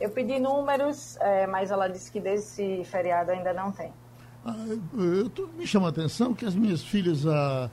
Eu 0.00 0.10
pedi 0.10 0.38
números, 0.38 1.16
é, 1.20 1.46
mas 1.46 1.70
ela 1.70 1.88
disse 1.88 2.10
que 2.10 2.20
desse 2.20 2.82
feriado 2.84 3.30
ainda 3.30 3.52
não 3.52 3.70
tem. 3.72 3.92
Ah, 4.44 4.54
eu, 4.96 5.48
me 5.58 5.66
chama 5.66 5.86
a 5.86 5.90
atenção 5.90 6.32
que 6.32 6.44
as 6.46 6.54
minhas 6.54 6.82
filhas 6.82 7.26
há, 7.26 7.70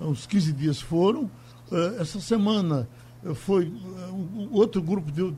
há 0.00 0.04
uns 0.04 0.26
15 0.26 0.52
dias 0.52 0.80
foram. 0.80 1.30
Uh, 1.70 2.00
essa 2.00 2.20
semana 2.20 2.88
uh, 3.22 3.34
foi 3.34 3.66
uh, 3.66 4.48
outro 4.50 4.82
grupo 4.82 5.10
de 5.12 5.34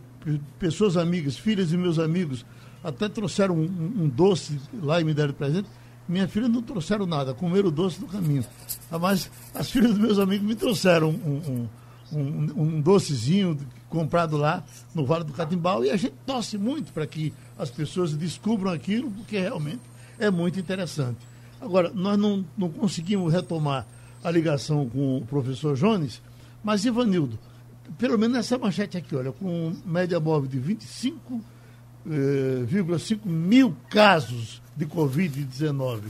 pessoas 0.58 0.96
amigas, 0.96 1.36
filhas 1.36 1.72
e 1.72 1.76
meus 1.76 1.98
amigos, 1.98 2.44
até 2.82 3.08
trouxeram 3.08 3.56
um, 3.56 3.64
um 3.64 4.08
doce 4.08 4.60
lá 4.80 5.00
e 5.00 5.04
me 5.04 5.12
deram 5.12 5.34
presente. 5.34 5.68
Minha 6.08 6.26
filha 6.26 6.48
não 6.48 6.62
trouxeram 6.62 7.06
nada, 7.06 7.34
comeram 7.34 7.68
o 7.68 7.70
doce 7.70 8.00
do 8.00 8.06
caminho. 8.06 8.44
Ah, 8.90 8.98
mas 8.98 9.30
as 9.54 9.70
filhas 9.70 9.90
dos 9.90 9.98
meus 9.98 10.18
amigos 10.18 10.46
me 10.46 10.54
trouxeram 10.54 11.10
um, 11.10 11.68
um, 12.12 12.18
um, 12.18 12.62
um 12.62 12.80
docezinho 12.80 13.58
comprado 13.88 14.36
lá 14.36 14.64
no 14.94 15.04
Vale 15.04 15.24
do 15.24 15.32
Catimbau 15.32 15.84
e 15.84 15.90
a 15.90 15.96
gente 15.96 16.14
torce 16.24 16.56
muito 16.56 16.92
para 16.92 17.06
que 17.06 17.32
as 17.58 17.70
pessoas 17.70 18.14
descubram 18.14 18.72
aquilo, 18.72 19.10
porque 19.10 19.38
realmente 19.38 19.82
é 20.18 20.30
muito 20.30 20.58
interessante. 20.58 21.18
Agora, 21.60 21.90
nós 21.94 22.16
não, 22.18 22.44
não 22.56 22.70
conseguimos 22.70 23.32
retomar 23.32 23.86
a 24.22 24.30
ligação 24.30 24.88
com 24.88 25.18
o 25.18 25.26
professor 25.26 25.76
Jones, 25.76 26.22
mas 26.62 26.84
Ivanildo, 26.84 27.38
pelo 27.98 28.18
menos 28.18 28.36
nessa 28.36 28.58
manchete 28.58 28.96
aqui, 28.96 29.14
olha, 29.14 29.32
com 29.32 29.74
média 29.84 30.18
móvel 30.18 30.48
de 30.48 30.58
25 30.58 31.42
eh, 32.10 32.64
1,5 32.66 33.26
mil 33.26 33.76
casos 33.90 34.62
de 34.74 34.86
Covid-19. 34.86 36.04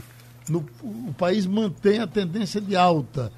O 0.81 1.13
país 1.13 1.45
mantém 1.45 1.99
a 1.99 2.07
tendência 2.07 2.61
de 2.61 2.75
alta. 2.75 3.31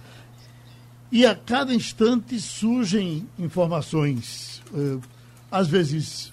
E 1.11 1.25
a 1.25 1.35
cada 1.35 1.73
instante 1.73 2.39
surgem 2.39 3.27
informações, 3.39 4.61
eh, 4.73 4.99
às 5.51 5.67
vezes 5.67 6.31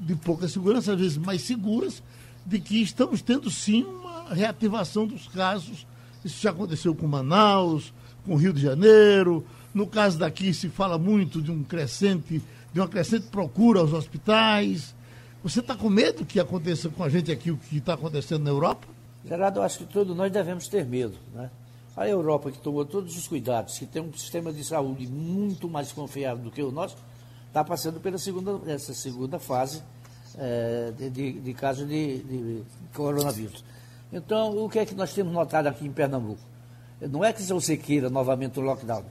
de 0.00 0.14
pouca 0.16 0.48
segurança, 0.48 0.94
às 0.94 1.00
vezes 1.00 1.18
mais 1.18 1.42
seguras, 1.42 2.02
de 2.46 2.58
que 2.58 2.80
estamos 2.80 3.20
tendo 3.20 3.50
sim 3.50 3.84
uma 3.84 4.32
reativação 4.32 5.06
dos 5.06 5.28
casos. 5.28 5.86
Isso 6.24 6.40
já 6.40 6.50
aconteceu 6.50 6.94
com 6.94 7.06
Manaus, 7.06 7.92
com 8.24 8.34
Rio 8.34 8.54
de 8.54 8.62
Janeiro. 8.62 9.44
No 9.74 9.86
caso 9.86 10.18
daqui 10.18 10.54
se 10.54 10.70
fala 10.70 10.96
muito 10.96 11.42
de 11.42 11.50
um 11.50 11.62
crescente, 11.62 12.42
de 12.72 12.80
uma 12.80 12.88
crescente 12.88 13.26
procura 13.26 13.80
aos 13.80 13.92
hospitais. 13.92 14.94
Você 15.42 15.60
está 15.60 15.74
com 15.74 15.88
medo 15.88 16.26
que 16.26 16.38
aconteça 16.38 16.90
com 16.90 17.02
a 17.02 17.08
gente 17.08 17.32
aqui 17.32 17.50
o 17.50 17.56
que 17.56 17.78
está 17.78 17.94
acontecendo 17.94 18.44
na 18.44 18.50
Europa? 18.50 18.86
Gerardo, 19.24 19.60
eu 19.60 19.62
acho 19.62 19.78
que 19.78 19.86
todos 19.86 20.14
nós 20.14 20.30
devemos 20.30 20.68
ter 20.68 20.84
medo. 20.84 21.16
Né? 21.32 21.50
A 21.96 22.06
Europa, 22.06 22.50
que 22.50 22.58
tomou 22.58 22.84
todos 22.84 23.16
os 23.16 23.26
cuidados, 23.26 23.78
que 23.78 23.86
tem 23.86 24.02
um 24.02 24.12
sistema 24.12 24.52
de 24.52 24.62
saúde 24.62 25.06
muito 25.06 25.66
mais 25.66 25.92
confiável 25.92 26.44
do 26.44 26.50
que 26.50 26.62
o 26.62 26.70
nosso, 26.70 26.96
está 27.48 27.64
passando 27.64 27.98
pela 28.00 28.18
segunda, 28.18 28.60
essa 28.70 28.92
segunda 28.92 29.38
fase 29.38 29.82
é, 30.36 30.92
de, 30.98 31.08
de, 31.08 31.32
de 31.40 31.54
caso 31.54 31.86
de, 31.86 32.18
de 32.18 32.62
coronavírus. 32.94 33.64
Então, 34.12 34.62
o 34.62 34.68
que 34.68 34.78
é 34.78 34.84
que 34.84 34.94
nós 34.94 35.14
temos 35.14 35.32
notado 35.32 35.68
aqui 35.68 35.86
em 35.86 35.92
Pernambuco? 35.92 36.42
Não 37.00 37.24
é 37.24 37.32
que 37.32 37.42
você 37.42 37.78
queira 37.78 38.10
novamente 38.10 38.58
o 38.58 38.62
lockdown, 38.62 39.04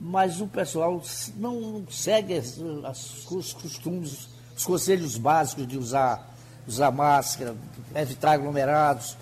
mas 0.00 0.40
o 0.40 0.46
pessoal 0.46 1.02
não 1.36 1.84
segue 1.90 2.38
os 2.38 3.52
costumes 3.52 4.37
os 4.58 4.66
conselhos 4.66 5.16
básicos 5.16 5.68
de 5.68 5.78
usar, 5.78 6.34
usar 6.66 6.90
máscara, 6.90 7.54
evitar 7.94 8.32
aglomerados. 8.32 9.16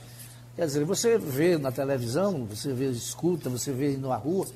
Quer 0.56 0.64
dizer, 0.64 0.84
você 0.86 1.18
vê 1.18 1.58
na 1.58 1.70
televisão, 1.70 2.46
você 2.46 2.72
vê, 2.72 2.88
escuta, 2.88 3.50
você 3.50 3.70
vê 3.70 3.98
na 3.98 4.16
rua, 4.16 4.46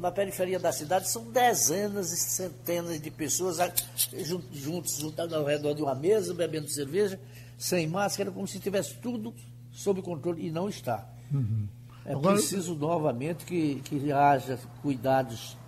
na 0.00 0.12
periferia 0.12 0.60
da 0.60 0.70
cidade 0.70 1.10
são 1.10 1.24
dezenas 1.24 2.12
e 2.12 2.16
centenas 2.16 3.00
de 3.00 3.10
pessoas 3.10 3.58
juntos, 4.52 4.96
juntadas 4.96 5.32
ao 5.32 5.44
redor 5.44 5.74
de 5.74 5.82
uma 5.82 5.96
mesa, 5.96 6.32
bebendo 6.32 6.70
cerveja, 6.70 7.18
sem 7.58 7.88
máscara, 7.88 8.30
como 8.30 8.46
se 8.46 8.60
tivesse 8.60 8.94
tudo 8.94 9.34
sob 9.72 10.00
controle, 10.02 10.46
e 10.46 10.52
não 10.52 10.68
está. 10.68 11.04
Uhum. 11.32 11.66
É 12.04 12.12
Agora... 12.12 12.36
preciso 12.36 12.76
novamente 12.76 13.44
que, 13.44 13.80
que 13.84 14.12
haja 14.12 14.56
cuidados 14.82 15.58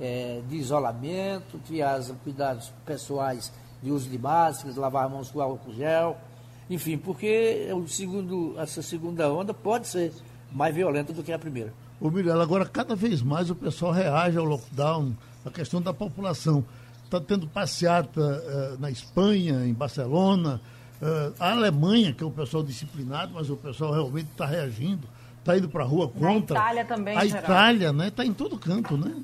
é, 0.00 0.40
de 0.48 0.54
isolamento, 0.54 1.58
que 1.64 1.82
haja 1.82 2.14
cuidados 2.22 2.72
pessoais 2.86 3.50
de 3.82 3.90
uso 3.90 4.08
de 4.08 4.18
máscaras, 4.18 4.76
lavar 4.76 5.08
mãos 5.08 5.30
com 5.30 5.40
álcool 5.40 5.74
gel, 5.74 6.16
enfim, 6.70 6.96
porque 6.96 7.68
o 7.74 7.86
segundo, 7.88 8.54
essa 8.58 8.80
segunda 8.80 9.30
onda 9.32 9.52
pode 9.52 9.88
ser 9.88 10.12
mais 10.50 10.74
violenta 10.74 11.12
do 11.12 11.22
que 11.22 11.32
a 11.32 11.38
primeira. 11.38 11.72
Ô 12.00 12.10
Mirella, 12.10 12.42
agora 12.42 12.64
cada 12.64 12.94
vez 12.94 13.22
mais 13.22 13.50
o 13.50 13.54
pessoal 13.54 13.92
reage 13.92 14.38
ao 14.38 14.44
lockdown, 14.44 15.14
a 15.44 15.50
questão 15.50 15.80
da 15.80 15.92
população. 15.92 16.64
Está 17.04 17.20
tendo 17.20 17.46
passeata 17.46 18.20
uh, 18.20 18.80
na 18.80 18.90
Espanha, 18.90 19.66
em 19.66 19.74
Barcelona, 19.74 20.60
uh, 21.00 21.34
a 21.38 21.52
Alemanha, 21.52 22.12
que 22.14 22.24
é 22.24 22.26
o 22.26 22.30
pessoal 22.30 22.62
disciplinado, 22.62 23.32
mas 23.34 23.50
o 23.50 23.56
pessoal 23.56 23.92
realmente 23.92 24.30
está 24.30 24.46
reagindo, 24.46 25.06
está 25.38 25.56
indo 25.56 25.68
para 25.68 25.84
a 25.84 25.86
rua 25.86 26.08
contra. 26.08 26.58
A 26.58 26.62
Itália 26.62 26.84
também, 26.86 27.18
A 27.18 27.26
Itália, 27.26 27.92
né? 27.92 28.08
Está 28.08 28.24
em 28.24 28.32
todo 28.32 28.58
canto, 28.58 28.96
né? 28.96 29.14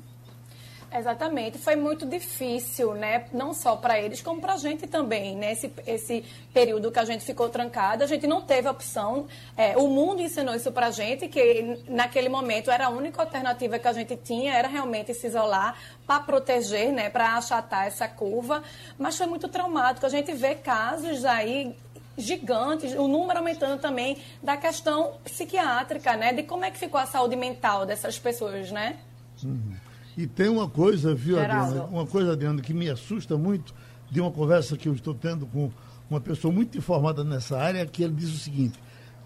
Exatamente, 0.91 1.59
foi 1.59 1.75
muito 1.75 2.03
difícil, 2.03 2.95
né? 2.95 3.25
Não 3.31 3.53
só 3.53 3.75
para 3.75 3.99
eles, 3.99 4.23
como 4.23 4.41
para 4.41 4.53
a 4.53 4.57
gente 4.57 4.87
também, 4.87 5.35
né? 5.35 5.51
Esse, 5.51 5.71
esse 5.85 6.25
período 6.51 6.91
que 6.91 6.97
a 6.97 7.05
gente 7.05 7.23
ficou 7.23 7.47
trancada, 7.47 8.03
a 8.03 8.07
gente 8.07 8.25
não 8.25 8.41
teve 8.41 8.67
opção. 8.67 9.27
É, 9.55 9.77
o 9.77 9.87
mundo 9.87 10.19
ensinou 10.19 10.55
isso 10.55 10.71
para 10.71 10.87
a 10.87 10.91
gente, 10.91 11.27
que 11.27 11.83
naquele 11.87 12.27
momento 12.27 12.71
era 12.71 12.87
a 12.87 12.89
única 12.89 13.21
alternativa 13.21 13.77
que 13.77 13.87
a 13.87 13.93
gente 13.93 14.15
tinha, 14.17 14.51
era 14.53 14.67
realmente 14.67 15.13
se 15.13 15.27
isolar 15.27 15.77
para 16.07 16.23
proteger, 16.23 16.91
né? 16.91 17.07
Para 17.11 17.35
achatar 17.35 17.85
essa 17.85 18.07
curva. 18.07 18.63
Mas 18.97 19.15
foi 19.15 19.27
muito 19.27 19.47
traumático. 19.47 20.07
A 20.07 20.09
gente 20.09 20.33
vê 20.33 20.55
casos 20.55 21.23
aí 21.23 21.75
gigantes, 22.17 22.93
o 22.93 23.07
número 23.07 23.39
aumentando 23.39 23.79
também 23.79 24.17
da 24.41 24.57
questão 24.57 25.13
psiquiátrica, 25.23 26.17
né? 26.17 26.33
De 26.33 26.41
como 26.41 26.65
é 26.65 26.71
que 26.71 26.79
ficou 26.79 26.99
a 26.99 27.05
saúde 27.05 27.35
mental 27.35 27.85
dessas 27.85 28.17
pessoas, 28.17 28.71
né? 28.71 28.97
Uhum. 29.43 29.78
E 30.19 30.27
tem 30.27 30.49
uma 30.49 30.67
coisa, 30.67 31.15
viu, 31.15 31.37
Geraldo. 31.37 31.65
Adriana? 31.69 31.89
Uma 31.89 32.05
coisa, 32.05 32.33
Adriana, 32.33 32.61
que 32.61 32.73
me 32.73 32.89
assusta 32.89 33.37
muito 33.37 33.73
de 34.11 34.19
uma 34.19 34.29
conversa 34.29 34.75
que 34.75 34.89
eu 34.89 34.93
estou 34.93 35.13
tendo 35.13 35.47
com 35.47 35.71
uma 36.09 36.19
pessoa 36.19 36.53
muito 36.53 36.77
informada 36.77 37.23
nessa 37.23 37.57
área, 37.57 37.85
que 37.85 38.03
ele 38.03 38.15
diz 38.15 38.27
o 38.33 38.37
seguinte: 38.37 38.77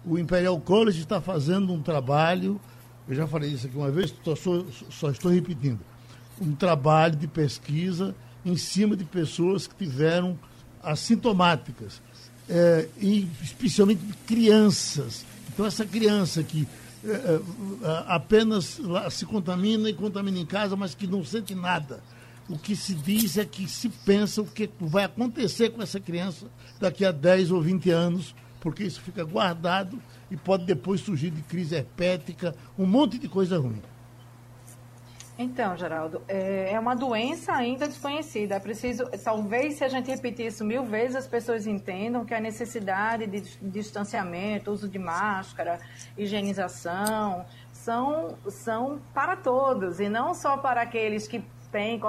o 0.06 0.16
Imperial 0.16 0.56
College 0.60 1.00
está 1.00 1.20
fazendo 1.20 1.72
um 1.72 1.82
trabalho, 1.82 2.60
eu 3.08 3.14
já 3.16 3.26
falei 3.26 3.50
isso 3.50 3.66
aqui 3.66 3.76
uma 3.76 3.90
vez, 3.90 4.14
só, 4.24 4.64
só 4.88 5.10
estou 5.10 5.32
repetindo, 5.32 5.80
um 6.40 6.54
trabalho 6.54 7.16
de 7.16 7.26
pesquisa 7.26 8.14
em 8.46 8.56
cima 8.56 8.96
de 8.96 9.02
pessoas 9.04 9.66
que 9.66 9.74
tiveram 9.74 10.38
assintomáticas, 10.80 12.00
é, 12.48 12.88
e 13.00 13.28
especialmente 13.42 14.00
crianças. 14.28 15.26
Então, 15.52 15.66
essa 15.66 15.84
criança 15.84 16.40
que 16.44 16.68
apenas 18.06 18.80
se 19.10 19.26
contamina 19.26 19.88
e 19.88 19.94
contamina 19.94 20.38
em 20.38 20.46
casa, 20.46 20.76
mas 20.76 20.94
que 20.94 21.06
não 21.06 21.24
sente 21.24 21.54
nada. 21.54 22.02
O 22.48 22.58
que 22.58 22.76
se 22.76 22.94
diz 22.94 23.38
é 23.38 23.44
que 23.44 23.66
se 23.68 23.88
pensa 23.88 24.42
o 24.42 24.46
que 24.46 24.68
vai 24.78 25.04
acontecer 25.04 25.70
com 25.70 25.82
essa 25.82 25.98
criança 25.98 26.46
daqui 26.78 27.04
a 27.04 27.10
10 27.10 27.50
ou 27.50 27.62
20 27.62 27.90
anos, 27.90 28.34
porque 28.60 28.84
isso 28.84 29.00
fica 29.00 29.24
guardado 29.24 29.98
e 30.30 30.36
pode 30.36 30.64
depois 30.64 31.00
surgir 31.00 31.30
de 31.30 31.42
crise 31.42 31.74
herpética, 31.74 32.54
um 32.78 32.86
monte 32.86 33.18
de 33.18 33.28
coisa 33.28 33.58
ruim. 33.58 33.80
Então, 35.36 35.76
Geraldo, 35.76 36.22
é, 36.28 36.72
é 36.72 36.78
uma 36.78 36.94
doença 36.94 37.52
ainda 37.52 37.88
desconhecida. 37.88 38.54
É 38.54 38.60
preciso, 38.60 39.04
talvez, 39.24 39.74
se 39.74 39.84
a 39.84 39.88
gente 39.88 40.08
repetir 40.08 40.46
isso 40.46 40.64
mil 40.64 40.84
vezes, 40.84 41.16
as 41.16 41.26
pessoas 41.26 41.66
entendam 41.66 42.24
que 42.24 42.32
a 42.32 42.40
necessidade 42.40 43.26
de 43.26 43.40
distanciamento, 43.60 44.70
uso 44.70 44.88
de 44.88 44.98
máscara, 44.98 45.80
higienização, 46.16 47.44
são, 47.72 48.38
são 48.48 49.00
para 49.12 49.34
todos 49.34 49.98
e 49.98 50.08
não 50.08 50.34
só 50.34 50.56
para 50.56 50.82
aqueles 50.82 51.26
que 51.26 51.44
têm 51.72 52.00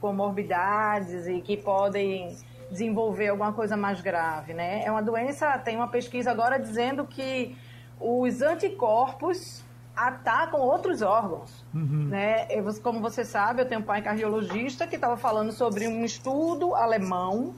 comorbidades 0.00 1.28
e 1.28 1.40
que 1.40 1.56
podem 1.56 2.36
desenvolver 2.68 3.28
alguma 3.28 3.52
coisa 3.52 3.76
mais 3.76 4.00
grave, 4.00 4.52
né? 4.52 4.82
É 4.84 4.90
uma 4.90 5.02
doença, 5.02 5.56
tem 5.58 5.76
uma 5.76 5.86
pesquisa 5.86 6.32
agora 6.32 6.58
dizendo 6.58 7.06
que 7.06 7.56
os 8.00 8.42
anticorpos 8.42 9.63
atacam 9.96 10.60
outros 10.60 11.02
órgãos. 11.02 11.64
Uhum. 11.72 12.08
Né? 12.08 12.46
Eu, 12.50 12.64
como 12.82 13.00
você 13.00 13.24
sabe, 13.24 13.62
eu 13.62 13.68
tenho 13.68 13.80
um 13.80 13.84
pai 13.84 14.02
cardiologista 14.02 14.86
que 14.86 14.96
estava 14.96 15.16
falando 15.16 15.52
sobre 15.52 15.86
um 15.86 16.04
estudo 16.04 16.74
alemão 16.74 17.54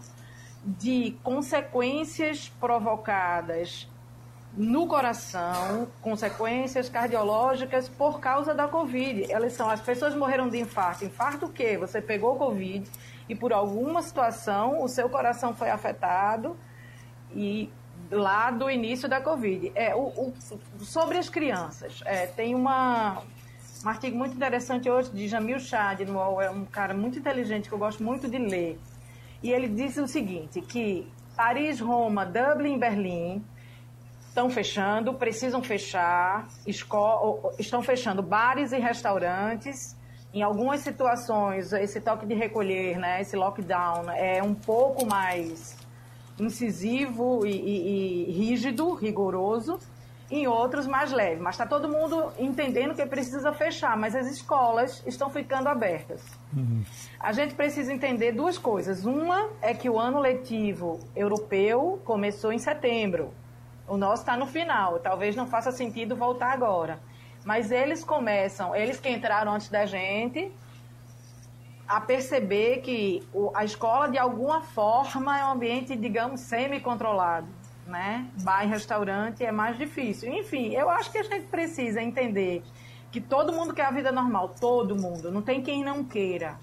de 0.65 1.17
consequências 1.23 2.49
provocadas 2.61 3.89
no 4.57 4.87
coração, 4.87 5.87
consequências 6.01 6.89
cardiológicas 6.89 7.89
por 7.89 8.21
causa 8.21 8.55
da 8.55 8.67
Covid. 8.67 9.31
Elas 9.31 9.53
são, 9.53 9.69
as 9.69 9.81
pessoas 9.81 10.15
morreram 10.15 10.49
de 10.49 10.59
infarto. 10.59 11.05
Infarto 11.05 11.47
o 11.47 11.53
quê? 11.53 11.77
Você 11.77 12.01
pegou 12.01 12.37
Covid 12.37 12.91
e 13.29 13.35
por 13.35 13.53
alguma 13.53 14.03
situação 14.03 14.83
o 14.83 14.89
seu 14.89 15.09
coração 15.11 15.55
foi 15.55 15.71
afetado 15.71 16.57
e 17.35 17.71
lá 18.11 18.51
do 18.51 18.71
início 18.71 19.09
da 19.09 19.21
Covid. 19.21 19.73
É, 19.75 19.95
o, 19.95 20.09
o 20.09 20.35
sobre 20.81 21.19
as 21.19 21.29
crianças, 21.29 22.01
é, 22.05 22.27
tem 22.27 22.55
uma, 22.55 23.23
um 23.85 23.89
artigo 23.89 24.17
muito 24.17 24.35
interessante 24.35 24.89
hoje 24.91 25.11
de 25.11 25.29
Jamil 25.29 25.59
Chad, 25.59 26.01
no 26.01 26.15
UOL, 26.15 26.43
é 26.43 26.51
um 26.51 26.65
cara 26.65 26.95
muito 26.95 27.19
inteligente 27.19 27.69
que 27.69 27.75
eu 27.75 27.79
gosto 27.79 28.03
muito 28.03 28.29
de 28.29 28.39
ler. 28.39 28.79
E 29.43 29.51
ele 29.51 29.69
diz 29.69 29.97
o 29.97 30.07
seguinte, 30.07 30.61
que 30.61 31.07
Paris, 31.37 31.81
Roma, 31.81 32.25
Dublin 32.25 32.79
Berlim 32.79 33.45
estão 34.29 34.51
fechando, 34.51 35.15
precisam 35.15 35.63
fechar, 35.63 36.47
estão 37.59 37.83
fechando 37.83 38.23
bares 38.23 38.73
e 38.73 38.79
restaurantes. 38.79 39.97
Em 40.33 40.43
algumas 40.43 40.81
situações, 40.81 41.73
esse 41.73 42.01
toque 42.01 42.27
de 42.27 42.35
recolher, 42.35 42.99
né, 42.99 43.21
esse 43.23 43.37
lockdown 43.37 44.11
é 44.11 44.43
um 44.43 44.55
pouco 44.55 45.07
mais 45.07 45.77
incisivo 46.39 47.47
e, 47.47 47.51
e, 47.51 48.31
e 48.31 48.33
rígido, 48.33 48.95
rigoroso, 48.95 49.79
em 50.31 50.47
outros 50.47 50.87
mais 50.87 51.13
leve. 51.13 51.41
Mas 51.41 51.55
está 51.55 51.67
todo 51.67 51.89
mundo 51.89 52.33
entendendo 52.39 52.95
que 52.95 53.07
precisa 53.07 53.53
fechar, 53.53 53.97
mas 53.97 54.15
as 54.15 54.27
escolas 54.27 55.03
estão 55.07 55.31
ficando 55.31 55.69
abertas. 55.69 56.23
Uhum. 56.55 56.83
A 57.21 57.33
gente 57.33 57.55
precisa 57.55 57.93
entender 57.93 58.33
duas 58.33 58.59
coisas. 58.59 59.05
Uma 59.05 59.49
é 59.63 59.73
que 59.73 59.89
o 59.89 59.99
ano 59.99 60.19
letivo 60.19 61.01
europeu 61.15 62.01
começou 62.05 62.53
em 62.53 62.59
setembro. 62.59 63.33
O 63.89 63.97
nosso 63.97 64.23
está 64.23 64.37
no 64.37 64.47
final. 64.47 64.99
Talvez 64.99 65.37
não 65.37 65.47
faça 65.47 65.71
sentido 65.71 66.17
voltar 66.17 66.53
agora. 66.53 66.99
Mas 67.45 67.71
eles 67.71 68.03
começam, 68.03 68.75
eles 68.75 68.99
que 68.99 69.09
entraram 69.09 69.53
antes 69.55 69.69
da 69.69 69.87
gente, 69.87 70.53
a 71.87 72.01
perceber 72.01 72.79
que 72.79 73.23
a 73.55 73.65
escola, 73.65 74.09
de 74.09 74.19
alguma 74.19 74.61
forma, 74.63 75.39
é 75.39 75.45
um 75.45 75.53
ambiente, 75.53 75.95
digamos, 75.97 76.41
semi-controlado. 76.41 77.47
Né? 77.87 78.29
Bar 78.43 78.67
restaurante 78.67 79.45
é 79.45 79.53
mais 79.53 79.79
difícil. 79.79 80.33
Enfim, 80.33 80.73
eu 80.73 80.91
acho 80.91 81.11
que 81.11 81.19
a 81.19 81.23
gente 81.23 81.47
precisa 81.47 82.03
entender 82.03 82.65
que 83.13 83.21
todo 83.21 83.53
mundo 83.53 83.73
quer 83.73 83.87
a 83.87 83.91
vida 83.93 84.11
normal, 84.11 84.55
todo 84.61 84.97
mundo, 84.97 85.31
não 85.31 85.41
tem 85.41 85.63
quem 85.63 85.85
não 85.85 86.03
queira. 86.03 86.59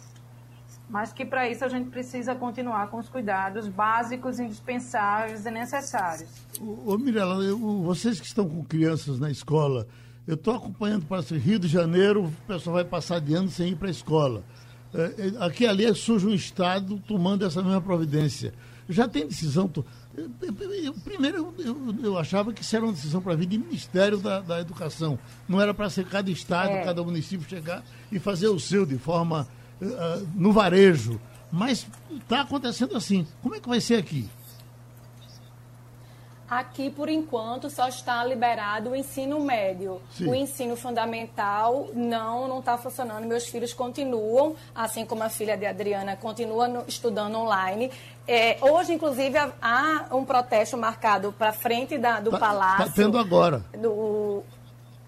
Mas 0.90 1.14
que 1.14 1.26
para 1.26 1.50
isso 1.50 1.64
a 1.64 1.70
gente 1.70 1.90
precisa 1.90 2.36
continuar 2.36 2.90
com 2.90 2.98
os 2.98 3.08
cuidados 3.08 3.70
básicos, 3.70 4.38
indispensáveis 4.38 5.46
e 5.46 5.50
necessários. 5.50 6.30
Ô, 6.60 6.94
ô 6.94 6.98
Mirella, 6.98 7.38
vocês 7.84 8.20
que 8.20 8.28
estão 8.28 8.48
com 8.48 8.64
crianças 8.64 9.18
na 9.18 9.32
escola, 9.32 9.88
eu 10.28 10.36
estou 10.36 10.54
acompanhando 10.56 11.06
para 11.06 11.22
Rio 11.22 11.58
de 11.58 11.68
Janeiro, 11.68 12.26
o 12.26 12.32
pessoal 12.46 12.76
vai 12.76 12.86
passar 12.86 13.22
de 13.22 13.34
ano 13.34 13.50
sem 13.50 13.70
ir 13.70 13.76
para 13.76 13.88
a 13.88 13.92
escola. 13.92 14.44
É, 14.94 15.02
é, 15.02 15.46
aqui 15.46 15.66
ali 15.66 15.94
surge 15.96 16.28
um 16.28 16.34
Estado 16.34 17.02
tomando 17.08 17.46
essa 17.46 17.62
mesma 17.62 17.82
providência. 17.82 18.54
Já 18.88 19.08
tem 19.08 19.28
decisão. 19.28 19.72
Eu, 20.16 20.94
primeiro, 21.04 21.54
eu, 21.58 21.96
eu, 22.04 22.18
achava 22.18 22.54
que 22.54 22.62
isso 22.62 22.76
era 22.76 22.86
uma 22.86 22.94
decisão 22.94 23.22
para 23.22 23.36
vir 23.36 23.48
de 23.48 23.58
Ministério 23.58 24.18
da, 24.18 24.42
da 24.42 24.60
Educação. 24.60 25.18
Não 25.48 25.60
era 25.60 25.74
para 25.74 25.90
ser 25.90 26.06
cada 26.06 26.30
Estado, 26.30 26.72
é. 26.72 26.84
cada 26.84 27.02
município 27.02 27.48
chegar 27.50 27.84
e 28.12 28.20
fazer 28.20 28.50
o 28.50 28.60
seu 28.60 28.86
de 28.86 28.98
forma 28.98 29.48
uh, 29.82 30.28
no 30.36 30.52
varejo. 30.52 31.20
Mas 31.52 31.88
está 32.12 32.42
acontecendo 32.42 32.96
assim. 32.96 33.26
Como 33.42 33.56
é 33.56 33.60
que 33.60 33.70
vai 33.70 33.80
ser 33.80 33.96
aqui? 33.96 34.30
Aqui, 36.60 36.90
por 36.90 37.10
enquanto, 37.10 37.70
só 37.70 37.88
está 37.88 38.24
liberado 38.24 38.92
o 38.92 38.96
ensino 38.96 39.40
médio. 39.40 40.02
Sim. 40.12 40.30
O 40.30 40.36
ensino 40.36 40.76
fundamental 40.76 41.90
não 41.94 42.48
não 42.48 42.60
está 42.60 42.78
funcionando. 42.78 43.26
Meus 43.26 43.48
filhos 43.48 43.74
continuam, 43.74 44.56
assim 44.76 45.06
como 45.06 45.24
a 45.24 45.30
filha 45.30 45.58
de 45.58 45.66
Adriana, 45.66 46.16
continua 46.16 46.68
no, 46.68 46.84
estudando 46.88 47.36
online. 47.38 47.92
É, 48.28 48.58
hoje, 48.62 48.94
inclusive, 48.94 49.38
há 49.62 50.06
um 50.12 50.24
protesto 50.24 50.78
marcado 50.78 51.34
para 51.34 51.52
frente 51.52 51.98
da, 51.98 52.20
do 52.20 52.32
tá, 52.32 52.40
tá 52.40 52.46
Palácio. 52.48 52.86
Está 52.86 53.02
tendo 53.04 53.18
agora. 53.18 53.64
Do, 53.78 54.44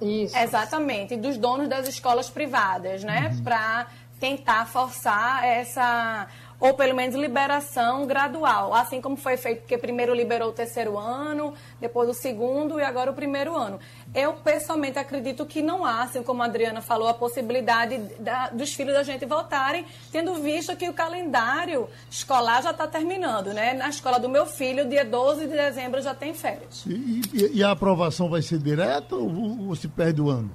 Isso. 0.01 0.37
Exatamente, 0.37 1.15
dos 1.15 1.37
donos 1.37 1.67
das 1.69 1.87
escolas 1.87 2.29
privadas, 2.29 3.03
né? 3.03 3.31
Uhum. 3.33 3.43
Para 3.43 3.87
tentar 4.19 4.65
forçar 4.67 5.45
essa 5.45 6.27
ou 6.59 6.73
pelo 6.73 6.95
menos 6.95 7.15
liberação 7.15 8.05
gradual, 8.05 8.73
assim 8.73 9.01
como 9.01 9.17
foi 9.17 9.37
feito, 9.37 9.61
porque 9.61 9.77
primeiro 9.77 10.13
liberou 10.13 10.49
o 10.49 10.53
terceiro 10.53 10.97
ano, 10.97 11.53
depois 11.79 12.09
o 12.09 12.13
segundo 12.13 12.79
e 12.79 12.83
agora 12.83 13.11
o 13.11 13.13
primeiro 13.13 13.55
ano. 13.55 13.79
Eu, 14.13 14.33
pessoalmente, 14.33 14.97
acredito 14.97 15.45
que 15.45 15.61
não 15.61 15.85
há, 15.85 16.03
assim 16.03 16.23
como 16.23 16.41
a 16.41 16.45
Adriana 16.45 16.81
falou, 16.81 17.07
a 17.07 17.13
possibilidade 17.13 17.97
da, 18.19 18.49
dos 18.49 18.73
filhos 18.73 18.93
da 18.93 19.03
gente 19.03 19.25
voltarem, 19.25 19.85
tendo 20.11 20.33
visto 20.35 20.75
que 20.75 20.87
o 20.87 20.93
calendário 20.93 21.89
escolar 22.09 22.63
já 22.63 22.71
está 22.71 22.87
terminando, 22.87 23.53
né? 23.53 23.73
Na 23.73 23.89
escola 23.89 24.19
do 24.19 24.29
meu 24.29 24.45
filho, 24.45 24.87
dia 24.87 25.03
12 25.03 25.47
de 25.47 25.53
dezembro 25.53 26.01
já 26.01 26.15
tem 26.15 26.33
férias. 26.33 26.85
E, 26.85 27.21
e, 27.33 27.57
e 27.57 27.63
a 27.63 27.71
aprovação 27.71 28.29
vai 28.29 28.41
ser 28.41 28.59
direta 28.59 29.15
ou, 29.15 29.67
ou 29.67 29.75
se 29.75 29.87
perde 29.87 30.21
o 30.21 30.29
ano? 30.29 30.51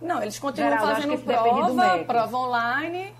Não, 0.00 0.22
eles 0.22 0.38
continuam 0.38 0.70
Geraldo, 0.70 0.94
fazendo 0.94 1.18
prova, 1.18 2.04
prova 2.04 2.36
online 2.36 3.12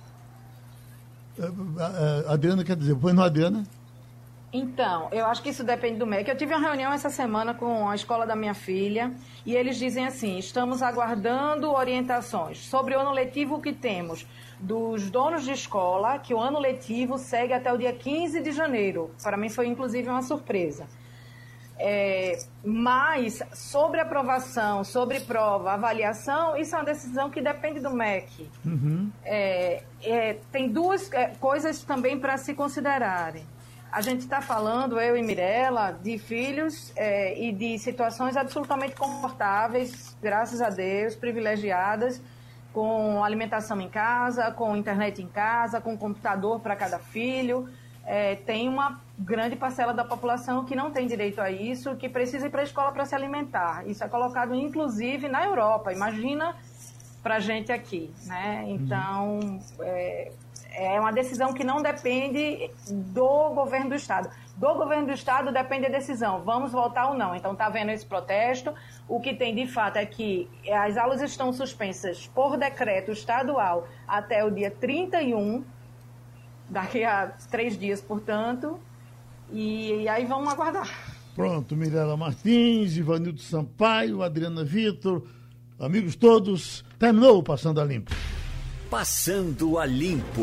Adriana 2.28 2.64
quer 2.64 2.76
dizer, 2.76 2.96
foi 2.98 3.12
no 3.12 3.22
Adriana? 3.22 3.64
Então, 4.50 5.08
eu 5.12 5.26
acho 5.26 5.42
que 5.42 5.50
isso 5.50 5.62
depende 5.62 5.98
do 5.98 6.06
MEC. 6.06 6.28
Eu 6.28 6.36
tive 6.36 6.54
uma 6.54 6.66
reunião 6.66 6.90
essa 6.90 7.10
semana 7.10 7.52
com 7.52 7.86
a 7.88 7.94
escola 7.94 8.26
da 8.26 8.34
minha 8.34 8.54
filha 8.54 9.12
e 9.44 9.54
eles 9.54 9.76
dizem 9.76 10.06
assim: 10.06 10.38
estamos 10.38 10.82
aguardando 10.82 11.70
orientações 11.70 12.58
sobre 12.58 12.96
o 12.96 13.00
ano 13.00 13.12
letivo 13.12 13.60
que 13.60 13.74
temos 13.74 14.26
dos 14.58 15.10
donos 15.10 15.44
de 15.44 15.52
escola, 15.52 16.18
que 16.18 16.32
o 16.32 16.40
ano 16.40 16.58
letivo 16.58 17.18
segue 17.18 17.52
até 17.52 17.70
o 17.72 17.76
dia 17.76 17.92
15 17.92 18.40
de 18.40 18.50
janeiro. 18.50 19.10
Para 19.22 19.36
mim 19.36 19.50
foi 19.50 19.66
inclusive 19.66 20.08
uma 20.08 20.22
surpresa. 20.22 20.86
É, 21.80 22.38
mas 22.64 23.40
sobre 23.52 24.00
aprovação, 24.00 24.82
sobre 24.82 25.20
prova, 25.20 25.72
avaliação, 25.72 26.56
isso 26.56 26.74
é 26.74 26.78
uma 26.78 26.84
decisão 26.84 27.30
que 27.30 27.40
depende 27.40 27.78
do 27.78 27.90
MEC. 27.90 28.50
Uhum. 28.64 29.10
É, 29.24 29.82
é, 30.02 30.38
tem 30.50 30.68
duas 30.68 31.12
é, 31.12 31.28
coisas 31.40 31.82
também 31.82 32.18
para 32.18 32.36
se 32.36 32.52
considerarem. 32.54 33.44
A 33.92 34.00
gente 34.00 34.20
está 34.20 34.42
falando, 34.42 35.00
eu 35.00 35.16
e 35.16 35.22
Mirella, 35.22 35.92
de 35.92 36.18
filhos 36.18 36.92
é, 36.94 37.38
e 37.40 37.52
de 37.52 37.78
situações 37.78 38.36
absolutamente 38.36 38.94
confortáveis, 38.94 40.16
graças 40.20 40.60
a 40.60 40.68
Deus, 40.68 41.14
privilegiadas, 41.14 42.20
com 42.72 43.24
alimentação 43.24 43.80
em 43.80 43.88
casa, 43.88 44.50
com 44.50 44.76
internet 44.76 45.22
em 45.22 45.28
casa, 45.28 45.80
com 45.80 45.96
computador 45.96 46.60
para 46.60 46.76
cada 46.76 46.98
filho 46.98 47.68
é, 48.08 48.36
tem 48.36 48.66
uma 48.68 49.00
grande 49.18 49.56
parcela 49.56 49.92
da 49.92 50.04
população 50.04 50.64
que 50.64 50.76
não 50.76 50.90
tem 50.90 51.06
direito 51.06 51.40
a 51.40 51.50
isso, 51.50 51.96
que 51.96 52.08
precisa 52.08 52.46
ir 52.46 52.50
para 52.50 52.60
a 52.60 52.64
escola 52.64 52.92
para 52.92 53.04
se 53.04 53.14
alimentar. 53.14 53.86
Isso 53.86 54.04
é 54.04 54.08
colocado, 54.08 54.54
inclusive, 54.54 55.28
na 55.28 55.44
Europa. 55.44 55.92
Imagina 55.92 56.54
para 57.22 57.36
a 57.36 57.40
gente 57.40 57.72
aqui, 57.72 58.12
né? 58.26 58.64
Então, 58.68 59.58
é, 59.80 60.32
é 60.72 61.00
uma 61.00 61.12
decisão 61.12 61.52
que 61.52 61.64
não 61.64 61.82
depende 61.82 62.70
do 62.88 63.50
governo 63.50 63.88
do 63.88 63.96
Estado. 63.96 64.30
Do 64.56 64.74
governo 64.74 65.06
do 65.06 65.12
Estado 65.12 65.52
depende 65.52 65.86
a 65.86 65.88
decisão, 65.88 66.42
vamos 66.44 66.70
voltar 66.70 67.08
ou 67.08 67.14
não. 67.14 67.34
Então, 67.34 67.52
está 67.52 67.68
vendo 67.68 67.90
esse 67.90 68.06
protesto. 68.06 68.72
O 69.08 69.20
que 69.20 69.34
tem 69.34 69.54
de 69.54 69.66
fato 69.66 69.96
é 69.96 70.06
que 70.06 70.48
as 70.72 70.96
aulas 70.96 71.20
estão 71.20 71.52
suspensas 71.52 72.28
por 72.28 72.56
decreto 72.56 73.10
estadual 73.10 73.88
até 74.06 74.44
o 74.44 74.50
dia 74.50 74.70
31 74.70 75.64
daqui 76.68 77.02
a 77.02 77.32
três 77.50 77.78
dias, 77.78 78.00
portanto, 78.00 78.78
e, 79.52 80.02
e 80.02 80.08
aí 80.08 80.24
vamos 80.24 80.52
aguardar. 80.52 80.88
Pronto, 81.34 81.76
Mirela 81.76 82.16
Martins, 82.16 82.96
Ivanildo 82.96 83.40
Sampaio, 83.40 84.22
Adriana 84.22 84.64
Vitor, 84.64 85.22
amigos 85.78 86.16
todos, 86.16 86.84
terminou 86.98 87.38
o 87.38 87.42
Passando 87.42 87.80
a 87.80 87.84
Limpo. 87.84 88.12
Passando 88.90 89.78
a 89.78 89.86
Limpo. 89.86 90.42